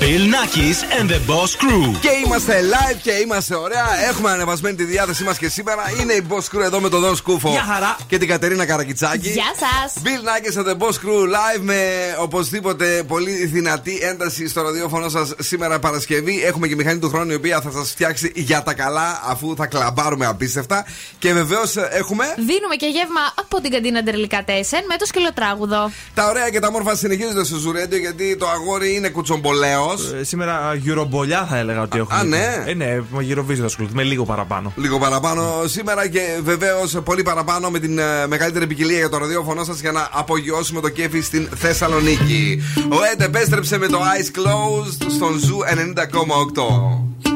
Bill 0.00 0.24
Nackis 0.34 0.78
and 0.98 1.08
the 1.10 1.20
Boss 1.30 1.50
Crew. 1.62 1.98
Και 2.00 2.08
είμαστε 2.26 2.60
live 2.72 2.98
και 3.02 3.10
είμαστε 3.10 3.54
ωραία. 3.54 3.86
Έχουμε 4.08 4.30
ανεβασμένη 4.30 4.76
τη 4.76 4.84
διάθεσή 4.84 5.24
μας 5.24 5.38
και 5.38 5.48
σήμερα. 5.48 5.82
Είναι 6.00 6.12
η 6.12 6.26
Boss 6.28 6.56
Crew 6.56 6.62
εδώ 6.62 6.80
με 6.80 6.88
τον 6.88 7.00
Δον 7.00 7.16
Σκούφο. 7.16 7.50
Γεια 7.50 7.62
χαρά. 7.72 7.96
Και 8.08 8.18
την 8.18 8.28
Κατερίνα 8.28 8.66
Καρακιτσάκη. 8.66 9.28
Γεια 9.28 9.52
σας. 9.58 10.02
Bill 10.04 10.08
Nackis 10.08 10.62
and 10.62 10.66
the 10.70 10.78
Boss 10.78 10.92
Crew 10.92 11.22
live 11.24 11.60
με 11.60 11.78
οπωσδήποτε 12.18 13.02
πολύ 13.06 13.46
δυνατή 13.46 13.98
ένταση 14.02 14.48
στο 14.48 14.62
ραδιόφωνο 14.62 15.08
σας 15.08 15.32
σήμερα 15.38 15.78
Παρασκευή. 15.78 16.42
Έχουμε 16.44 16.68
και 16.68 16.74
μηχανή 16.74 16.98
του 16.98 17.08
χρόνου 17.08 17.30
η 17.30 17.34
οποία 17.34 17.60
θα 17.60 17.70
σας 17.70 17.90
φτιάξει 17.90 18.32
για 18.34 18.62
τα 18.62 18.74
καλά 18.74 19.22
αφού 19.24 19.54
θα 19.56 19.66
κλαμπάρουμε 19.66 20.26
απίστευτα. 20.26 20.84
Και 21.18 21.32
βεβαίως 21.32 21.76
έχουμε 21.76 22.24
Δίνουμε 22.36 22.74
και 22.76 22.86
γεύμα 22.86 23.20
από 23.34 23.60
την 23.60 23.70
καντίνα 23.70 24.02
Ντερλικά 24.02 24.44
Τέσεν 24.44 24.84
με 24.88 24.96
το 24.96 25.06
σκυλοτράγουδο. 25.06 25.90
τα 26.14 26.28
ωραία 26.28 26.50
και 26.50 26.58
τα 26.60 26.70
όμορφα 26.70 26.96
συνεχίζονται 26.96 27.44
στο 27.44 27.56
Zoo 27.56 27.72
Radio 27.72 27.98
γιατί 27.98 28.36
το 28.36 28.48
αγόρι 28.48 28.94
είναι 28.94 29.08
κουτσομπολέο. 29.08 29.83
Ε, 30.20 30.24
σήμερα 30.24 30.74
γυρομπολιά 30.74 31.46
θα 31.50 31.56
έλεγα 31.56 31.80
ότι 31.82 31.98
έχουμε. 31.98 32.18
α, 32.18 32.24
ναι. 32.24 32.62
Ε, 32.66 32.74
ναι, 32.74 33.00
με 33.10 33.26
Eurovision 33.28 33.56
θα 33.58 33.64
ασχοληθούμε 33.64 34.02
λίγο 34.02 34.24
παραπάνω. 34.24 34.72
Λίγο 34.76 34.98
παραπάνω 34.98 35.62
σήμερα 35.66 36.08
και 36.08 36.20
βεβαίως 36.42 36.96
πολύ 37.04 37.22
παραπάνω 37.22 37.70
με 37.70 37.78
την 37.78 37.98
ε, 37.98 38.26
μεγαλύτερη 38.26 38.66
ποικιλία 38.66 38.98
για 38.98 39.08
το 39.08 39.18
ραδιόφωνο 39.18 39.64
σας 39.64 39.80
για 39.80 39.92
να 39.92 40.08
απογειώσουμε 40.12 40.80
το 40.80 40.88
κέφι 40.88 41.20
στην 41.20 41.48
Θεσσαλονίκη. 41.54 42.62
Ο 42.76 42.96
Ed 43.14 43.20
επέστρεψε 43.20 43.78
με 43.78 43.86
το 43.86 43.98
Eyes 43.98 44.38
Closed 44.38 45.06
στον 45.16 45.38
Zoo 45.38 45.58
90,8. 47.24 47.32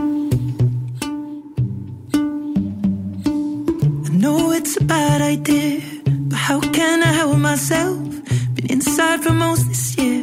I 4.06 4.10
know 4.22 4.52
it's 4.52 4.76
a 4.80 4.84
bad 4.84 5.20
idea, 5.20 5.80
but 6.30 6.36
how 6.48 6.60
can 6.60 7.02
I 7.02 7.12
help 7.20 7.36
myself? 7.50 7.98
Been 8.54 8.66
inside 8.76 9.18
for 9.24 9.32
most 9.32 9.62
this 9.68 9.96
year, 9.98 10.22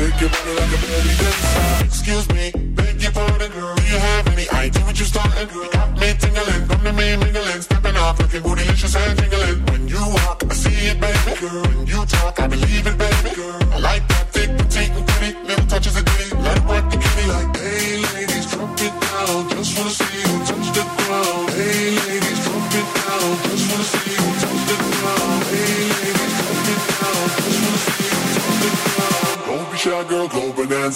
Shake 0.00 0.18
your 0.18 0.30
body 0.30 0.54
like 0.56 0.72
a 0.72 0.80
belly 0.80 1.14
dancer. 1.20 1.84
Excuse 1.84 2.26
me, 2.30 2.50
beg 2.72 3.02
your 3.02 3.12
pardon, 3.12 3.52
girl. 3.52 3.74
Do 3.74 3.82
you 3.82 3.98
have 3.98 4.28
any 4.28 4.48
idea 4.48 4.82
what 4.86 4.98
you're 4.98 5.04
starting? 5.04 5.46
Girl, 5.48 5.68
got 5.68 5.92
me 6.00 6.14
tingling, 6.18 6.68
come 6.68 6.82
to 6.84 6.92
me 6.94 7.16
mingling, 7.16 7.60
stepping 7.60 7.96
off, 7.96 8.18
looking 8.18 8.40
good. 8.40 8.59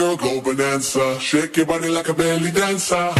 girl, 0.00 0.16
go 0.16 0.40
bonanza. 0.40 1.20
Shake 1.20 1.58
your 1.58 1.66
body 1.66 1.88
like 1.88 2.08
a 2.08 2.14
belly 2.14 2.50
dancer. 2.50 3.19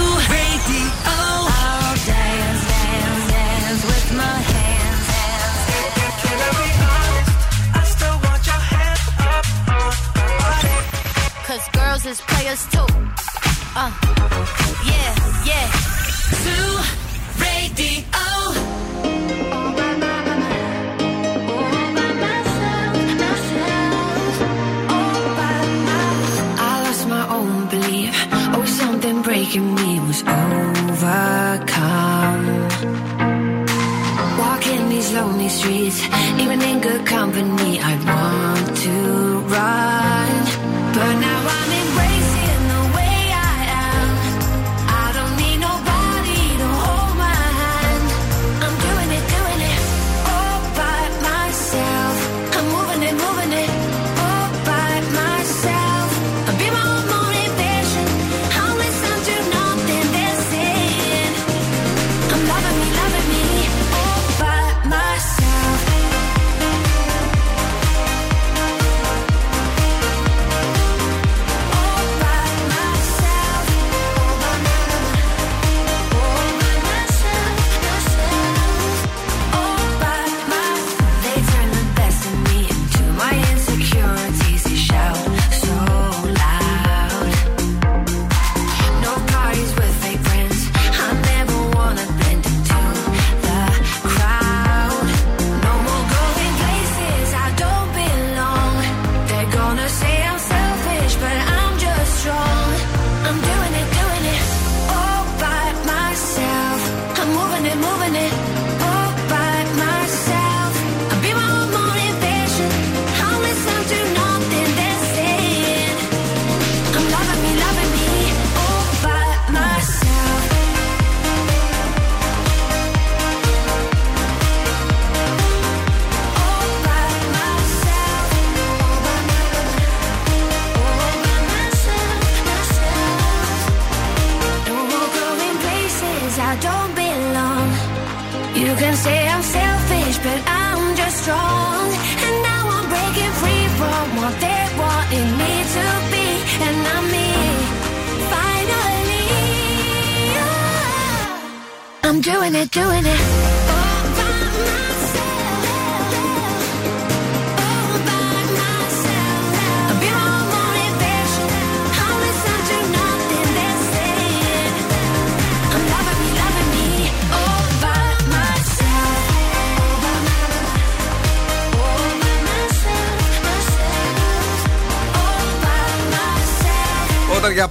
don't 27.41 27.69
believe. 27.69 28.09
Oh, 28.55 28.65
something 28.65 29.21
breaking 29.21 29.75
me 29.75 29.99
was 30.07 30.21
overcome. 30.21 31.07
Walking 34.43 34.89
these 34.89 35.11
lonely 35.13 35.49
streets, 35.49 35.99
even 36.43 36.61
in 36.61 36.81
good 36.81 37.05
company, 37.05 37.79
I 37.79 37.93
was. 38.05 38.20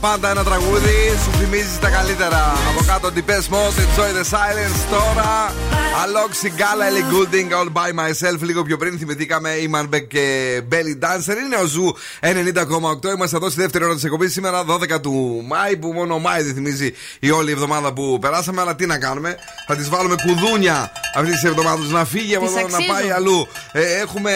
Πάντα 0.00 0.30
ένα 0.30 0.44
τραγούδι 0.44 0.96
σου 1.24 1.30
θυμίζει 1.30 1.78
τα 1.80 1.88
καλύτερα. 1.88 2.52
Από 2.68 2.84
κάτω 2.86 3.08
Depeche 3.14 3.54
Mode, 3.54 3.78
Enjoy 3.82 4.10
the 4.18 4.36
Silence. 4.36 4.80
Τώρα 4.90 5.52
Alok 5.90 6.32
Sigala, 6.42 6.84
Ellie 6.88 7.04
Goulding, 7.12 7.50
All 7.52 7.68
by 7.72 7.90
Myself. 8.00 8.40
Λίγο 8.42 8.62
πιο 8.62 8.76
πριν 8.76 8.98
θυμηθήκαμε 8.98 9.50
Imanbek 9.70 10.06
και 10.08 10.60
Belly 10.70 11.04
Dancer. 11.04 11.36
Είναι 11.44 11.56
ο 11.62 11.66
Zoo 11.66 11.94
90,8. 12.20 13.14
Είμαστε 13.14 13.36
εδώ 13.36 13.50
στη 13.50 13.60
δεύτερη 13.60 13.84
ώρα 13.84 13.94
της 13.94 14.04
εκπομπής 14.04 14.32
σήμερα, 14.32 14.64
12 14.64 15.00
του 15.00 15.44
Μάη, 15.46 15.76
που 15.76 15.92
μόνο 15.92 16.14
ο 16.14 16.18
Μάη 16.18 16.42
δεν 16.42 16.54
θυμίζει 16.54 16.92
η 17.20 17.30
όλη 17.30 17.50
εβδομάδα 17.52 17.92
που 17.92 18.18
περάσαμε. 18.20 18.60
Αλλά 18.60 18.74
τι 18.74 18.86
να 18.86 18.98
κάνουμε, 18.98 19.36
θα 19.66 19.76
της 19.76 19.88
βάλουμε 19.88 20.14
κουδούνια 20.26 20.92
αυτής 21.16 21.32
της 21.34 21.44
εβδομάδας 21.44 21.88
να 21.90 22.04
φύγει 22.04 22.34
από 22.34 22.46
Της 22.46 22.54
εδώ 22.56 22.68
να 22.68 22.76
αξίζουν. 22.76 22.94
πάει 22.96 23.10
αλλού. 23.10 23.46
Ε, 23.72 23.82
έχουμε 24.00 24.30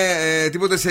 ε, 0.45 0.49
τίποτε 0.51 0.77
σε 0.77 0.91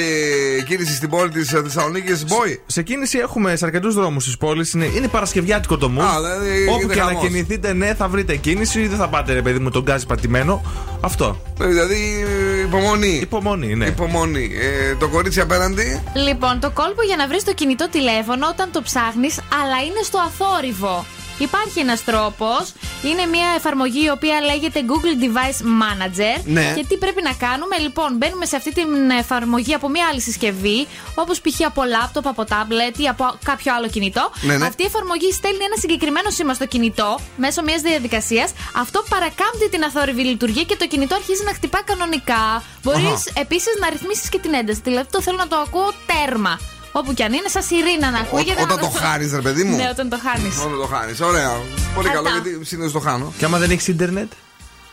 κίνηση 0.68 0.96
στην 0.96 1.10
πόλη 1.10 1.30
της 1.30 1.50
Θεσσαλονίκης, 1.50 2.24
Boy. 2.28 2.58
Σε 2.66 2.82
κίνηση 2.82 3.18
έχουμε 3.18 3.56
σε 3.56 3.66
αρκετούς 3.66 3.94
δρόμους 3.96 4.24
της 4.26 4.38
πόλης. 4.38 4.74
Είναι, 4.74 4.86
είναι 4.86 5.08
Παρασκευιάτικο 5.08 5.78
το 5.78 5.92
mood. 5.98 6.04
Α, 6.04 6.16
δηλαδή 6.22 6.68
Όπου 6.68 6.78
γίνεται 6.78 6.94
και 6.94 7.00
να 7.00 7.06
χαμός. 7.06 7.24
κινηθείτε, 7.28 7.74
ναι, 7.74 7.94
θα 7.94 8.08
βρείτε 8.08 8.36
κίνηση. 8.36 8.88
Δεν 8.88 8.98
θα 8.98 9.08
πάτε, 9.10 9.34
ρε 9.34 9.42
παιδί 9.42 9.60
μου, 9.60 9.70
τον 9.70 9.82
γκάζι 9.84 10.06
πατημένο. 10.06 10.53
Αυτό. 11.02 11.38
Ε, 11.62 11.66
Δηλαδή 11.66 12.26
υπομονή. 12.68 13.20
Υπομονή, 13.22 13.76
ναι. 13.76 13.86
Υπομονή. 13.86 14.52
Ε, 14.62 14.96
το 14.96 15.08
κορίτσι 15.08 15.40
απέναντι. 15.40 16.02
Λοιπόν, 16.14 16.60
το 16.60 16.72
κόλπο 16.72 17.04
για 17.04 17.16
να 17.16 17.28
βρεις 17.28 17.44
το 17.44 17.54
κινητό 17.54 17.90
τηλέφωνο 17.90 18.48
όταν 18.48 18.72
το 18.72 18.82
ψάχνεις, 18.82 19.40
αλλά 19.62 19.78
είναι 19.88 20.02
στο 20.04 20.18
αθόρυβο. 20.18 21.06
Υπάρχει 21.38 21.80
ένας 21.80 22.04
τρόπος. 22.04 22.74
Είναι 23.04 23.26
μια 23.26 23.48
εφαρμογή 23.56 24.04
η 24.06 24.10
οποία 24.10 24.42
λέγεται 24.42 24.80
Google 24.90 25.24
Device 25.24 25.62
Manager. 25.84 26.42
Ναι. 26.46 26.74
Και 26.76 26.86
τι 26.90 26.98
πρέπει 26.98 27.22
να 27.22 27.34
κάνουμε, 27.34 27.78
λοιπόν, 27.78 28.16
μπαίνουμε 28.18 28.46
σε 28.46 28.56
αυτή 28.56 28.74
την 28.74 29.10
εφαρμογή 29.10 29.74
από 29.74 29.90
μια 29.90 30.08
άλλη 30.12 30.22
συσκευή, 30.22 30.88
όπως 31.16 31.42
π.χ. 31.42 31.66
από 31.66 31.84
λάπτοπ, 31.84 32.28
από 32.28 32.46
τάμπλετ 32.46 32.98
ή 32.98 33.08
από 33.08 33.36
κάποιο 33.44 33.74
άλλο 33.76 33.88
κινητό. 33.88 34.32
Ναι, 34.42 34.58
ναι. 34.58 34.66
Αυτή 34.66 34.84
η 34.84 34.86
εφαρμογή 34.86 35.32
στέλνει 35.32 35.64
ένα 35.64 35.76
συγκεκριμένο 35.76 36.30
σήμα 36.30 36.54
στο 36.54 36.66
κινητό 36.66 37.20
μέσω 37.38 37.64
μιας 37.64 37.82
διαδικασίας. 37.82 38.52
Αυτό 38.76 39.04
παρακάμπτει 39.10 39.70
την 39.70 39.84
αθόρυβη 39.84 40.24
λειτουργία 40.24 40.64
και 40.64 40.76
το 40.76 40.88
κινητό 40.88 41.16
αρχίζει 41.16 41.44
να 41.44 41.54
χτυπά 41.54 41.82
κανονικά. 41.84 42.64
Μπορείς 42.84 43.28
Αχα. 43.28 43.42
επίσης 43.42 43.74
να 43.80 43.90
ρυθμίσεις 43.90 44.30
και 44.30 44.40
την 44.40 44.54
ένταση. 44.54 44.82
Δηλαδή, 44.84 45.08
το 45.12 45.22
θέλω 45.22 45.38
να 45.38 45.48
το 45.48 45.56
ακούω 45.56 45.92
τέρμα. 46.06 46.60
Όπου 46.96 47.14
κι 47.14 47.24
αν 47.24 47.34
είναι, 47.34 47.48
σαν 47.48 47.64
σιρήνα 47.64 48.12
να 48.12 48.20
ακούγεται. 48.20 48.62
όταν 48.62 48.76
να 48.76 48.82
το 48.82 48.90
χάνεις, 49.00 49.32
ρε 49.34 49.42
παιδί 49.42 49.64
μου. 49.64 49.76
Ναι, 49.76 49.88
όταν 49.92 50.10
το 50.10 50.18
χάνεις. 50.24 50.58
Όταν 50.58 50.78
το 50.80 50.86
χάνεις. 50.96 51.22
Ωραία. 51.22 51.52
Πολύ 51.96 52.08
Αυτά. 52.08 52.22
καλό 52.22 52.30
γιατί 52.42 52.66
συνήθως 52.66 52.92
το 52.92 53.00
χάνω. 53.00 53.34
Και 53.38 53.46
άμα 53.46 53.58
δεν 53.58 53.72
έχεις 53.72 53.88
ίντερνετ; 53.88 54.32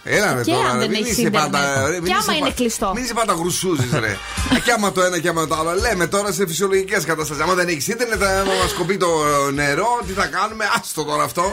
Έλα 0.04 0.34
ρε 0.34 0.42
Και 0.42 0.50
τώρα, 0.52 0.68
αν 0.68 0.72
ρε, 0.72 0.78
δεν 0.80 0.88
μην 0.90 0.98
έχεις 1.02 1.10
είσαι 1.12 1.20
ίντερνετ. 1.20 1.50
πάντα. 1.52 1.86
ρε, 1.88 1.92
μην 1.94 2.04
Και 2.04 2.12
άμα 2.12 2.22
είσαι 2.22 2.36
είναι 2.36 2.48
πα- 2.48 2.54
κλειστό. 2.54 2.92
Μην 2.94 3.04
είσαι 3.04 3.14
πάντα 3.14 3.32
γρουσούζης, 3.32 3.90
ρε. 3.92 4.10
Α, 4.54 4.58
και 4.64 4.72
άμα 4.72 4.92
το 4.92 5.00
ένα 5.02 5.18
και 5.18 5.28
άμα 5.28 5.46
το 5.46 5.54
άλλο. 5.54 5.72
Λέμε 5.74 6.06
τώρα 6.06 6.32
σε 6.32 6.46
φυσιολογικές 6.46 7.04
καταστάσεις. 7.04 7.42
Άμα 7.42 7.54
δεν 7.54 7.68
έχεις 7.68 7.88
ίντερνετ, 7.88 8.18
θα 8.22 8.44
μας 8.62 8.72
κοπεί 8.78 8.96
το 8.96 9.08
ε, 9.48 9.52
νερό. 9.52 10.00
Τι 10.06 10.12
θα 10.12 10.26
κάνουμε, 10.26 10.64
άστο 10.80 11.04
τώρα 11.04 11.22
αυτό. 11.22 11.44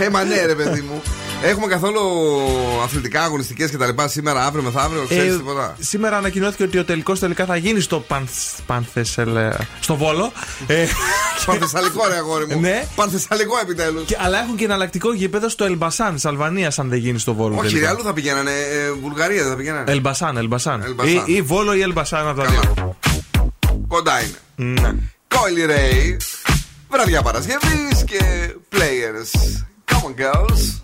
Ε, 0.00 0.08
μα 0.08 0.24
ναι, 0.24 0.44
ρε 0.46 0.54
παιδί 0.54 0.80
μου. 0.80 1.02
Έχουμε 1.46 1.66
καθόλου 1.66 2.00
αθλητικά, 2.84 3.22
αγωνιστικές 3.22 3.70
κτλ. 3.70 3.88
σήμερα, 4.04 4.46
αύριο, 4.46 4.62
μεθαύριο, 4.62 5.04
ξέρεις 5.08 5.32
Ε, 5.32 5.36
τίποτα. 5.36 5.76
σήμερα 5.80 6.16
ανακοινώθηκε 6.16 6.62
ότι 6.62 6.78
ο 6.78 6.84
τελικός 6.84 7.18
τελικά 7.18 7.44
θα 7.44 7.56
γίνει 7.56 7.80
στο 7.80 8.00
Πανθ- 8.00 8.60
Πανθεσελ. 8.66 9.28
στο 9.80 9.96
Βόλο. 9.96 10.32
Ε, 10.66 10.86
Πανθεσσαλικό, 11.46 12.06
ρε 12.08 12.16
αγόρι 12.16 12.46
μου. 12.46 12.60
Ναι. 12.60 12.84
Πανθεσσαλικό 12.94 13.58
επιτέλους. 13.62 14.04
και- 14.04 14.16
αλλά 14.20 14.38
έχουν 14.42 14.56
και 14.56 14.64
εναλλακτικό 14.64 15.12
γήπεδο 15.14 15.48
στο 15.48 15.64
Ελμπασάν 15.64 16.14
της 16.14 16.24
Αλβανίας, 16.24 16.78
αν 16.78 16.88
δεν 16.88 16.98
γίνει 16.98 17.18
στο 17.18 17.34
Βόλο. 17.34 17.54
Όχι, 17.54 17.66
τελικά. 17.66 17.80
ρε, 17.86 17.88
αλλού 17.92 18.02
θα 18.02 18.12
πηγαίνανε. 18.12 18.50
ε, 18.50 18.92
Βουλγαρία 18.92 19.40
δεν 19.42 19.50
θα 19.50 19.56
πηγαίνανε. 19.56 19.90
Ελμπασάν, 19.92 20.36
Ελμπασάν. 20.36 20.82
Ελμπασάν. 20.82 21.24
Ή, 21.26 21.32
ή 21.34 21.42
Βόλο 21.42 21.74
ή 21.74 21.80
Ελμπασάν 21.80 22.28
από 22.28 22.40
τα 22.42 22.46
δύο. 22.48 22.96
Κοντά 23.88 24.12
είναι. 24.22 24.70
Ναι. 24.80 24.90
Coily 25.28 25.70
Ray. 25.70 26.16
Βραδιά 26.90 27.22
Παρασκευής 27.22 28.04
και 28.06 28.20
players. 28.72 29.60
Come 29.92 29.96
on, 29.96 30.22
girls. 30.22 30.83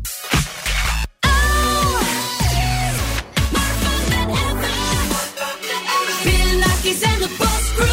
The 6.81 7.27
Crew. 7.75 7.87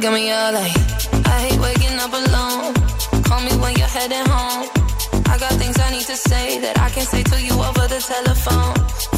Got 0.00 0.12
me 0.12 0.30
all 0.30 0.52
like, 0.52 0.76
I 1.26 1.38
hate 1.40 1.58
waking 1.58 1.98
up 1.98 2.12
alone. 2.12 2.74
Call 3.24 3.40
me 3.40 3.50
when 3.56 3.74
you're 3.76 3.88
heading 3.88 4.26
home. 4.26 4.68
I 5.26 5.36
got 5.38 5.52
things 5.54 5.78
I 5.80 5.90
need 5.90 6.06
to 6.06 6.16
say 6.16 6.60
that 6.60 6.78
I 6.78 6.90
can't 6.90 7.08
say 7.08 7.22
to 7.22 7.42
you 7.42 7.54
over 7.54 7.88
the 7.88 7.98
telephone. 7.98 8.74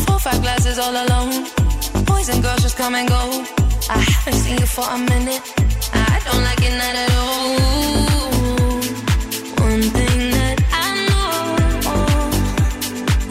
Four, 0.07 0.19
five 0.19 0.41
glasses 0.41 0.79
all 0.79 0.93
alone. 0.93 1.47
Boys 2.05 2.29
and 2.29 2.43
girls 2.43 2.63
just 2.63 2.77
come 2.77 2.95
and 2.95 3.09
go. 3.09 3.68
I 3.91 3.99
haven't 3.99 4.39
seen 4.45 4.59
you 4.59 4.67
for 4.67 4.87
a 4.97 4.99
minute. 4.99 5.43
I 5.93 6.21
don't 6.27 6.43
like 6.49 6.63
it 6.69 6.75
not 6.83 6.95
at 7.03 7.11
all. 7.23 8.79
One 9.69 9.83
thing 9.97 10.19
that 10.37 10.59
I 10.87 10.89
know 11.09 11.33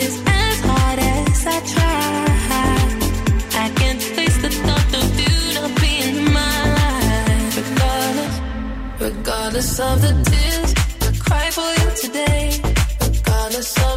is 0.05 0.15
as 0.25 0.57
hard 0.69 0.99
as 0.99 1.45
I 1.55 1.57
try, 1.73 2.25
I 3.63 3.65
can't 3.79 4.01
face 4.01 4.37
the 4.41 4.49
thought 4.49 4.93
of 5.01 5.07
you 5.23 5.35
not 5.55 5.71
being. 5.81 6.17
Regardless, 7.61 8.35
regardless 8.99 9.79
of 9.79 9.95
the 10.01 10.13
tears 10.29 10.71
I 11.05 11.09
cry 11.25 11.47
for 11.57 11.69
you 11.81 11.89
today, 12.03 12.45
regardless 13.01 13.71
of 13.89 13.96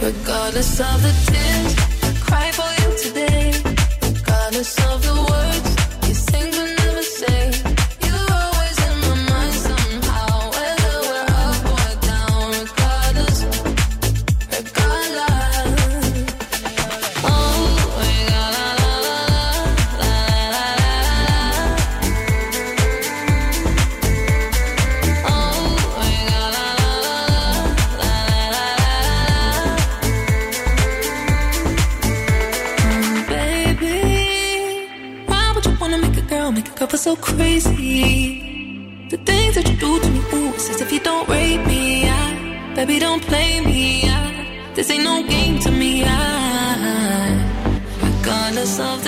Regardless 0.00 0.80
of 0.80 1.02
the 1.02 1.12
tears 1.26 1.74
cry 2.20 2.50
for 2.52 2.70
you 2.80 2.88
today, 3.04 3.52
regardless 4.02 4.72
of 4.90 5.02
the 5.02 5.14
words 5.28 5.67
crazy? 37.20 39.06
The 39.10 39.16
things 39.18 39.54
that 39.54 39.68
you 39.68 39.76
do 39.76 40.00
to 40.00 40.10
me, 40.10 40.20
ooh, 40.32 40.54
it's 40.54 40.68
as 40.70 40.80
if 40.80 40.92
you 40.92 41.00
don't 41.00 41.28
rape 41.28 41.66
me. 41.66 42.08
I, 42.08 42.74
baby, 42.74 42.98
don't 42.98 43.22
play 43.22 43.60
me. 43.60 44.02
I, 44.08 44.72
this 44.74 44.90
ain't 44.90 45.04
no 45.04 45.22
game 45.26 45.58
to 45.60 45.70
me. 45.70 46.04
I, 46.04 46.16
regardless 48.02 48.78
of 48.78 49.02
the 49.04 49.07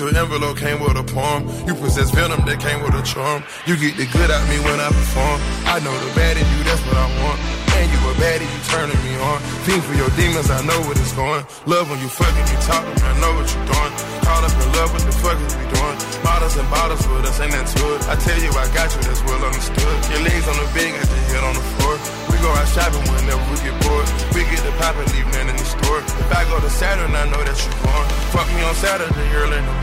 your 0.00 0.16
envelope, 0.16 0.56
came 0.56 0.80
with 0.80 0.96
a 0.96 1.04
poem. 1.04 1.44
You 1.68 1.76
possess 1.76 2.10
venom 2.10 2.40
that 2.48 2.58
came 2.58 2.80
with 2.80 2.96
a 2.96 3.04
charm. 3.04 3.44
You 3.68 3.76
get 3.76 4.00
the 4.00 4.08
good 4.08 4.32
out 4.32 4.40
me 4.48 4.56
when 4.64 4.80
I 4.80 4.88
perform. 4.88 5.36
I 5.68 5.76
know 5.84 5.92
the 5.92 6.10
bad 6.16 6.40
in 6.40 6.46
you, 6.56 6.60
that's 6.64 6.80
what 6.88 6.96
I 6.96 7.06
want. 7.20 7.36
And 7.76 7.84
you 7.92 8.00
a 8.08 8.12
baddie, 8.16 8.48
you 8.48 8.60
turning 8.72 8.96
me 9.04 9.12
on. 9.20 9.38
Fiend 9.68 9.84
for 9.84 9.92
your 9.94 10.08
demons, 10.16 10.48
I 10.48 10.64
know 10.64 10.80
what 10.88 10.96
it's 10.96 11.12
going. 11.12 11.44
Love 11.68 11.92
when 11.92 12.00
you 12.00 12.08
fucking, 12.08 12.46
you 12.48 12.58
talking, 12.64 12.96
I 13.04 13.12
know 13.20 13.32
what 13.36 13.46
you're 13.52 13.68
doing. 13.68 13.92
Caught 14.24 14.44
up 14.48 14.56
in 14.56 14.68
love, 14.72 14.88
what 14.96 15.04
the 15.04 15.14
fuck 15.20 15.36
is 15.36 15.52
we 15.52 15.64
doing? 15.68 15.96
Bottles 16.24 16.56
and 16.56 16.68
bottles 16.72 17.04
with 17.04 17.28
us, 17.28 17.36
ain't 17.40 17.52
that 17.52 17.68
it? 17.68 18.00
I 18.08 18.16
tell 18.16 18.40
you, 18.40 18.50
I 18.56 18.66
got 18.72 18.88
you, 18.96 19.00
that's 19.04 19.20
well 19.28 19.42
understood. 19.44 19.96
Your 20.12 20.22
legs 20.24 20.48
on 20.48 20.56
the 20.56 20.68
bed, 20.72 20.96
got 20.96 21.08
your 21.12 21.24
head 21.28 21.44
on 21.44 21.54
the 21.56 21.66
floor. 21.76 21.94
We 22.32 22.36
go 22.40 22.48
out 22.56 22.68
shopping 22.72 23.04
whenever 23.04 23.44
we 23.52 23.56
get 23.60 23.76
bored. 23.84 24.08
We 24.32 24.48
get 24.48 24.64
the 24.64 24.72
pop 24.80 24.96
and 24.96 25.08
leave 25.12 25.28
nothing 25.28 25.52
in 25.52 25.56
the 25.60 25.68
store. 25.68 26.00
If 26.00 26.30
I 26.32 26.44
go 26.48 26.56
to 26.56 26.70
Saturn, 26.72 27.12
I 27.12 27.28
know 27.28 27.42
that 27.44 27.56
you're 27.56 27.80
born. 27.84 28.06
Fuck 28.32 28.48
me 28.54 28.60
on 28.64 28.74
Saturday, 28.76 29.28
early 29.36 29.56
in 29.56 29.66
the 29.66 29.79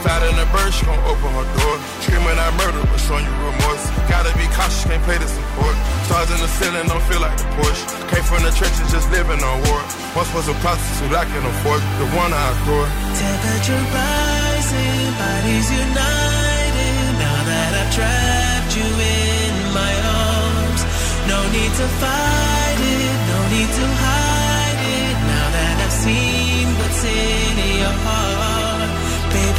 Fat 0.00 0.24
in 0.24 0.32
the 0.40 0.48
bird, 0.48 0.72
she 0.72 0.88
gon' 0.88 0.96
open 1.04 1.28
her 1.36 1.44
door. 1.60 1.76
Screaming 2.00 2.38
I 2.40 2.48
murder, 2.56 2.80
but 2.88 3.00
showing 3.04 3.24
you 3.28 3.36
remorse. 3.44 3.84
Gotta 4.08 4.32
be 4.40 4.48
cautious, 4.56 4.88
can't 4.88 5.02
play 5.04 5.20
this 5.20 5.28
support. 5.28 5.76
Stars 6.08 6.32
in 6.32 6.40
the 6.40 6.50
ceiling, 6.56 6.88
don't 6.88 7.04
feel 7.04 7.20
like 7.20 7.36
the 7.36 7.44
Porsche. 7.60 7.84
Came 8.08 8.24
from 8.24 8.40
the 8.42 8.52
trenches, 8.56 8.88
just 8.88 9.12
living 9.12 9.44
on 9.44 9.56
war. 9.68 9.80
Once 10.16 10.32
was 10.32 10.48
a 10.48 10.56
prostitute, 10.64 11.12
I 11.12 11.28
can 11.28 11.44
afford 11.44 11.84
the 12.00 12.08
one 12.16 12.32
I 12.32 12.44
adore. 12.56 12.88
Temperature 13.12 13.82
rising, 13.92 15.12
bodies 15.20 15.68
united. 15.68 16.96
Now 17.20 17.38
that 17.44 17.70
I've 17.84 17.92
trapped 17.92 18.72
you 18.80 18.88
in 18.88 19.52
my 19.76 19.92
arms, 20.16 20.80
no 21.28 21.38
need 21.52 21.72
to 21.76 21.86
fight 22.00 22.80
it, 22.80 23.16
no 23.28 23.38
need 23.52 23.68
to 23.68 23.86
hide 24.00 24.80
it. 24.96 25.16
Now 25.28 25.46
that 25.60 25.74
I've 25.84 25.92
seen 25.92 26.66
what's 26.80 27.04
in 27.04 27.54
your 27.84 27.96
heart, 28.08 28.39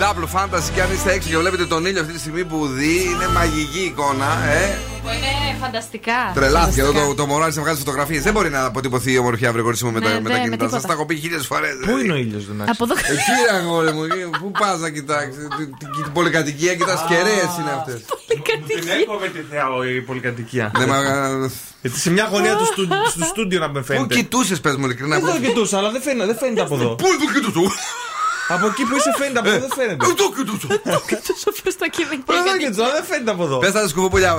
Double 0.00 0.28
Fantasy 0.36 0.70
και 0.74 0.82
αν 0.82 0.92
είστε 0.92 1.12
έξω 1.12 1.28
και 1.28 1.36
βλέπετε 1.38 1.66
τον 1.66 1.86
ήλιο 1.86 2.00
αυτή 2.00 2.12
τη 2.12 2.18
στιγμή 2.18 2.44
που 2.44 2.66
δει, 2.66 2.94
είναι 3.12 3.28
μαγική 3.28 3.78
εικόνα, 3.90 4.30
ε. 4.50 4.78
Που 5.02 5.08
είναι 5.16 5.56
φανταστικά. 5.60 6.12
Τρελάθηκε 6.34 6.80
εδώ 6.80 6.88
Φανταστικά. 6.92 7.14
το, 7.14 7.22
το 7.22 7.26
μωράλι 7.26 7.52
να 7.56 7.62
βγάζει 7.62 7.78
φωτογραφίες. 7.78 8.22
Δεν 8.22 8.32
μπορεί 8.32 8.50
να 8.50 8.64
αποτυπωθεί 8.64 9.12
η 9.12 9.18
ομορφιά 9.18 9.48
αύριο 9.48 9.64
κορίτσι 9.64 9.84
μου 9.84 9.92
με, 9.92 10.00
τα- 10.00 10.08
Ναι, 10.08 10.14
με 10.14 10.20
ναι, 10.20 10.28
τα 10.28 10.34
με 10.36 10.42
κινητά 10.42 10.62
σας. 10.64 10.70
τίποτα. 10.72 10.86
Τα 10.88 10.92
έχω 10.92 11.06
πει 11.06 11.14
χίλιες 11.16 11.46
φορές. 11.46 11.74
Πού 11.86 11.96
είναι 11.98 12.12
ο 12.12 12.16
ήλιος, 12.16 12.46
Δουνάκη. 12.46 12.70
Από 12.70 12.84
εδώ. 12.84 12.94
Εκεί 13.14 13.32
ρε 13.50 13.56
αγόρι 13.58 13.92
μου, 13.92 14.02
εκεί, 14.04 14.22
πού 14.40 14.50
πας 14.60 14.78
να 14.80 14.90
κοιτάξεις. 14.90 15.34
Την, 15.56 15.66
την, 15.78 15.88
την 16.04 16.12
πολυκατοικία, 16.12 16.74
κοιτάς 16.74 17.04
κεραίες 17.08 17.50
είναι 17.60 17.72
αυτές. 17.78 18.00
Την 18.80 18.88
έκοβε 19.02 19.28
τη 19.28 19.40
θεά 19.50 19.64
η 19.96 20.00
πολυκατοικία. 20.00 20.70
Ναι, 20.78 20.86
μα. 20.86 20.98
Γιατί 21.82 21.98
σε 21.98 22.10
μια 22.10 22.28
γωνία 22.32 22.56
του 22.56 22.64
στου- 22.64 22.88
του 23.18 23.24
στούντιο 23.32 23.58
να 23.60 23.68
με 23.68 23.80
Πού 23.80 23.86
φαίνεται. 23.86 24.14
κοιτούσες, 24.14 24.60
πες 24.60 24.76
μου 24.76 24.84
ειλικρινά. 24.84 25.16
Δεν 25.18 25.24
πού- 25.24 25.40
το 25.40 25.46
κοιτούσα, 25.46 25.78
αλλά 25.78 25.90
δεν 25.90 26.02
φαίνεται, 26.02 26.26
δεν 26.26 26.36
φαίνεται 26.36 26.60
από 26.60 26.74
εδώ. 26.74 26.88
Πού 26.94 27.04
το 27.20 27.40
κοιτούσε. 27.40 27.74
Από 28.48 28.66
εκεί 28.66 28.82
που 28.84 28.96
είσαι 28.96 29.12
φαίνεται, 29.18 29.38
από 29.38 29.48
εδώ 29.48 29.58
δεν 29.58 29.70
φαίνεται. 29.74 29.96
Πού 30.06 30.14
το 30.14 30.32
κοιτούσε. 30.36 30.80
Τόσο 31.26 31.62
προ 31.62 31.72
το 31.78 31.88
κείμενο. 31.90 32.22
Δεν 32.26 32.44
το 32.44 32.58
κοιτούσα, 32.58 32.92
δεν 32.92 33.04
φαίνεται 33.04 33.30
από 33.30 33.44
εδώ. 33.44 33.58
Πες 33.58 33.72
τα 33.72 33.88
σκουφοπουλιά. 33.88 34.34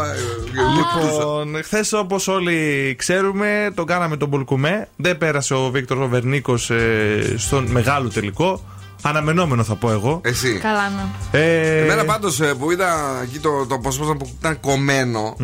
Λοιπόν, 0.78 1.64
χθες 1.64 1.94
όπως 1.94 2.28
όλοι 2.28 2.96
ξέρουμε, 2.98 3.72
τον 3.76 3.86
κάναμε 3.86 4.18
τον 4.18 4.30
Πολκουμέ. 4.30 4.88
Δεν 4.96 5.18
πέρασε 5.18 5.54
ο 5.54 5.70
Βίκτορ 5.70 6.02
ο 6.02 6.08
Βερνίκος, 6.08 6.70
ε, 6.70 7.36
στον 7.38 7.66
μεγάλο 7.68 8.10
τελικό. 8.10 8.64
Αναμενόμενο 9.02 9.64
θα 9.64 9.76
πω 9.76 9.92
εγώ. 9.92 10.22
Εσύ. 10.24 10.58
Καλά, 10.58 10.90
ναι. 10.90 11.40
Ε, 11.40 11.82
Εμένα 11.84 12.06
πάντως 12.06 12.40
που 12.60 12.72
είδα 12.72 13.20
εκεί 13.24 13.40
το, 13.40 13.66
το 13.66 13.78
ποσό 13.80 14.04
που 14.04 14.36
ήταν 14.40 14.60
κομμένο, 14.60 15.36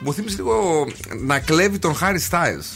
μου 0.00 0.12
θύμισε 0.14 0.36
λίγο 0.36 0.86
να 1.26 1.38
κλέβει 1.40 1.78
τον 1.78 1.94
Χάρι 1.94 2.18
Στάιλς. 2.18 2.66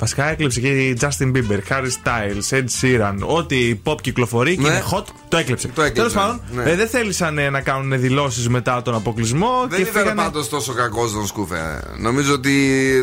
Βασικά 0.00 0.28
έκλεψε 0.30 0.60
και 0.60 0.68
η 0.68 0.98
Justin 1.00 1.32
Bieber, 1.32 1.58
Harry 1.68 1.88
Styles, 2.04 2.58
Ed 2.58 2.64
Sheeran. 2.80 3.14
Ό,τι 3.20 3.80
pop 3.84 4.00
κυκλοφορεί 4.00 4.56
και 4.56 4.62
Ναι. 4.62 4.68
είναι 4.68 4.82
hot, 4.92 5.04
το 5.28 5.36
έκλεψε. 5.36 5.68
Το 5.68 5.82
έκλεψε, 5.82 5.92
Τέλος 5.92 6.12
πάντων, 6.12 6.40
ναι. 6.64 6.70
ε, 6.70 6.76
δεν 6.76 6.88
θέλησαν 6.88 7.38
ε, 7.38 7.50
να 7.50 7.60
κάνουν 7.60 8.00
δηλώσεις 8.00 8.48
μετά 8.48 8.82
τον 8.82 8.94
αποκλεισμό 8.94 9.66
Δεν 9.68 9.76
και 9.76 9.82
ήταν 9.90 10.02
φύγανε. 10.02 10.22
πάντως 10.22 10.48
τόσο 10.48 10.72
κακός 10.72 11.12
τον 11.12 11.26
Σκούφε. 11.26 11.80
Νομίζω 11.98 12.32
ότι 12.32 12.54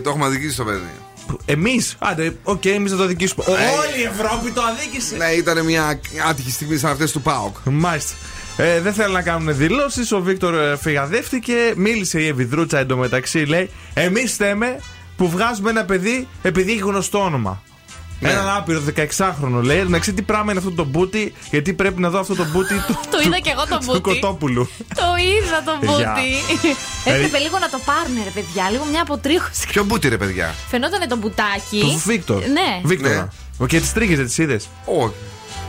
το 0.03 0.09
έχουμε 0.09 0.25
αδικήσει 0.25 0.55
το 0.57 0.63
παιδί. 0.63 0.91
Εμείς, 1.45 1.95
άντε, 1.99 2.35
οκ, 2.43 2.65
εμείς 2.65 2.91
θα 2.91 2.97
το 2.97 3.03
αδικήσουμε. 3.03 3.43
Ε, 3.47 3.51
Όλη 3.51 4.01
η 4.01 4.03
Ευρώπη 4.03 4.51
το 4.51 4.61
αδίκησε. 4.61 5.15
Ναι, 5.15 5.25
ήταν 5.25 5.65
μια 5.65 5.99
άτυχη 6.29 6.51
στιγμή 6.51 6.77
σαν 6.77 6.91
αυτές 6.91 7.11
του 7.11 7.21
Πάοκ. 7.21 7.55
Μάλιστα. 7.63 8.13
Ε, 8.57 8.81
δεν 8.81 8.93
θέλουν 8.93 9.11
να 9.13 9.21
κάνουν 9.21 9.57
δηλώσεις. 9.57 10.11
Ο 10.11 10.19
Βίκτορ 10.21 10.53
ε, 10.55 10.77
φυγαδεύτηκε. 10.81 11.53
Μίλησε 11.75 12.19
η 12.21 12.27
Ευηδρούτσα 12.27 12.77
εντωμεταξύ. 12.79 13.37
Λέει: 13.39 13.69
Εμείς 13.93 14.35
θέμε 14.35 14.79
που 15.17 15.29
βγάζουμε 15.29 15.69
ένα 15.69 15.85
παιδί 15.85 16.27
επειδή 16.41 16.71
έχει 16.71 16.79
γνωστό 16.79 17.19
όνομα. 17.23 17.61
Ναι. 18.19 18.29
Έναν 18.29 18.49
άπειρο 18.49 18.81
16χρονο 18.95 19.61
λέει. 19.61 19.83
Να 19.83 19.99
ξέρει 19.99 20.15
τι 20.15 20.21
πράγμα 20.21 20.51
είναι 20.51 20.59
αυτό 20.59 20.71
το 20.71 20.83
μπούτι, 20.83 21.33
γιατί 21.51 21.73
πρέπει 21.73 22.01
να 22.01 22.09
δω 22.09 22.19
αυτό 22.19 22.35
το 22.35 22.45
μπούτι 22.51 22.73
του, 22.87 22.99
Το 23.11 23.17
είδα 23.25 23.39
και 23.39 23.49
εγώ 23.49 23.65
το 23.69 23.77
του 23.77 23.85
μπούτι. 23.85 24.01
Κοτόπουλου. 24.01 24.69
Το 24.77 25.03
είδα 25.27 25.63
το 25.65 25.77
Παιδιά. 25.79 26.13
μπούτι. 26.15 26.29
Έπρεπε 27.15 27.37
λίγο 27.37 27.59
να 27.59 27.69
το 27.69 27.79
πάρουν, 27.85 28.15
ρε 28.23 28.29
παιδιά. 28.29 28.69
Λίγο 28.69 28.85
μια 28.91 29.01
αποτρίχωση. 29.01 29.67
Ποιο 29.67 29.83
μπούτι, 29.83 30.07
ρε 30.09 30.17
παιδιά; 30.17 30.55
Φαινόταν 30.69 31.07
το 31.07 31.15
μπουτάκι. 31.15 31.79
Του 31.79 32.01
Βίκτορ. 32.05 32.41
Ναι. 32.41 32.81
Βίκτορα. 32.83 33.29
Και 33.67 33.79
τις 33.79 33.93
τρίχες, 33.93 34.19
τις 34.19 34.37
είδες; 34.37 34.69
Όχι. 34.85 35.13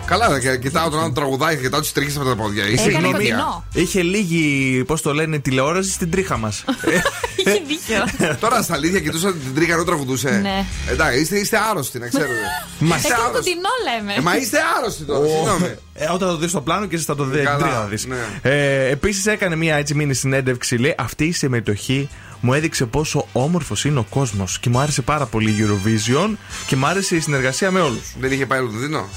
Καλά, 0.09 0.41
και- 0.41 0.57
κοιτάω 0.57 0.91
τον 0.91 1.01
άλλο 1.01 1.13
τραγουδάκι 1.13 1.57
και 1.57 1.63
κοιτάω 1.63 1.81
τις 1.81 1.93
τρίχες 1.93 2.17
από 2.17 2.25
τα 2.25 2.37
πόδια. 2.37 2.67
Είσαι 2.69 2.83
Έκανε 2.89 2.97
γνώμη. 3.09 3.13
κοντινό. 3.13 3.65
Είχε 3.75 4.03
λίγη, 4.03 4.85
πώς 4.87 5.03
το 5.03 5.15
λένε, 5.15 5.39
τηλεόραση 5.39 5.91
στην 5.91 6.11
τρίχα 6.11 6.37
μας. 6.37 6.65
Είχε 7.37 7.63
δίκιο. 7.67 8.35
Τώρα 8.41 8.63
στα 8.63 8.75
αλήθεια 8.75 9.01
κοιτούσα 9.01 9.33
την 9.33 9.55
τρίχα 9.55 9.73
ενώ 9.73 9.85
τραγουδούσε. 9.85 10.31
Ναι. 10.31 10.65
Εντάξει, 10.91 11.21
είστε, 11.21 11.37
είστε 11.39 11.59
άρρωστοι, 11.71 11.99
να 11.99 12.09
ξέρετε. 12.09 12.33
Μα 12.79 12.97
Είστε 12.97 13.09
Έκανε 13.09 13.23
άρρωστοι. 13.29 13.51
κοντινό 13.51 13.69
λέμε. 14.05 14.15
Ε, 14.19 14.21
Μα 14.21 14.37
είστε 14.37 14.59
άρρωστοι 14.79 15.03
τώρα, 15.05 15.27
συγγνώμη. 15.27 15.75
Ε, 15.95 16.05
όταν 16.13 16.29
το 16.29 16.37
δεις 16.37 16.51
στο 16.51 16.61
πλάνο 16.61 16.87
και 16.87 16.97
εσύ 16.97 17.05
θα 17.05 17.15
το 17.17 17.25
δει. 17.25 17.43
Καλά, 17.43 17.67
να 17.71 17.85
δεις. 17.85 18.07
ναι. 18.07 18.17
Ε, 18.43 18.89
Επίσης 18.91 19.27
έκανε 19.27 19.57
μια 19.57 19.77
έτσι 19.77 19.95
μήνυ 19.95 20.15
συνέντευξη. 20.15 20.77
Λέει 20.77 20.95
αυτή 20.99 21.25
η 21.25 21.33
συμμετοχή 21.33 22.09
μου 22.41 22.53
έδειξε 22.55 22.87
πόσο 22.87 23.27
όμορφος 23.33 23.85
είναι 23.85 23.99
ο 23.99 24.07
κόσμος 24.11 24.59
και 24.59 24.69
μου 24.71 24.79
άρεσε 24.79 25.03
πάρα 25.03 25.27
πολύ 25.27 25.51
η 25.51 25.57
Eurovision 25.67 26.31
και 26.67 26.77
μου 26.77 26.87
άρεσε 26.87 27.17
η 27.17 27.21
συνεργασία 27.21 27.71
με 27.71 27.81
όλους. 27.81 28.03
Δεν 28.21 28.33
είχε 28.33 28.47
πάει 28.47 28.61
Λονδίνο; 28.61 29.09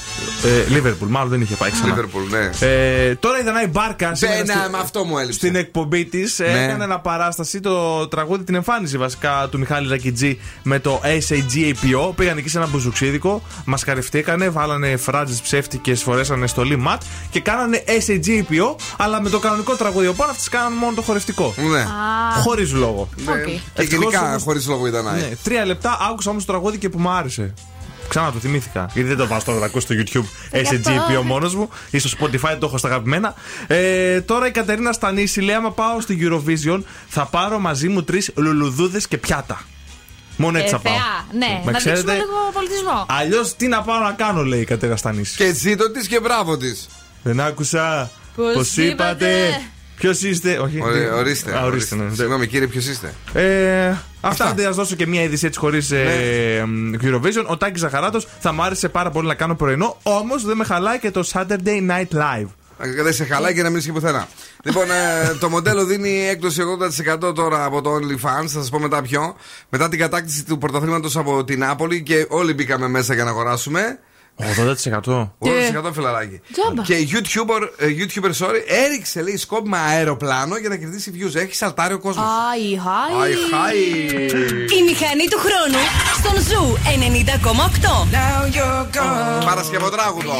Ε, 0.43 0.77
Liverpool, 0.77 1.07
μάλλον 1.07 1.29
δεν 1.29 1.41
είχε 1.41 1.55
πάει 1.55 1.71
ξανά. 1.71 1.95
Liverpool, 1.97 2.29
ναι. 2.29 2.67
Ε, 2.67 3.15
τώρα 3.15 3.39
η 3.39 3.43
Δανάη 3.43 3.67
Μπάρκα 3.67 4.15
σήμερα 4.15 4.37
Μπένα, 4.45 4.61
στη- 4.61 4.71
με 4.71 4.77
αυτό 4.77 5.03
μου 5.03 5.17
έλειψε. 5.17 5.37
στην 5.37 5.55
εκπομπή 5.55 6.05
της 6.05 6.39
Ναι. 6.39 6.45
έκανε 6.63 6.83
ένα 6.83 6.99
παράσταση 6.99 7.59
το 7.59 8.07
τραγούδι, 8.07 8.43
την 8.43 8.55
εμφάνιση 8.55 8.97
βασικά 8.97 9.47
του 9.51 9.59
Μιχάλη 9.59 9.87
Λακιτζή 9.87 10.39
με 10.63 10.79
το 10.79 11.01
SAGAPO. 11.03 12.11
Πήγαν 12.15 12.37
εκεί 12.37 12.49
σε 12.49 12.57
ένα 12.57 12.67
μπουζουξίδικο, 12.67 13.41
μασκαρευτήκανε, 13.65 14.49
βάλανε 14.49 14.97
φράτζες 14.97 15.41
ψεύτικες, 15.41 16.01
φορέσανε 16.03 16.47
στολή 16.47 16.75
ματ 16.77 17.01
και 17.29 17.39
κάνανε 17.39 17.83
SAGAPO, 18.07 18.75
αλλά 18.97 19.21
με 19.21 19.29
το 19.29 19.39
κανονικό 19.39 19.75
τραγούδι. 19.75 20.07
Οπότε 20.07 20.29
αυτές 20.31 20.49
κάνανε 20.49 20.75
μόνο 20.75 20.95
το 20.95 21.01
χορευτικό. 21.01 21.53
Ναι. 21.71 21.85
Χωρίς 22.43 22.71
λόγο. 22.73 23.09
Ναι. 23.15 23.31
Οκ. 23.31 23.45
Και 23.45 23.59
Ευτυχώς 23.81 24.03
γενικά 24.11 24.29
όμως- 24.29 24.43
χωρίς 24.43 24.67
λόγο 24.67 24.87
η 24.87 24.89
Δανάη. 24.89 25.19
Ναι, 25.21 25.29
τρία 25.43 25.65
λεπτά 25.65 25.97
άκουσα 26.11 26.29
όμως 26.29 26.45
το 26.45 26.51
τραγούδι 26.51 26.77
και 26.77 26.89
που 26.89 26.99
μου 26.99 27.09
άρεσε. 27.09 27.53
Ξανά 28.09 28.31
το 28.31 28.39
θυμήθηκα. 28.39 28.89
Γιατί 28.93 29.07
δεν 29.09 29.17
το 29.17 29.27
βάζω 29.27 29.45
τώρα 29.45 29.59
να 29.59 29.65
ακούω 29.65 29.81
στο 29.81 29.95
YouTube 29.97 30.25
SAGAPO 30.51 31.21
μόνος 31.23 31.55
μου 31.55 31.69
ή 31.91 31.99
στο 31.99 32.09
Spotify 32.19 32.55
το 32.59 32.65
έχω 32.65 32.77
στα 32.77 32.87
αγαπημένα. 32.87 33.33
Ε, 33.67 34.21
τώρα 34.21 34.47
η 34.47 34.51
Κατερίνα 34.51 34.91
Στανίση 34.91 35.41
λέει: 35.41 35.55
Άμα 35.55 35.71
πάω 35.71 35.99
στη 36.01 36.17
Eurovision, 36.21 36.81
θα 37.07 37.25
πάρω 37.25 37.59
μαζί 37.59 37.87
μου 37.87 38.03
τρεις 38.03 38.31
λουλουδούδες 38.35 39.07
και 39.07 39.17
πιάτα. 39.17 39.61
Μόνο 40.37 40.57
έτσι 40.57 40.67
Ε, 40.73 40.77
θα 40.77 40.79
πάω. 40.79 40.93
θεά, 40.93 41.37
ναι. 41.47 41.61
Με 41.65 41.71
Να 41.71 41.77
ξέρετε, 41.77 42.01
δείξουμε 42.01 42.23
λίγο 42.25 42.49
πολιτισμό. 42.53 43.05
Αλλιώς 43.07 43.55
τι 43.55 43.67
να 43.67 43.81
πάω 43.81 43.99
να 43.99 44.11
κάνω, 44.11 44.43
λέει 44.43 44.61
η 44.61 44.65
Κατερίνα 44.65 44.97
Στανίση. 44.97 45.35
Και 45.35 45.53
ζήτω 45.53 45.91
της 45.91 46.07
και 46.07 46.19
μπράβο 46.19 46.57
της. 46.57 46.87
Δεν 47.23 47.39
άκουσα. 47.39 48.11
Πώς 48.35 48.53
Πώ 48.75 48.81
είπατε. 48.81 49.61
Είπατε. 50.03 50.17
Ποιος 50.17 50.21
είστε, 50.31 50.57
Όχι. 50.57 50.81
Ωραία, 50.81 51.15
ορίστε. 51.15 51.57
Α, 51.57 51.63
ορίστε, 51.65 51.95
ναι. 51.95 52.03
Συγγνώμη, 52.13 52.47
κύριε, 52.47 52.67
ποιος 52.67 52.87
είστε; 52.87 53.13
Ε, 53.33 53.93
αυτά 54.21 54.53
δεν 54.55 54.67
ας 54.67 54.75
δώσω 54.75 54.95
και 54.95 55.07
μια 55.07 55.23
είδηση 55.23 55.45
έτσι 55.45 55.59
χωρίς 55.59 55.91
ε, 55.91 56.65
Eurovision. 57.01 57.45
Ο 57.47 57.57
Τάκης 57.57 57.81
Ζαχαράτος 57.81 58.27
θα 58.39 58.51
μου 58.53 58.63
άρεσε 58.63 58.89
πάρα 58.89 59.09
πολύ 59.11 59.27
να 59.27 59.33
κάνω 59.33 59.55
πρωινό, 59.55 59.97
όμως 60.03 60.45
δεν 60.45 60.57
με 60.57 60.63
χαλάει 60.63 60.99
και 60.99 61.11
το 61.11 61.29
Saturday 61.33 61.89
Night 61.89 62.15
Live. 62.17 62.47
Ε, 62.83 63.03
Δεν 63.03 63.13
σε 63.13 63.25
χαλάει 63.25 63.53
και 63.53 63.61
να 63.63 63.69
μην 63.69 63.77
είσαι 63.77 63.91
πουθενά. 63.91 64.27
λοιπόν, 64.63 64.91
ε, 64.91 65.33
το 65.39 65.49
μοντέλο 65.49 65.85
δίνει 65.85 66.27
έκπτωση 66.27 66.61
80% 67.29 67.35
τώρα 67.35 67.63
από 67.65 67.81
το 67.81 67.95
OnlyFans. 67.95 68.47
Θα 68.47 68.47
σας 68.47 68.69
πω 68.69 68.79
μετά 68.79 69.01
ποιο. 69.01 69.35
Μετά 69.69 69.89
την 69.89 69.99
κατάκτηση 69.99 70.45
του 70.45 70.57
πρωταθλήματος 70.57 71.17
από 71.17 71.43
την 71.43 71.59
Νάπολη 71.59 72.03
και 72.03 72.25
όλοι 72.29 72.53
μπήκαμε 72.53 72.87
μέσα 72.87 73.13
για 73.13 73.23
να 73.23 73.29
αγοράσουμε. 73.29 73.99
80%? 74.39 74.43
80% 74.43 75.85
ε, 75.85 75.93
φιλαράκι. 75.93 76.41
Και 76.83 77.07
YouTuber, 77.11 77.61
ε, 77.77 77.87
YouTuber, 77.87 78.45
sorry, 78.45 78.61
έριξε 78.67 79.21
λέει 79.21 79.37
σκόπιμα 79.37 79.77
αεροπλάνο 79.77 80.57
για 80.57 80.69
να 80.69 80.75
κερδίσει 80.75 81.11
views. 81.15 81.35
Έχει 81.35 81.55
σαλτάρει 81.55 81.93
ο 81.93 81.99
κόσμος. 81.99 82.25
Αϊ, 82.51 82.79
χάι. 82.83 83.21
Αϊ, 83.21 83.33
χάι. 83.51 83.77
Η 84.79 84.83
μηχανή 84.83 85.27
του 85.29 85.39
χρόνου 85.45 85.81
στον 86.19 86.41
Ζου 86.41 86.77
90,8. 89.41 89.45
Παρασκευοτράγουδο. 89.45 90.33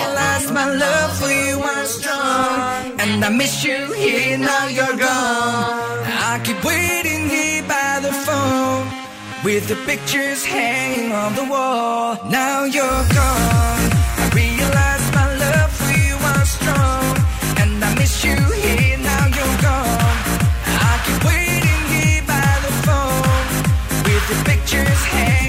Just 24.72 25.06
Hey. 25.06 25.41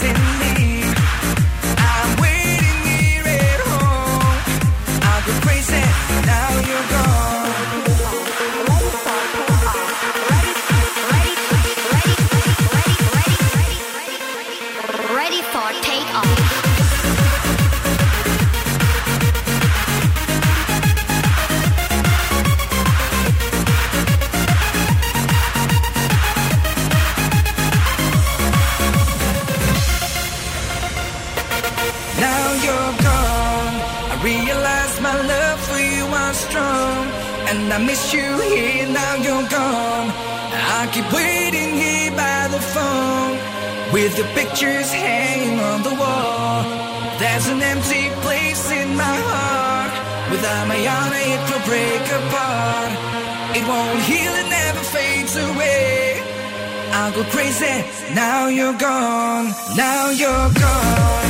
dancing 0.00 0.39
miss 37.86 38.12
you 38.12 38.28
here, 38.52 38.88
now 38.88 39.14
you're 39.16 39.48
gone. 39.48 40.08
I 40.78 40.88
keep 40.92 41.08
waiting 41.12 41.74
here 41.74 42.10
by 42.12 42.48
the 42.48 42.60
phone 42.74 43.34
with 43.92 44.16
your 44.18 44.26
pictures 44.38 44.90
hanging 44.92 45.58
on 45.60 45.82
the 45.82 45.94
wall. 45.94 46.62
There's 47.18 47.46
an 47.48 47.60
empty 47.62 48.08
place 48.24 48.70
in 48.70 48.96
my 48.96 49.16
heart. 49.30 49.92
Without 50.30 50.68
my 50.68 50.80
honor, 50.96 51.24
it 51.34 51.42
will 51.48 51.64
break 51.70 52.04
apart. 52.20 52.92
It 53.56 53.64
won't 53.66 54.00
heal, 54.10 54.32
it 54.42 54.48
never 54.48 54.82
fades 54.94 55.36
away. 55.36 56.22
I'll 56.92 57.12
go 57.12 57.24
crazy. 57.30 57.84
Now 58.14 58.48
you're 58.48 58.78
gone. 58.78 59.52
Now 59.76 60.10
you're 60.10 60.50
gone. 60.64 61.29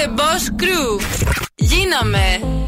The 0.00 0.08
Boss 0.08 0.50
Crew. 0.56 1.00
Γίναμε. 1.54 2.59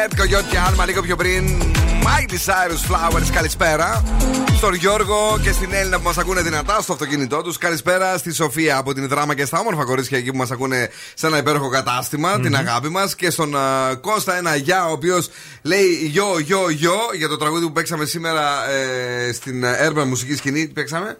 Είναι 0.00 0.08
το 0.08 0.16
σκέτ, 0.16 0.20
κογιότ 0.20 0.50
και 0.50 0.58
άλμα 0.58 0.86
λίγο 0.86 1.02
πιο 1.02 1.16
πριν. 1.16 1.62
Miley 2.02 2.32
Cyrus 2.32 2.92
Flowers, 2.92 3.30
καλησπέρα. 3.32 4.04
Στον 4.56 4.74
Γιώργο 4.74 5.38
και 5.42 5.52
στην 5.52 5.72
Έλενα 5.72 5.96
που 5.96 6.04
μας 6.04 6.18
ακούνε 6.18 6.42
δυνατά 6.42 6.80
στο 6.80 6.92
αυτοκίνητό 6.92 7.42
τους. 7.42 7.58
Καλησπέρα 7.58 8.18
στη 8.18 8.34
Σοφία 8.34 8.76
από 8.76 8.94
την 8.94 9.08
Δράμα 9.08 9.34
και 9.34 9.44
στα 9.44 9.58
όμορφα 9.58 9.84
κορίτσια 9.84 10.18
εκεί 10.18 10.30
που 10.30 10.36
μας 10.36 10.50
ακούνε 10.50 10.90
σε 11.14 11.26
ένα 11.26 11.38
υπέροχο 11.38 11.68
κατάστημα, 11.68 12.40
την 12.40 12.56
αγάπη 12.56 12.88
μας. 12.88 13.14
Και 13.14 13.30
στον 13.30 13.56
α, 13.56 13.94
Κώστα 14.00 14.36
ένα 14.36 14.56
γεια, 14.56 14.86
ο 14.86 14.92
οποίος 14.92 15.28
λέει 15.62 15.86
γιο, 16.02 16.38
γιο, 16.38 16.70
γιο 16.70 16.98
για 17.16 17.28
το 17.28 17.36
τραγούδι 17.36 17.64
που 17.64 17.72
παίξαμε 17.72 18.04
σήμερα 18.04 18.70
ε, 18.70 19.32
στην 19.32 19.64
Urban 19.64 20.04
μουσική 20.04 20.36
σκηνή. 20.36 20.66
Τι 20.66 20.72
παίξαμε; 20.72 21.16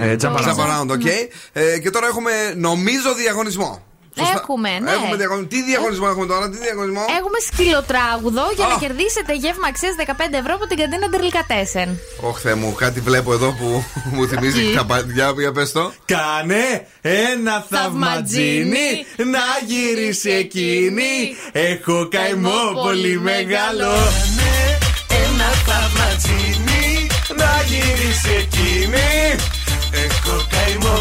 Ε, 0.00 0.16
Jump 0.20 0.36
Around. 0.36 0.56
Around, 0.56 0.88
OK. 0.88 1.06
Ε, 1.52 1.78
και 1.78 1.90
τώρα 1.90 2.06
έχουμε 2.06 2.32
νομίζω 2.56 3.14
διαγωνισμό. 3.14 3.85
Σωστά. 4.18 4.32
Έχουμε, 4.40 4.70
ναι. 4.78 4.90
Έχουμε 4.90 5.16
διαγωνισμό. 5.16 5.48
Τι 5.52 5.62
διαγωνισμό 5.62 6.06
έχουμε 6.12 6.26
τώρα, 6.26 6.50
τι 6.50 6.58
διαγωνισμό; 6.66 7.02
Έχουμε 7.18 7.38
σκυλοτράγουδο 7.48 8.44
για 8.56 8.66
να 8.66 8.74
Α. 8.74 8.78
κερδίσετε 8.84 9.32
γεύμα 9.42 9.66
αξίας 9.72 9.94
15 9.98 10.38
ευρώ 10.42 10.52
από 10.58 10.66
την 10.66 10.76
καντίνα 10.80 11.06
Ντερλικατέσεν. 11.08 11.88
Ωχ, 12.20 12.36
Θεέ 12.40 12.54
μου, 12.54 12.68
κάτι 12.82 13.00
βλέπω 13.00 13.32
εδώ 13.32 13.48
που 13.58 13.84
μου 14.14 14.26
θυμίζει 14.28 14.60
Τι; 14.68 14.74
τα 14.76 14.84
παιδιά. 14.86 15.26
Για 15.38 15.52
πες 15.52 15.72
το. 15.72 15.92
Κάνε 16.04 16.86
ένα 17.00 17.66
θαυματζίνι 17.70 18.88
να 19.34 19.44
γυρίσει 19.70 20.30
εκείνη. 20.30 21.12
Έχω 21.52 22.08
καημό 22.10 22.60
πολύ 22.84 23.18
μεγάλο. 23.20 23.90
Κάνε 23.94 24.78
ένα 25.24 25.48
θαυματζίνι 25.66 27.06
να 27.36 27.50
γυρίσει 27.70 28.30
εκείνη. 28.44 29.08
Έχω 30.04 30.34
καημό 30.50 30.55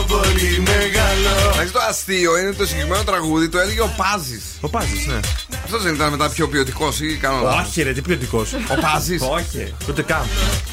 πολύ 0.07 0.59
μεγάλο. 0.59 1.51
Εντάξει, 1.53 1.73
το 1.73 1.79
αστείο 1.89 2.37
είναι 2.37 2.51
το 2.51 2.65
συγκεκριμένο 2.65 3.03
τραγούδι, 3.03 3.49
το 3.49 3.59
έλεγε 3.59 3.81
ο 3.81 3.93
Πάζης. 3.97 4.43
Ο 4.61 4.69
Πάζης, 4.69 5.05
ναι. 5.07 5.19
Αυτός 5.63 5.83
δεν 5.83 5.93
ήταν 5.93 6.11
μετά 6.11 6.29
πιο 6.29 6.47
ποιοτικός 6.47 6.99
ή 6.99 7.17
κάνω 7.21 7.41
λάθος; 7.41 7.67
Όχι, 7.67 7.81
ρε, 7.81 7.91
τι 7.93 8.01
ποιοτικός. 8.01 8.53
Ο 8.53 8.79
Πάζης; 8.81 9.21
Όχι, 9.21 9.73
ούτε 9.89 10.01
καν. 10.01 10.25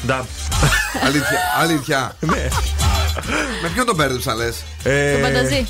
Νταμ. 0.05 0.25
Αλήθεια. 1.05 1.39
αλήθεια. 1.59 2.15
Ναι. 2.19 2.47
Με 3.61 3.69
ποιον 3.73 3.85
τον 3.85 3.95
μπέρδεψα, 3.95 4.35
λες; 4.35 4.55
Ε, 4.83 5.13
Το 5.13 5.19
πανταζή. 5.19 5.67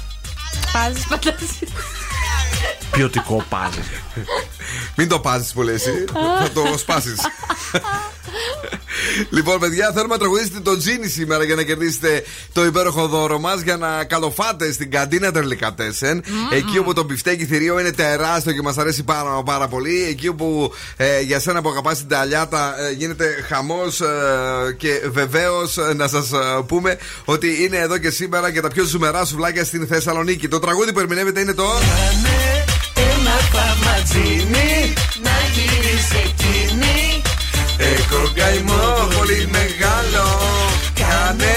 Πάζει 0.73 1.07
πανταζή. 1.07 1.67
Ποιοτικό 2.91 3.45
πάζι. 3.49 3.79
Μην 4.95 5.07
το 5.07 5.19
πάζεις 5.19 5.51
πολύ 5.51 5.71
εσύ. 5.71 6.05
Θα 6.39 6.49
το 6.53 6.77
σπάσεις. 6.77 7.15
λοιπόν, 9.29 9.59
παιδιά, 9.59 9.91
θέλουμε 9.93 10.13
να 10.13 10.19
τραγουδήσετε 10.19 10.59
το 10.59 10.77
Τζίνι 10.77 11.07
σήμερα 11.07 11.43
για 11.43 11.55
να 11.55 11.63
κερδίσετε 11.63 12.23
το 12.53 12.65
υπέροχο 12.65 13.07
δώρο 13.07 13.39
μας 13.39 13.61
για 13.61 13.77
να 13.77 14.03
καλοφάτε 14.03 14.71
στην 14.71 14.91
καντίνα 14.91 15.31
Τερλικατέσεν. 15.31 16.23
Εκεί 16.51 16.77
όπου 16.77 16.93
το 16.93 17.03
μπιφτέκι 17.03 17.45
θηρίο 17.45 17.79
είναι 17.79 17.91
τεράστιο 17.91 18.51
και 18.51 18.61
μας 18.61 18.77
αρέσει 18.77 19.03
πάρα, 19.03 19.43
πάρα 19.43 19.67
πολύ. 19.67 20.03
Εκεί 20.09 20.27
όπου 20.27 20.73
ε, 20.97 21.21
για 21.21 21.39
σένα 21.39 21.61
που 21.61 21.69
αγαπάς 21.69 21.97
την 21.97 22.07
ταλιάτα 22.07 22.75
ε, 22.79 22.91
γίνεται 22.91 23.45
χαμός 23.47 24.01
και 24.77 25.01
βεβαίως 25.11 25.77
να 25.95 26.07
σας 26.07 26.31
πούμε 26.67 26.97
ότι 27.25 27.63
είναι 27.63 27.77
εδώ 27.77 27.97
και 27.97 28.09
σήμερα 28.09 28.51
και 28.51 28.61
τα 28.61 28.67
πιο 28.67 28.83
ζουμερά 28.83 29.25
σουβλάκια 29.25 29.63
στην 29.63 29.87
Θεσσαλονίκη. 29.87 30.47
Το 30.47 30.59
τραγούδι 30.59 30.93
που 30.93 30.99
ερμηνεύεται 30.99 31.39
είναι 31.39 31.53
το. 31.53 31.65
Ένα 32.95 33.35
θαυματζίνι 33.51 34.93
να 35.23 35.31
γυρίσει 35.53 36.15
εκείνη. 36.15 36.42
Έχω 38.23 38.33
καημό 38.35 39.07
πολύ 39.17 39.49
μεγάλο. 39.51 40.25
Κάνε 40.93 41.55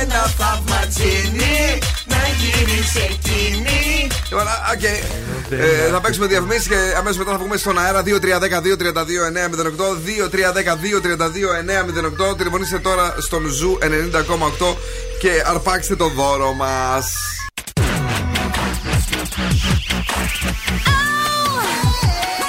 ένα 0.00 0.20
θαυματζίνι 0.38 1.78
να 2.04 2.20
γυρίσει 2.38 3.00
εκείνη. 3.10 4.08
Λοιπόν, 4.28 4.46
α, 4.48 4.54
οκ. 4.72 4.82
Ε, 4.82 5.88
θα 5.92 6.00
παίξουμε 6.00 6.26
διαφημίσεις 6.26 6.68
και 6.68 6.76
αμέσως 6.98 7.18
μετά 7.18 7.30
θα 7.30 7.38
βγούμε 7.38 7.56
στον 7.56 7.78
αέρα 7.78 8.02
2-3-10-2-32-908. 8.02 8.08
2-3-10-2-32-908. 12.30 12.36
Τηλεφωνήστε 12.36 12.78
τώρα 12.78 13.14
στον 13.18 13.46
Zoo 13.46 13.78
90,8 13.80 14.76
και 15.20 15.42
αρπάξτε 15.46 15.96
το 15.96 16.08
δώρο 16.08 16.52
μας. 16.52 17.12
Bill 22.34 22.43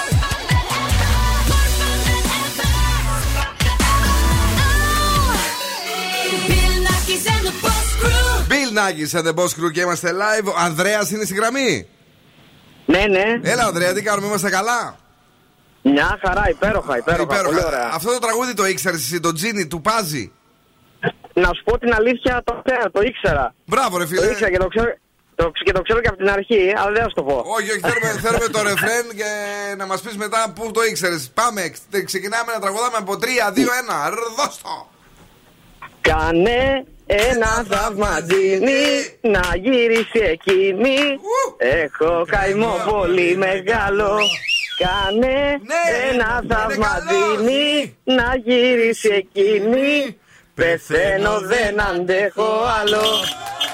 Nackis 8.78 9.20
and 9.20 9.24
the 9.24 9.24
Boss 9.24 9.24
Crew. 9.24 9.24
Bill 9.24 9.24
Nackis 9.24 9.24
and 9.24 9.28
the 9.28 9.34
Boss 9.36 9.68
Crew 9.70 9.72
και 9.72 9.82
είμαστε 9.82 10.12
live. 10.12 10.46
Ο 10.46 10.54
Ανδρέας 10.58 11.12
είναι 11.12 11.26
στη 11.26 11.34
γραμμή. 11.34 11.88
Ναι, 12.86 13.06
ναι. 13.10 13.40
Έλα, 13.52 13.64
Ανδρέα, 13.66 13.94
τι 13.94 14.02
κάνουμε, 14.02 14.28
είμαστε 14.28 14.50
καλά; 14.50 14.98
Μια 15.82 16.20
χαρά, 16.26 16.50
υπέροχα, 16.50 16.98
υπέροχα. 16.98 17.44
Πολύ 17.44 17.64
ωραία. 17.66 17.90
Αυτό 17.94 18.12
το 18.12 18.20
τραγούδι 18.20 18.54
το 18.54 18.66
ήξερες 18.66 19.00
εσύ, 19.00 19.20
το 19.20 19.32
Τζίνι 19.34 19.68
του 19.68 19.82
Πάζι. 19.82 20.32
Να 21.34 21.46
σου 21.56 21.64
πω 21.64 21.78
την 21.80 21.94
αλήθεια, 21.94 22.42
το 22.46 22.62
ξέρω, 22.66 22.92
το 22.92 23.02
ήξερα. 23.02 23.54
Μπράβο, 23.66 23.98
ρε 23.98 24.06
φίλε. 24.08 24.22
Το 24.22 24.30
ήξερα 24.30 24.52
και 24.52 24.58
το 24.58 24.68
ξέρω, 24.68 24.86
το, 25.36 25.52
και 25.64 25.72
το 25.72 25.82
ξέρω 25.82 26.00
και 26.02 26.08
από 26.08 26.18
την 26.18 26.30
αρχή, 26.30 26.74
αλλά 26.78 26.92
δεν 26.92 27.02
θα 27.02 27.08
σου 27.10 27.16
το 27.16 27.24
πω. 27.24 27.44
Όχι, 27.58 27.70
όχι, 27.72 27.80
θέλουμε, 27.80 28.20
θέλουμε 28.22 28.48
το 28.48 28.62
ρεφρέν 28.62 29.06
και 29.16 29.30
να 29.78 29.86
μας 29.86 30.02
πεις 30.02 30.18
μετά 30.18 30.52
πού 30.56 30.72
το 30.72 30.84
ήξερες. 30.84 31.32
Πάμε, 31.34 31.62
ξε- 31.70 32.06
ξεκινάμε 32.06 32.52
να 32.54 32.60
τραγουδάμε 32.60 32.98
από 32.98 33.14
3, 33.18 33.52
2, 33.54 33.70
1. 33.70 34.10
Δώσ' 34.38 34.62
το. 34.62 34.90
Κάνε 36.02 36.86
ένα 37.06 37.66
θαυματζίνι 37.70 38.84
να 39.22 39.42
γυρίσει 39.56 40.20
εκείνη. 40.22 40.98
Έχω 41.58 42.26
καημό 42.28 42.76
πολύ 42.90 43.38
μεγάλο. 43.38 44.20
Κάνε 44.78 45.62
ένα 46.12 46.44
θαυματζίνι 46.50 47.98
να 48.04 48.36
γυρίσει 48.46 49.10
εκείνη. 49.14 50.18
Πεθαίνω, 50.56 51.40
δεν 51.40 51.82
αντέχω 51.82 52.64
άλλο. 52.82 53.02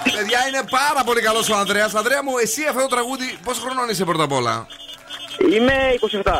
Παιδιά, 0.04 0.40
είναι 0.48 0.64
πάρα 0.70 1.04
πολύ 1.06 1.22
καλός 1.22 1.50
ο 1.50 1.56
Ανδρέας. 1.56 1.96
Ανδρέα 1.96 2.24
μου, 2.24 2.38
εσύ 2.38 2.62
αυτό 2.70 2.82
το 2.82 2.88
τραγούδι, 2.88 3.38
πόσο 3.44 3.62
χρονών 3.62 3.90
είσαι 3.90 4.06
πρώτα 4.06 4.24
απ' 4.24 4.32
όλα; 4.32 4.68
Είμαι 5.54 5.74
27. 6.24 6.32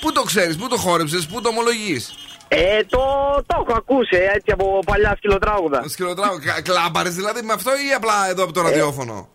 Πού 0.00 0.12
το 0.12 0.22
ξέρεις, 0.22 0.56
πού 0.56 0.68
το 0.68 0.76
χόρεψες, 0.76 1.26
πού 1.26 1.40
το 1.40 1.48
ομολογείς; 1.48 2.14
Ε, 2.52 2.84
το, 2.92 3.00
το 3.46 3.54
έχω 3.62 3.72
ακούσει 3.82 4.16
ε, 4.16 4.36
έτσι 4.36 4.50
από 4.56 4.78
παλιά 4.86 5.12
σκυλοτράγουδα. 5.16 5.84
Σκυλοτράγουδα. 5.88 6.60
Κλάμπαρες 6.62 7.14
δηλαδή 7.14 7.40
με 7.42 7.52
αυτό 7.52 7.70
ή 7.70 7.86
απλά 7.96 8.16
εδώ 8.30 8.42
από 8.44 8.52
το 8.52 8.60
ραδιόφωνο; 8.62 9.28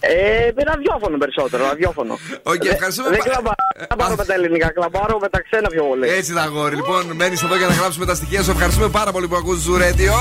Ε, 0.00 0.50
με 0.56 0.62
ραδιόφωνο 0.72 1.16
περισσότερο, 1.18 1.64
ραδιόφωνο. 1.66 2.18
Οκ, 2.42 2.64
ευχαριστούμε 2.64 3.08
Δεν 3.08 3.18
πα- 3.18 3.24
κλαμπα- 3.30 3.86
κλαμπάρω 3.86 4.14
με 4.16 4.24
τα 4.24 4.34
ελληνικά, 4.34 4.72
κλαμπάρω 4.72 5.18
με 5.18 5.28
τα 5.28 5.40
ξένα 5.46 5.68
πιο 5.68 5.82
πολύ. 5.84 6.08
Έτσι 6.08 6.32
τα 6.34 6.42
αγόρι. 6.42 6.74
Λοιπόν, 6.76 7.02
μένεις 7.20 7.42
εδώ 7.42 7.56
για 7.56 7.66
να 7.66 7.74
γράψουμε 7.74 8.06
τα 8.06 8.14
στοιχεία 8.14 8.42
σου. 8.42 8.50
Ευχαριστούμε 8.50 8.88
πάρα 8.88 9.12
πολύ 9.12 9.28
που 9.28 9.36
ακούς 9.36 9.58
Ζουρέντιο. 9.58 10.14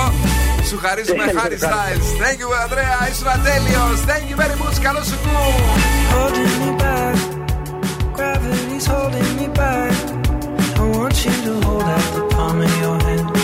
Σου 0.69 0.77
χαρίζουμε 0.83 1.25
Ναι, 1.25 1.31
Harry 1.31 1.35
ευχαριστώ. 1.35 1.67
Styles. 1.67 2.07
Thank 2.23 2.37
you, 2.43 2.49
Ανδρέα. 2.63 2.97
Ήσουν 3.11 3.27
ατέλειος. 3.27 3.97
Thank 4.09 4.25
you 4.31 4.37
very 4.43 4.57
much. 4.63 4.77
Καλό 4.81 5.01
σου 5.03 5.17
κου. 5.23 5.35
holding 6.13 6.53
me 6.63 6.71
back. 6.83 7.15
Gravity's 8.17 8.85
holding 8.93 9.31
me 9.39 9.47
back. 9.59 10.00
Want 11.01 11.25
you 11.25 11.31
to 11.31 11.61
hold 11.65 11.81
out 11.81 12.13
the 12.13 12.27
palm 12.35 12.61
of 12.61 12.79
your 12.79 13.01
hand. 13.01 13.40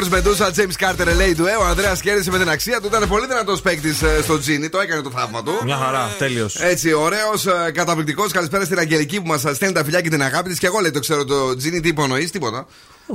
More 0.00 0.12
Bad 0.12 0.22
Memories 0.22 0.22
Medusa, 0.22 0.50
James 0.56 0.76
Carter, 0.86 1.06
LA 1.06 1.34
του 1.36 1.46
Ε. 1.46 1.54
Ο 1.60 1.64
Ανδρέας 1.64 2.00
κέρδισε 2.00 2.30
με 2.30 2.38
την 2.38 2.48
αξία 2.48 2.80
του. 2.80 2.86
Ήταν 2.86 3.08
πολύ 3.08 3.26
δυνατός 3.26 3.60
παίκτης 3.60 4.02
στο 4.22 4.38
Τζίνι. 4.38 4.68
Το 4.68 4.80
έκανε 4.80 5.02
το 5.02 5.10
θαύμα 5.10 5.42
του. 5.42 5.52
Μια 5.64 5.76
χαρά, 5.76 6.14
τέλειος. 6.18 6.56
Έτσι, 6.60 6.92
ωραίος, 6.92 7.46
καταπληκτικός. 7.74 8.32
Καλησπέρα 8.32 8.64
στην 8.64 8.78
Αγγελική 8.78 9.20
που 9.20 9.26
μας 9.26 9.40
στέλνει 9.40 9.74
τα 9.74 9.84
φιλιά 9.84 10.00
και 10.00 10.08
την 10.08 10.22
αγάπη 10.22 10.48
της. 10.48 10.58
Και 10.58 10.66
εγώ 10.66 10.78
λέει 10.80 10.90
το 10.90 11.00
ξέρω 11.00 11.24
το 11.24 11.56
Τζίνι, 11.56 11.80
τι 11.80 11.88
υπονοείς, 11.88 12.30
τίποτα. 12.30 12.66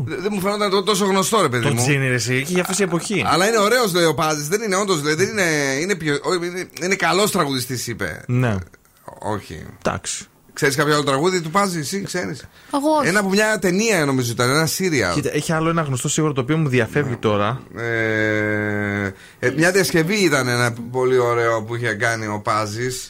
Δεν 0.06 0.22
δεν 0.22 0.32
μου 0.34 0.41
φαίνονταν 0.41 0.70
το- 0.70 0.84
τόσο 0.84 1.06
γνωστό, 1.06 1.41
ρε 1.41 1.49
παιδί 1.49 1.64
Το 1.64 1.74
μου. 1.74 1.82
τζίνι, 1.82 2.07
ρε, 2.07 2.14
εσύ, 2.14 2.44
και 2.44 2.52
για 2.53 2.62
αυτή 2.62 2.76
την 2.76 2.86
εποχή. 2.86 3.24
Αλλά 3.28 3.48
είναι 3.48 3.57
ωραίος, 3.57 3.94
λέει 3.94 4.06
ο 4.06 4.14
Πάζης. 4.14 4.48
Δεν 4.48 4.62
είναι 4.62 4.76
όντως, 4.76 5.02
δεν 5.02 5.20
είναι. 5.28 5.44
Είναι, 5.82 5.95
πιο- 5.95 6.20
όχι, 6.24 6.45
είναι, 6.45 6.68
είναι 6.82 6.95
καλός 6.95 7.32
τραγουδιστής, 7.32 7.88
είπε. 7.88 8.24
Ναι. 8.28 8.56
Όχι. 9.20 9.66
Εντάξει. 9.86 10.26
Ξέρεις 10.56 10.76
κάποιο 10.76 10.94
άλλο 10.94 11.03
τραγούδι 11.03 11.41
του 11.41 11.49
Πάζη, 11.52 11.80
εσύ 11.80 12.02
ξέρεις. 12.02 12.48
Εγώ 12.73 12.90
όχι. 12.99 13.07
Ένα 13.07 13.19
από 13.19 13.30
μια 13.30 13.60
ταινία 13.60 14.06
νομίζω 14.06 14.32
ήταν, 14.32 14.49
ένα 14.49 14.65
Σύρια. 14.65 15.11
Κοίτα, 15.14 15.30
έχει 15.34 15.52
άλλο 15.53 15.69
ένα 15.69 15.82
γνωστό 15.82 16.10
σίγουρο 16.10 16.34
το 16.34 16.41
οποίο 16.41 16.57
μου 16.57 16.68
διαφεύγει 16.69 17.15
τώρα. 17.15 17.61
Ε, 17.77 19.11
ε, 19.40 19.49
μια 19.56 19.72
διασκευή 19.72 20.15
ήταν 20.23 20.48
ένα 20.48 20.73
πολύ 20.91 21.18
ωραίο 21.18 21.64
που 21.64 21.76
είχε 21.76 21.94
κάνει 21.94 22.27
ο 22.27 22.40
Πάζης. 22.44 23.10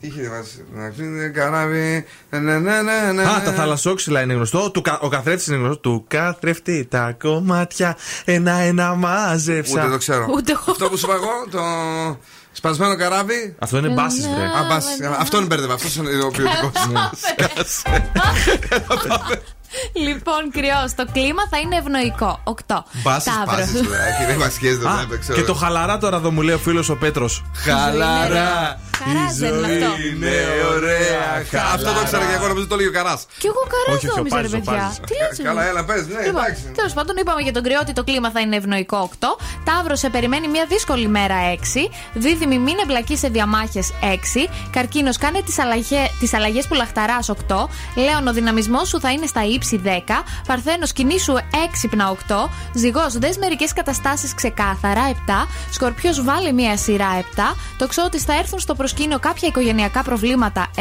Τι 0.00 0.06
είχε 0.06 0.20
διαβάσει. 0.20 0.64
Να 0.74 0.88
κλείνει 0.88 1.30
καράβι. 1.30 2.04
να, 2.30 2.40
να, 2.40 2.58
να, 2.58 2.82
να, 2.82 3.12
να. 3.12 3.22
Α, 3.22 3.42
τα 3.42 3.52
θαλασσόξυλα 3.52 4.20
είναι 4.22 4.32
γνωστό. 4.34 4.70
Του, 4.70 4.82
κα- 4.82 4.98
ο 5.00 5.08
καθρέφτης 5.08 5.46
είναι 5.46 5.56
γνωστό. 5.56 5.80
Του 5.80 6.04
καθρέφτη 6.08 6.86
τα 6.90 7.16
κομμάτια 7.22 7.96
ένα-ένα 8.24 8.94
μάζεψα. 8.94 9.80
Ούτε 9.82 9.90
το 9.90 9.98
ξέρω. 9.98 10.26
Ούτε 10.34 10.52
εγώ. 10.52 10.64
Αυτό 10.70 10.88
που 10.88 10.96
σου 10.96 11.06
είπα 11.06 11.14
εγώ, 11.14 11.32
το 11.50 11.60
σπασμένο 12.56 12.96
καράβι. 12.96 13.56
Αυτό 13.58 13.76
είναι 13.76 13.88
μπάση, 13.88 14.20
βρε. 14.20 14.44
Α, 14.44 14.66
μπας, 14.68 14.84
αυτόν 15.18 15.46
μπέρδευα. 15.46 15.74
Αυτό 15.74 16.02
είναι 16.02 16.24
ο 16.24 16.30
ποιοτικό. 16.30 16.72
Λοιπόν, 19.92 20.50
κρυός, 20.50 20.94
το 20.96 21.06
κλίμα 21.12 21.42
θα 21.50 21.58
είναι 21.58 21.76
ευνοϊκό. 21.76 22.40
8. 22.44 22.84
Μπάσεις, 23.02 23.32
μπάσεις. 23.46 23.80
Δεν 24.26 24.36
μας 24.38 24.52
σχέζει 24.52 24.78
το 24.78 24.88
Α, 24.88 25.04
δεν 25.08 25.20
ξέρω. 25.20 25.38
και 25.38 25.44
το 25.44 25.54
χαλαρά 25.54 25.98
τώρα 25.98 26.16
εδώ 26.16 26.30
μου 26.30 26.42
λέει 26.42 26.54
ο 26.54 26.58
φίλος 26.58 26.88
ο 26.88 26.96
Πέτρος. 26.96 27.44
Χαλαρά. 27.54 28.80
Χαρά 29.02 29.26
δεν 29.42 29.54
είναι 29.54 29.66
αυτό. 29.66 29.90
Είναι 30.08 30.32
ωραία. 30.74 31.22
Αυτό 31.74 31.92
το 31.92 32.02
ξέρω 32.04 32.22
και 32.30 32.34
εγώ 32.38 32.46
νομίζω 32.46 32.66
το 32.66 32.76
λέει 32.76 32.86
ο 32.86 32.92
Καράς. 32.92 33.26
Κι 33.38 33.46
εγώ 33.46 33.62
καράς 33.72 33.96
Όχι, 33.96 34.06
όχι, 34.08 34.14
ο 34.14 34.16
νόμιζα, 34.16 34.36
ρε 34.40 34.48
Πάζης, 34.48 34.54
ο 34.54 34.70
παιδιά. 34.70 34.82
Πάζης. 34.82 34.98
Τι 35.08 35.14
λες, 35.22 35.46
Καλά, 35.46 35.62
ρε. 35.62 35.68
έλα, 35.68 35.84
πες. 35.84 36.06
Ναι, 36.06 36.20
Λοιπόν, 36.26 36.42
εντάξει. 36.44 36.62
τέλος 36.78 36.92
πάντων, 36.92 37.16
είπαμε 37.16 37.40
για 37.46 37.52
τον 37.52 37.62
κρυό 37.62 37.78
ότι 37.84 37.92
το 37.92 38.04
κλίμα 38.04 38.30
θα 38.30 38.40
είναι 38.40 38.56
ευνοϊκό 38.56 38.96
8. 38.96 39.36
Ταύρος 39.64 39.98
σε 39.98 40.08
περιμένει 40.10 40.48
μια 40.48 40.64
δύσκολη 40.68 41.08
μέρα 41.08 41.36
6. 41.52 41.90
Δίδυμη, 42.14 42.58
μην 42.58 42.76
εμπλακείς 42.82 43.18
σε 43.18 43.28
διαμάχες 43.28 43.92
6. 44.00 44.48
Καρκίνος, 44.70 45.16
κάνε 45.18 45.40
τις 46.20 46.34
αλλαγέ 46.34 46.60
που 46.68 46.74
λαχταράς 46.74 47.28
8. 47.28 47.68
Λέων, 47.94 48.26
ο 48.28 48.32
δυναμισμός 48.32 48.88
σου 48.88 49.00
θα 49.00 49.10
είναι 49.12 49.26
στα 49.26 49.44
ύψη 49.44 49.76
10. 49.84 50.24
Παρθένος, 50.46 50.92
κινήσου 50.92 51.34
έξυπνα 51.66 52.08
8. 52.10 52.50
Ζυγός, 52.74 53.18
δες 53.18 53.36
μερικές 53.38 53.72
καταστάσεις 53.72 54.34
ξεκάθαρα 54.34 55.02
7. 55.08 55.48
Σκορπιός, 55.70 56.24
βάλε 56.24 56.52
μια 56.52 56.76
σειρά 56.76 57.10
7. 57.18 57.56
Το 57.78 57.86
ξέρω 57.86 58.06
ότι 58.06 58.18
θα 58.18 58.34
έρθουν 58.38 58.58
στο 58.58 58.74
προσκήνιο 58.84 59.18
κάποια 59.18 59.48
οικογενειακά 59.48 60.02
προβλήματα 60.02 60.70
6. 60.76 60.80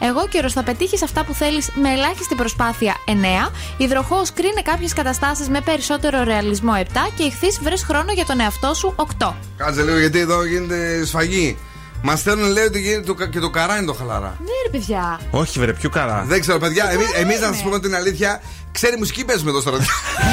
Εγώ 0.00 0.28
καιρος 0.28 0.52
θα 0.52 0.62
πετύχεις 0.62 1.02
αυτά 1.02 1.24
που 1.24 1.34
θέλεις 1.34 1.70
με 1.82 1.88
ελάχιστη 1.92 2.34
προσπάθεια 2.34 2.94
9. 3.06 3.50
Υδροχός, 3.76 4.32
κρίνε 4.32 4.62
κάποιες 4.62 4.92
καταστάσεις 4.92 5.48
με 5.48 5.60
περισσότερο 5.60 6.24
ρεαλισμό 6.24 6.72
7. 6.76 6.86
Και 7.16 7.22
ηχθείς, 7.22 7.60
βρες 7.62 7.82
χρόνο 7.82 8.12
για 8.12 8.24
τον 8.24 8.40
εαυτό 8.40 8.74
σου 8.74 8.94
8. 9.18 9.34
Κάτσε 9.56 9.82
λίγο 9.82 9.98
γιατί 9.98 10.18
εδώ 10.18 10.44
γίνεται 10.44 11.04
σφαγή. 11.04 11.58
Μας 12.02 12.20
στέλνουν 12.20 12.50
λέει 12.50 12.64
ότι 12.64 12.80
γίνεται 12.80 13.12
το, 13.12 13.26
και 13.26 13.40
το 13.40 13.50
καρά 13.50 13.76
είναι 13.76 13.86
το 13.86 13.92
χαλαρά. 13.92 14.36
Ναι, 14.40 14.56
ρε 14.64 14.70
παιδιά. 14.78 15.20
Όχι, 15.30 15.58
βρε, 15.58 15.72
πιο 15.72 15.90
καρά; 15.90 16.24
Δεν 16.26 16.40
ξέρω, 16.40 16.58
παιδιά. 16.58 16.82
Το 16.82 16.88
καρά 16.88 17.18
Εμείς 17.20 17.40
να 17.40 17.46
είναι; 17.46 17.54
σας 17.54 17.62
πούμε 17.62 17.80
την 17.80 17.94
αλήθεια, 17.94 18.40
ξέρει 18.72 18.96
μουσική 18.98 19.24
παίζουμε 19.24 19.50
εδώ 19.50 19.60
στο 19.60 19.70
ραδιό. 19.70 19.86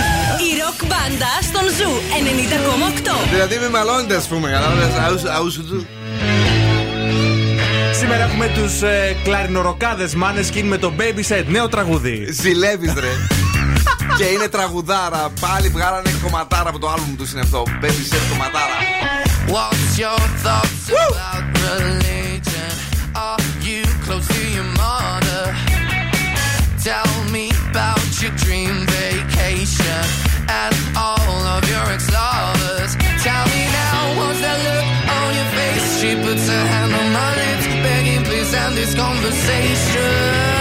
Η 0.48 0.50
ροκ 0.62 0.80
μπάντα 0.90 1.32
στον 1.42 1.68
Ζου 1.78 1.92
90,8. 3.26 3.30
δηλαδή 3.32 3.56
με 3.58 3.70
μαλώνετε, 3.70 4.16
ας 4.16 4.28
πούμε. 4.28 4.50
Κατάλαβε. 4.50 4.86
Αούσου 5.38 5.66
του. 5.66 5.88
Σήμερα 8.00 8.24
έχουμε 8.24 8.48
του 8.48 8.86
ε, 8.86 9.14
κλαρινοροκάδε 9.24 10.10
Maneskin 10.14 10.64
με 10.64 10.78
το 10.78 10.94
Baby 10.98 11.34
Set, 11.36 11.44
νέο 11.48 11.68
τραγούδι. 11.68 12.28
Ζηλεύει, 12.32 12.86
ρε. 12.86 13.12
και 14.18 14.24
είναι 14.24 14.48
τραγουδάρα. 14.48 15.30
Πάλι 15.40 15.68
βγάλανε 15.70 16.10
κομματάρα 16.24 16.70
από 16.70 16.80
το 16.80 16.90
άλμπουμ 16.90 17.16
του 17.16 17.28
είναι 17.32 17.42
αυτό. 17.42 17.64
Baby 17.82 18.04
set 18.12 18.24
κομματάρα. 18.30 18.76
What's 19.56 19.92
your 20.04 20.20
thoughts 20.46 20.86
about 21.06 21.44
religion? 21.68 22.72
Are 23.28 23.44
you 23.68 23.82
close 24.06 24.28
to 24.36 24.42
your 24.58 24.70
mother? 24.84 25.46
Tell 26.90 27.12
me 27.36 27.46
about 27.70 28.10
your 28.22 28.34
dream 28.44 28.76
vacation 28.98 30.04
and 30.64 30.76
all 31.06 31.40
of 31.56 31.62
your 31.74 31.86
ex-lovers. 31.96 32.92
Tell 33.28 33.46
me 33.54 33.62
now, 33.82 34.00
what's 34.18 34.40
that 34.46 34.60
look 34.68 34.88
on 35.18 35.28
your 35.38 35.50
face? 35.58 35.86
She 36.00 36.10
puts 36.26 36.44
her 36.54 36.64
hand 36.74 36.92
on 37.00 37.08
my 37.20 37.47
and 38.54 38.78
this 38.78 38.94
conversation. 38.96 40.57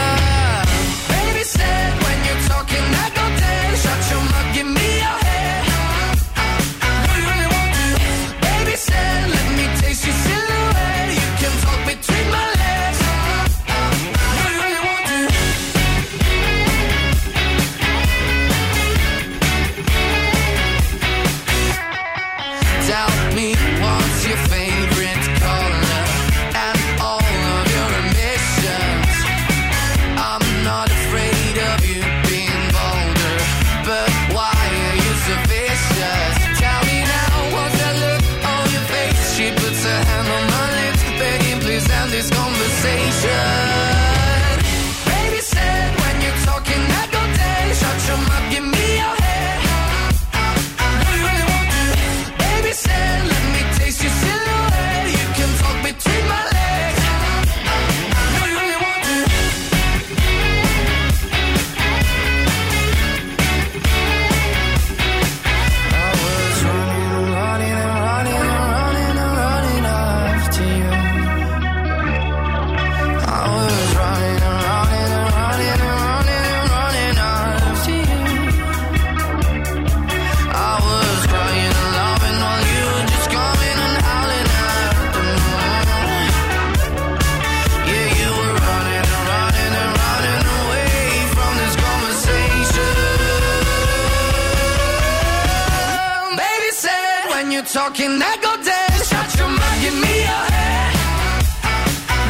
when 97.95 97.95
you're 97.95 97.95
talking, 97.95 98.21
I 98.21 98.37
go 98.41 98.55
dead. 98.63 98.91
Shut 99.05 99.35
your 99.37 99.47
mouth, 99.49 99.81
give 99.81 99.93
me 99.93 100.21
your 100.21 100.45
hand. 100.51 100.95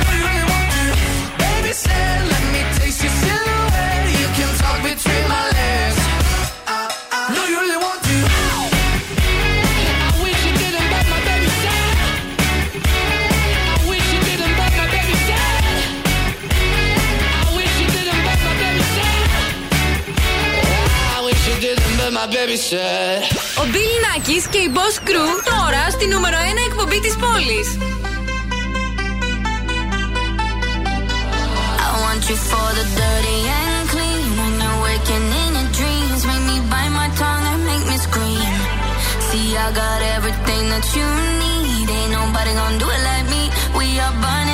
No, 0.03 0.11
you 0.13 0.23
really 0.25 0.45
want 0.51 0.67
to. 0.71 0.83
Baby 1.37 1.73
said, 1.73 2.27
let 2.31 2.43
me 2.53 2.61
taste 2.77 3.01
your 3.03 3.11
silhouette. 3.11 4.09
You 4.21 4.27
can 4.37 4.49
talk 4.59 4.77
between 4.83 5.27
my 5.29 5.43
legs. 5.57 5.99
No, 7.35 7.41
you 7.51 7.57
really 7.59 7.77
want 7.77 8.01
to. 8.03 8.15
I 10.07 10.11
wish 10.23 10.41
you 10.45 10.53
didn't, 10.61 10.87
but 10.93 11.05
my 11.13 11.19
baby 11.29 11.49
said. 11.61 11.95
I 13.73 13.77
wish 13.89 14.07
you 14.13 14.19
didn't, 14.29 14.55
but 14.59 14.71
my 14.79 14.87
baby 14.95 15.15
said. 15.27 15.63
I 17.45 17.49
wish 17.57 17.73
you 17.81 17.87
didn't, 17.95 18.21
but 18.27 18.39
my 18.47 18.53
baby 18.61 18.83
said. 18.95 19.29
I 21.15 21.19
wish 21.25 21.43
you 21.49 21.55
didn't, 21.65 21.93
but 21.97 22.11
my 22.19 22.25
baby 22.27 22.57
said. 22.57 23.23
Ο 23.61 23.63
Bill 23.73 23.93
Nackis 24.05 24.45
και 24.49 24.57
η 24.57 24.71
Boss 24.75 24.95
Crew 25.07 25.31
τώρα 25.45 25.54
στη 25.95 26.07
νούμερο 26.07 26.37
1 26.37 26.41
εκπομπή 26.67 26.99
της 26.99 27.15
πόλης. 27.21 27.67
I 31.85 31.89
want 32.03 32.23
you 32.29 32.37
for 32.49 32.69
the 32.77 32.85
dirty 32.99 33.39
and 33.59 33.83
clean. 33.93 34.27
When 34.39 34.53
you're 34.61 34.79
waking 34.85 35.27
in 35.43 35.51
your 35.57 35.69
dreams, 35.77 36.21
make 36.29 36.45
me 36.49 36.57
bite 36.71 36.93
my 37.01 37.09
tongue 37.21 37.45
and 37.51 37.61
make 37.69 37.85
me 37.91 37.97
scream. 38.07 38.51
See, 39.27 39.49
I 39.65 39.67
got 39.81 39.99
everything 40.15 40.63
that 40.73 40.85
you 40.95 41.07
need. 41.43 41.85
Ain't 41.97 42.11
nobody 42.19 42.51
gonna 42.59 42.83
do 42.83 42.87
it 42.95 43.01
like 43.09 43.27
me. 43.33 43.43
We 43.77 43.85
are 44.05 44.15
burning 44.23 44.44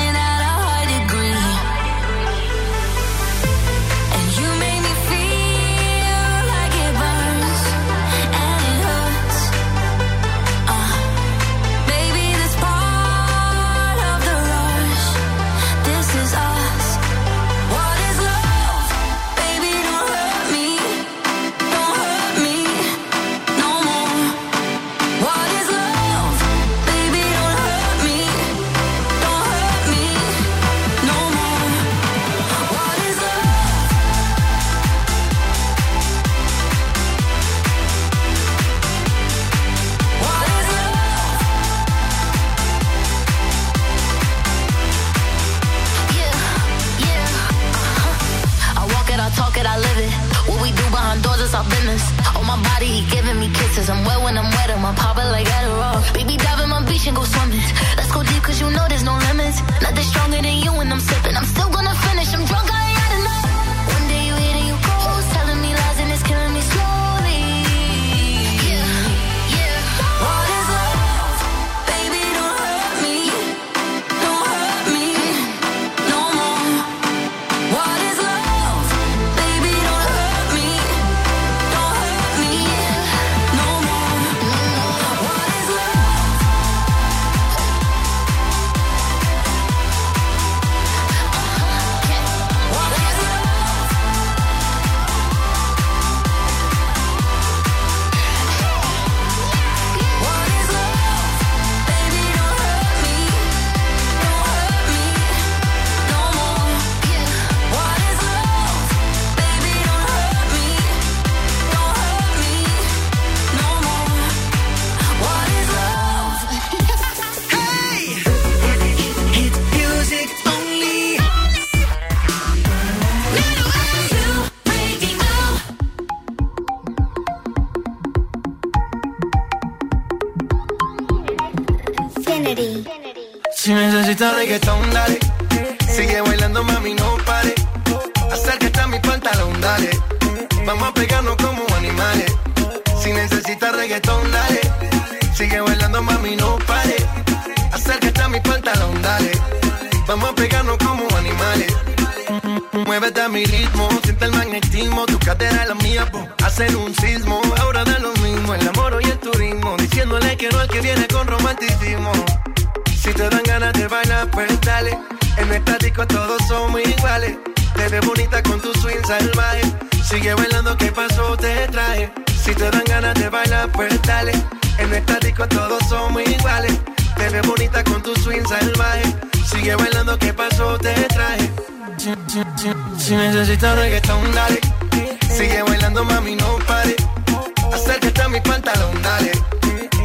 i'm 53.89 54.03
Well, 54.05 54.22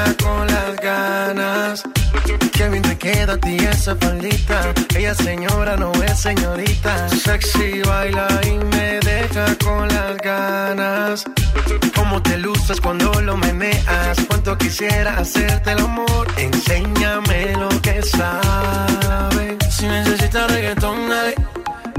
deja 0.00 0.16
con 0.16 0.46
las 0.46 0.76
ganas. 0.76 1.82
Qué 2.52 2.68
bien 2.68 2.82
te 2.82 2.96
queda 2.98 3.34
a 3.34 3.38
ti 3.38 3.56
esa 3.56 3.96
faldita. 3.96 4.72
Ella 4.96 5.14
señora 5.14 5.76
no 5.76 5.92
es 5.92 6.20
señorita. 6.20 7.08
Sexy 7.08 7.82
baila 7.82 8.28
y 8.46 8.58
me 8.58 9.00
deja 9.00 9.46
con 9.64 9.88
las 9.88 10.16
ganas. 10.18 11.24
Cómo 11.94 12.22
te 12.22 12.36
luces 12.38 12.80
cuando 12.80 13.12
lo 13.20 13.36
meneas. 13.36 14.18
Cuánto 14.28 14.56
quisiera 14.58 15.18
hacerte 15.18 15.72
el 15.72 15.80
amor. 15.80 16.26
Enséñame 16.36 17.52
lo 17.56 17.68
que 17.80 18.02
sabes. 18.02 19.56
Si 19.70 19.86
necesitas 19.86 20.50
reggaetón, 20.50 21.08
dale. 21.08 21.34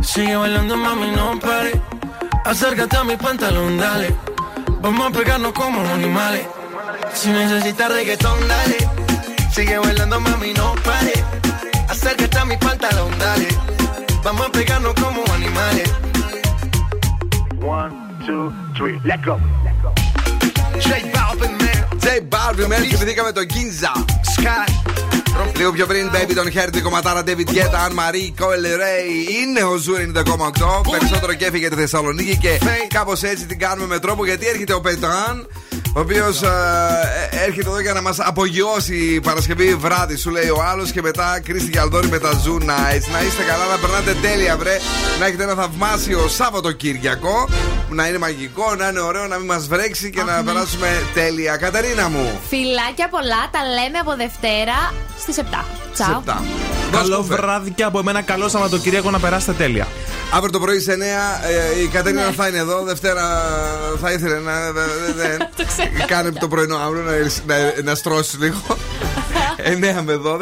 Sigue 0.02 0.36
bailando, 0.36 0.78
mami, 0.78 1.12
no 1.12 1.40
pare. 1.40 1.80
Acércate 2.46 2.98
a 2.98 3.04
mi 3.04 3.16
pantalón, 3.16 3.78
dale. 3.78 4.14
Vamos 4.82 5.08
a 5.08 5.18
pegarnos 5.18 5.54
como 5.54 5.82
animales. 5.82 6.61
Si 7.15 7.29
necesitas 7.31 7.89
reggaetón, 7.93 8.39
dale. 8.49 8.79
Sigue 9.53 9.79
bailando, 9.79 10.21
mami, 10.21 10.53
no 10.55 10.75
pare. 10.85 11.15
Acércate 11.89 12.39
a 12.39 12.45
mi 12.45 12.57
pantalón, 12.57 13.11
dale. 13.19 13.49
Vamos 14.23 14.47
a 14.47 14.51
pegarnos 14.51 14.95
como 14.95 15.25
animales. 15.33 15.89
One, 17.61 17.93
two, 18.27 18.53
three, 18.77 19.01
let 19.05 19.21
go. 19.25 19.39
J 20.81 20.89
Balvin, 21.15 21.53
man. 21.63 22.01
J 22.01 22.21
Balvin, 22.29 22.69
man. 22.69 22.83
Θυμηθήκαμε 22.83 23.33
τον 23.33 23.47
Ginza. 23.53 23.93
Sky. 24.35 25.10
Λίγο 25.58 25.72
πιο 25.72 25.86
πριν, 25.86 26.10
Baby, 26.14 26.34
τον 26.36 26.52
Χέρτη, 26.52 26.82
κομματάρα 26.82 27.24
David 27.26 27.50
Guetta, 27.50 27.78
Anne-Marie, 27.86 28.44
Coi 28.44 28.66
Leray. 28.66 29.32
Είναι 29.42 29.64
ο 29.64 29.76
Ζου 29.76 29.94
90,8. 29.96 30.92
Περισσότερο 30.92 31.34
κέφι 31.34 31.58
για 31.58 31.70
τη 31.70 31.76
Θεσσαλονίκη 31.76 32.38
και 32.38 32.60
κάπως 32.88 33.24
έτσι 33.24 33.46
την 33.46 33.60
κάνουμε 33.60 33.88
με 33.88 34.00
τρόπο 34.00 34.26
γιατί 34.26 34.48
έρχεται 34.48 34.74
ο 34.74 34.82
Πετράν. 34.82 35.48
Ο 35.96 36.00
οποίος 36.00 36.42
έρχεται 37.46 37.70
εδώ 37.70 37.80
για 37.82 37.94
να 37.94 38.02
μας 38.02 38.20
απογειώσει 38.20 39.20
Παρασκευή 39.24 39.76
βράδυ, 39.76 40.16
σου 40.16 40.30
λέει 40.30 40.50
ο 40.50 40.64
άλλος. 40.72 40.92
Και 40.92 41.02
μετά 41.02 41.42
Κρίστη 41.44 41.70
Γιαλδόρη 41.70 42.08
με 42.08 42.20
τα 42.20 42.30
Zoo 42.30 42.62
Nights. 42.62 43.08
Να 43.12 43.22
είστε 43.22 43.44
καλά, 43.48 43.66
να 43.72 43.78
περνάτε 43.78 44.16
τέλεια, 44.22 44.58
βρε. 44.58 44.78
Να 45.20 45.26
έχετε 45.26 45.44
ένα 45.44 45.54
θαυμάσιο 45.54 46.28
Σαββατοκύριακο. 46.28 47.50
Να 47.90 48.08
είναι 48.08 48.18
μαγικό, 48.18 48.76
να 48.76 48.88
είναι 48.88 49.00
ωραίο, 49.00 49.28
να 49.28 49.38
μην 49.38 49.46
μας 49.46 49.68
βρέξει 49.68 50.10
και 50.10 50.24
να 50.24 50.44
περάσουμε 50.44 51.04
τέλεια. 51.14 51.58
Κατερίνα 51.58 52.10
μου. 52.10 52.40
Φιλάκια 52.50 53.10
πολλά, 53.10 53.50
τα 53.52 53.60
λέμε 53.66 53.98
από 54.02 54.16
Δευτέρα 54.16 54.94
στις 55.22 55.38
7. 55.38 55.64
Τσαου. 55.94 56.24
Καλό 56.92 57.24
βράδυ 57.24 57.72
και 57.72 57.84
από 57.84 58.00
εμένα, 58.00 58.22
καλό 58.22 58.50
Σαββατοκύριακο 58.50 59.12
να 59.12 59.20
περάσετε 59.20 59.54
τέλεια. 59.54 59.88
Αύριο 60.34 60.52
το 60.52 60.60
πρωί 60.60 60.80
σε 60.80 60.94
9 60.94 60.96
ε, 61.78 61.82
η 61.82 61.88
Κατερίνα 61.88 62.26
Ναι. 62.26 62.32
θα 62.32 62.48
είναι 62.48 62.58
εδώ. 62.58 62.84
Δευτέρα 62.84 63.42
θα 64.02 64.12
ήθελε 64.12 64.40
να. 64.40 64.52
Κάνε 66.08 66.32
το 66.32 66.48
πρωινό 66.48 66.76
αύριο 66.78 67.02
να, 67.02 67.12
να, 67.56 67.82
να 67.84 67.96
στρώσεις 67.96 68.40
λίγο. 68.40 68.62
9 70.00 70.02
με 70.06 70.20
12. 70.26 70.40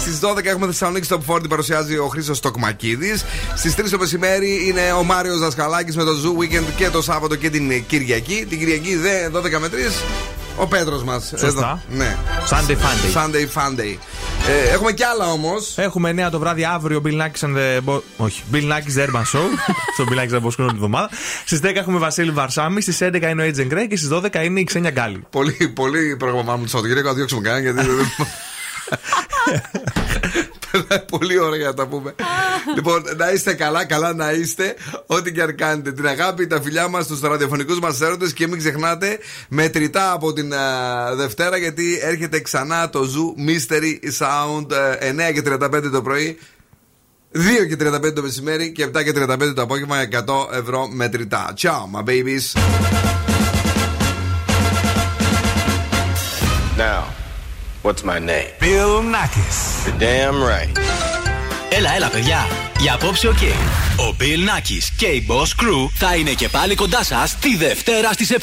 Στις 0.00 0.18
12 0.22 0.44
έχουμε 0.44 0.66
Θεσσαλονίκη 0.66 1.04
στο 1.04 1.20
Φόρντι 1.26 1.48
παρουσιάζει 1.48 1.98
ο 1.98 2.06
Χρήσο 2.06 2.40
Τοκμακίδη. 2.40 3.18
Στις 3.56 3.74
3 3.76 3.84
το 3.90 3.98
μεσημέρι 3.98 4.66
είναι 4.68 4.92
ο 4.92 5.02
Μάριος 5.02 5.38
Δασκαλάκης 5.38 5.96
με 5.96 6.04
το 6.04 6.10
Zoo 6.10 6.42
Weekend 6.42 6.64
και 6.76 6.90
το 6.90 7.02
Σάββατο 7.02 7.36
και 7.36 7.50
την 7.50 7.86
Κυριακή. 7.86 8.46
Την 8.48 8.58
Κυριακή 8.58 8.96
δε 8.96 9.28
12 9.34 9.58
με 9.58 9.68
3 9.68 9.72
ο 10.56 10.66
Πέτρος 10.66 11.04
μας. 11.04 11.32
Σωστά. 11.36 11.82
Ναι. 11.90 12.16
Sunday 12.50 12.72
Funday. 12.72 13.16
Sunday 13.16 13.60
Funday. 13.60 13.96
Ε, 14.48 14.72
έχουμε 14.72 14.92
κι 14.92 15.02
άλλα 15.02 15.32
όμως. 15.32 15.78
Έχουμε 15.78 16.14
9 16.26 16.30
το 16.30 16.38
βράδυ 16.38 16.64
αύριο 16.64 17.02
Bill 17.04 17.20
Nackis 17.20 17.46
and 17.46 17.56
the 17.56 17.90
Bo... 17.90 18.00
Όχι, 18.16 18.42
Bill 18.52 18.72
Nackis 18.72 18.98
The 18.98 19.08
Urban 19.08 19.22
Show. 19.22 19.46
στο 19.94 20.04
Bill 20.08 20.18
Nackis 20.18 20.34
The 20.34 20.40
Boss 20.40 20.46
Crew 20.46 20.54
την 20.54 20.68
εβδομάδα. 20.74 21.10
Στις 21.44 21.60
10 21.62 21.74
έχουμε 21.74 21.98
Βασίλη 21.98 22.30
Βαρσάμι. 22.30 22.80
Στις 22.80 22.98
11 23.00 23.22
είναι 23.22 23.42
ο 23.42 23.46
Agent 23.46 23.72
Grey 23.72 23.86
και 23.88 23.96
στις 23.96 24.08
12 24.12 24.44
είναι 24.44 24.60
η 24.60 24.64
Ξένια 24.64 24.90
Γκάλη. 24.90 25.24
Πολύ, 25.30 25.72
πολύ 25.74 26.16
πρόγραμμά 26.16 26.56
μου 26.56 26.62
το 26.62 26.68
Σαββατοκύριακο. 26.68 27.08
Να 27.08 27.14
διώξουμε 27.14 27.40
κανένα 27.40 27.72
γιατί. 27.72 27.90
Περνάει 30.70 31.00
πολύ 31.10 31.38
ωραία 31.38 31.66
να 31.66 31.74
τα 31.74 31.86
πούμε. 31.86 32.14
λοιπόν, 32.74 33.04
να 33.16 33.30
είστε 33.30 33.54
καλά, 33.54 33.84
καλά 33.84 34.14
να 34.14 34.32
είστε. 34.32 34.74
Ό,τι 35.06 35.32
και 35.32 35.42
αν 35.42 35.56
κάνετε. 35.56 35.92
Την 35.92 36.06
αγάπη, 36.06 36.46
τα 36.46 36.60
φιλιά 36.62 36.88
μας 36.88 37.04
στους 37.04 37.20
ραδιοφωνικούς 37.20 37.78
μας 37.78 38.00
έρωτες 38.00 38.32
και 38.32 38.46
μην 38.46 38.58
ξεχνάτε 38.58 39.18
μετρητά 39.48 40.12
από 40.12 40.32
την 40.32 40.54
α, 40.54 41.14
Δευτέρα 41.14 41.56
γιατί 41.56 41.98
έρχεται 42.02 42.40
ξανά 42.40 42.90
το 42.90 43.00
Zoo 43.00 43.48
Mystery 43.48 43.98
Sound 44.18 44.70
ε, 44.98 45.30
9 45.30 45.32
και 45.32 45.42
35 45.46 45.90
το 45.92 46.02
πρωί. 46.02 46.38
2 47.32 47.38
και 47.68 47.76
35 47.80 48.14
το 48.14 48.22
μεσημέρι 48.22 48.72
και 48.72 48.86
7 48.86 49.04
και 49.04 49.12
35 49.16 49.52
το 49.54 49.62
απόγευμα 49.62 49.96
100 50.10 50.52
ευρώ 50.52 50.88
μετρητά. 50.88 51.54
Ciao, 51.56 51.86
my 51.92 52.02
babies. 52.02 52.54
Now, 56.78 57.25
what's 57.86 58.02
my 58.02 58.18
name? 58.18 58.50
Bill 58.58 58.94
Nakis. 59.14 59.58
You're 59.86 59.98
damn 59.98 60.38
right. 60.42 60.78
Έλα, 61.70 61.94
έλα, 61.94 62.08
παιδιά. 62.08 62.46
Για 62.78 62.94
απόψε, 62.94 63.28
οκ. 63.28 63.42
Ο 63.96 64.16
Bill 64.20 64.48
Nakis 64.48 64.84
και 64.96 65.06
η 65.06 65.26
Boss 65.28 65.62
Crew 65.62 65.88
θα 65.94 66.16
είναι 66.16 66.32
και 66.32 66.48
πάλι 66.48 66.74
κοντά 66.74 67.04
σας 67.04 67.36
τη 67.36 67.56
Δευτέρα 67.56 68.12
στις 68.12 68.30
7. 68.30 68.38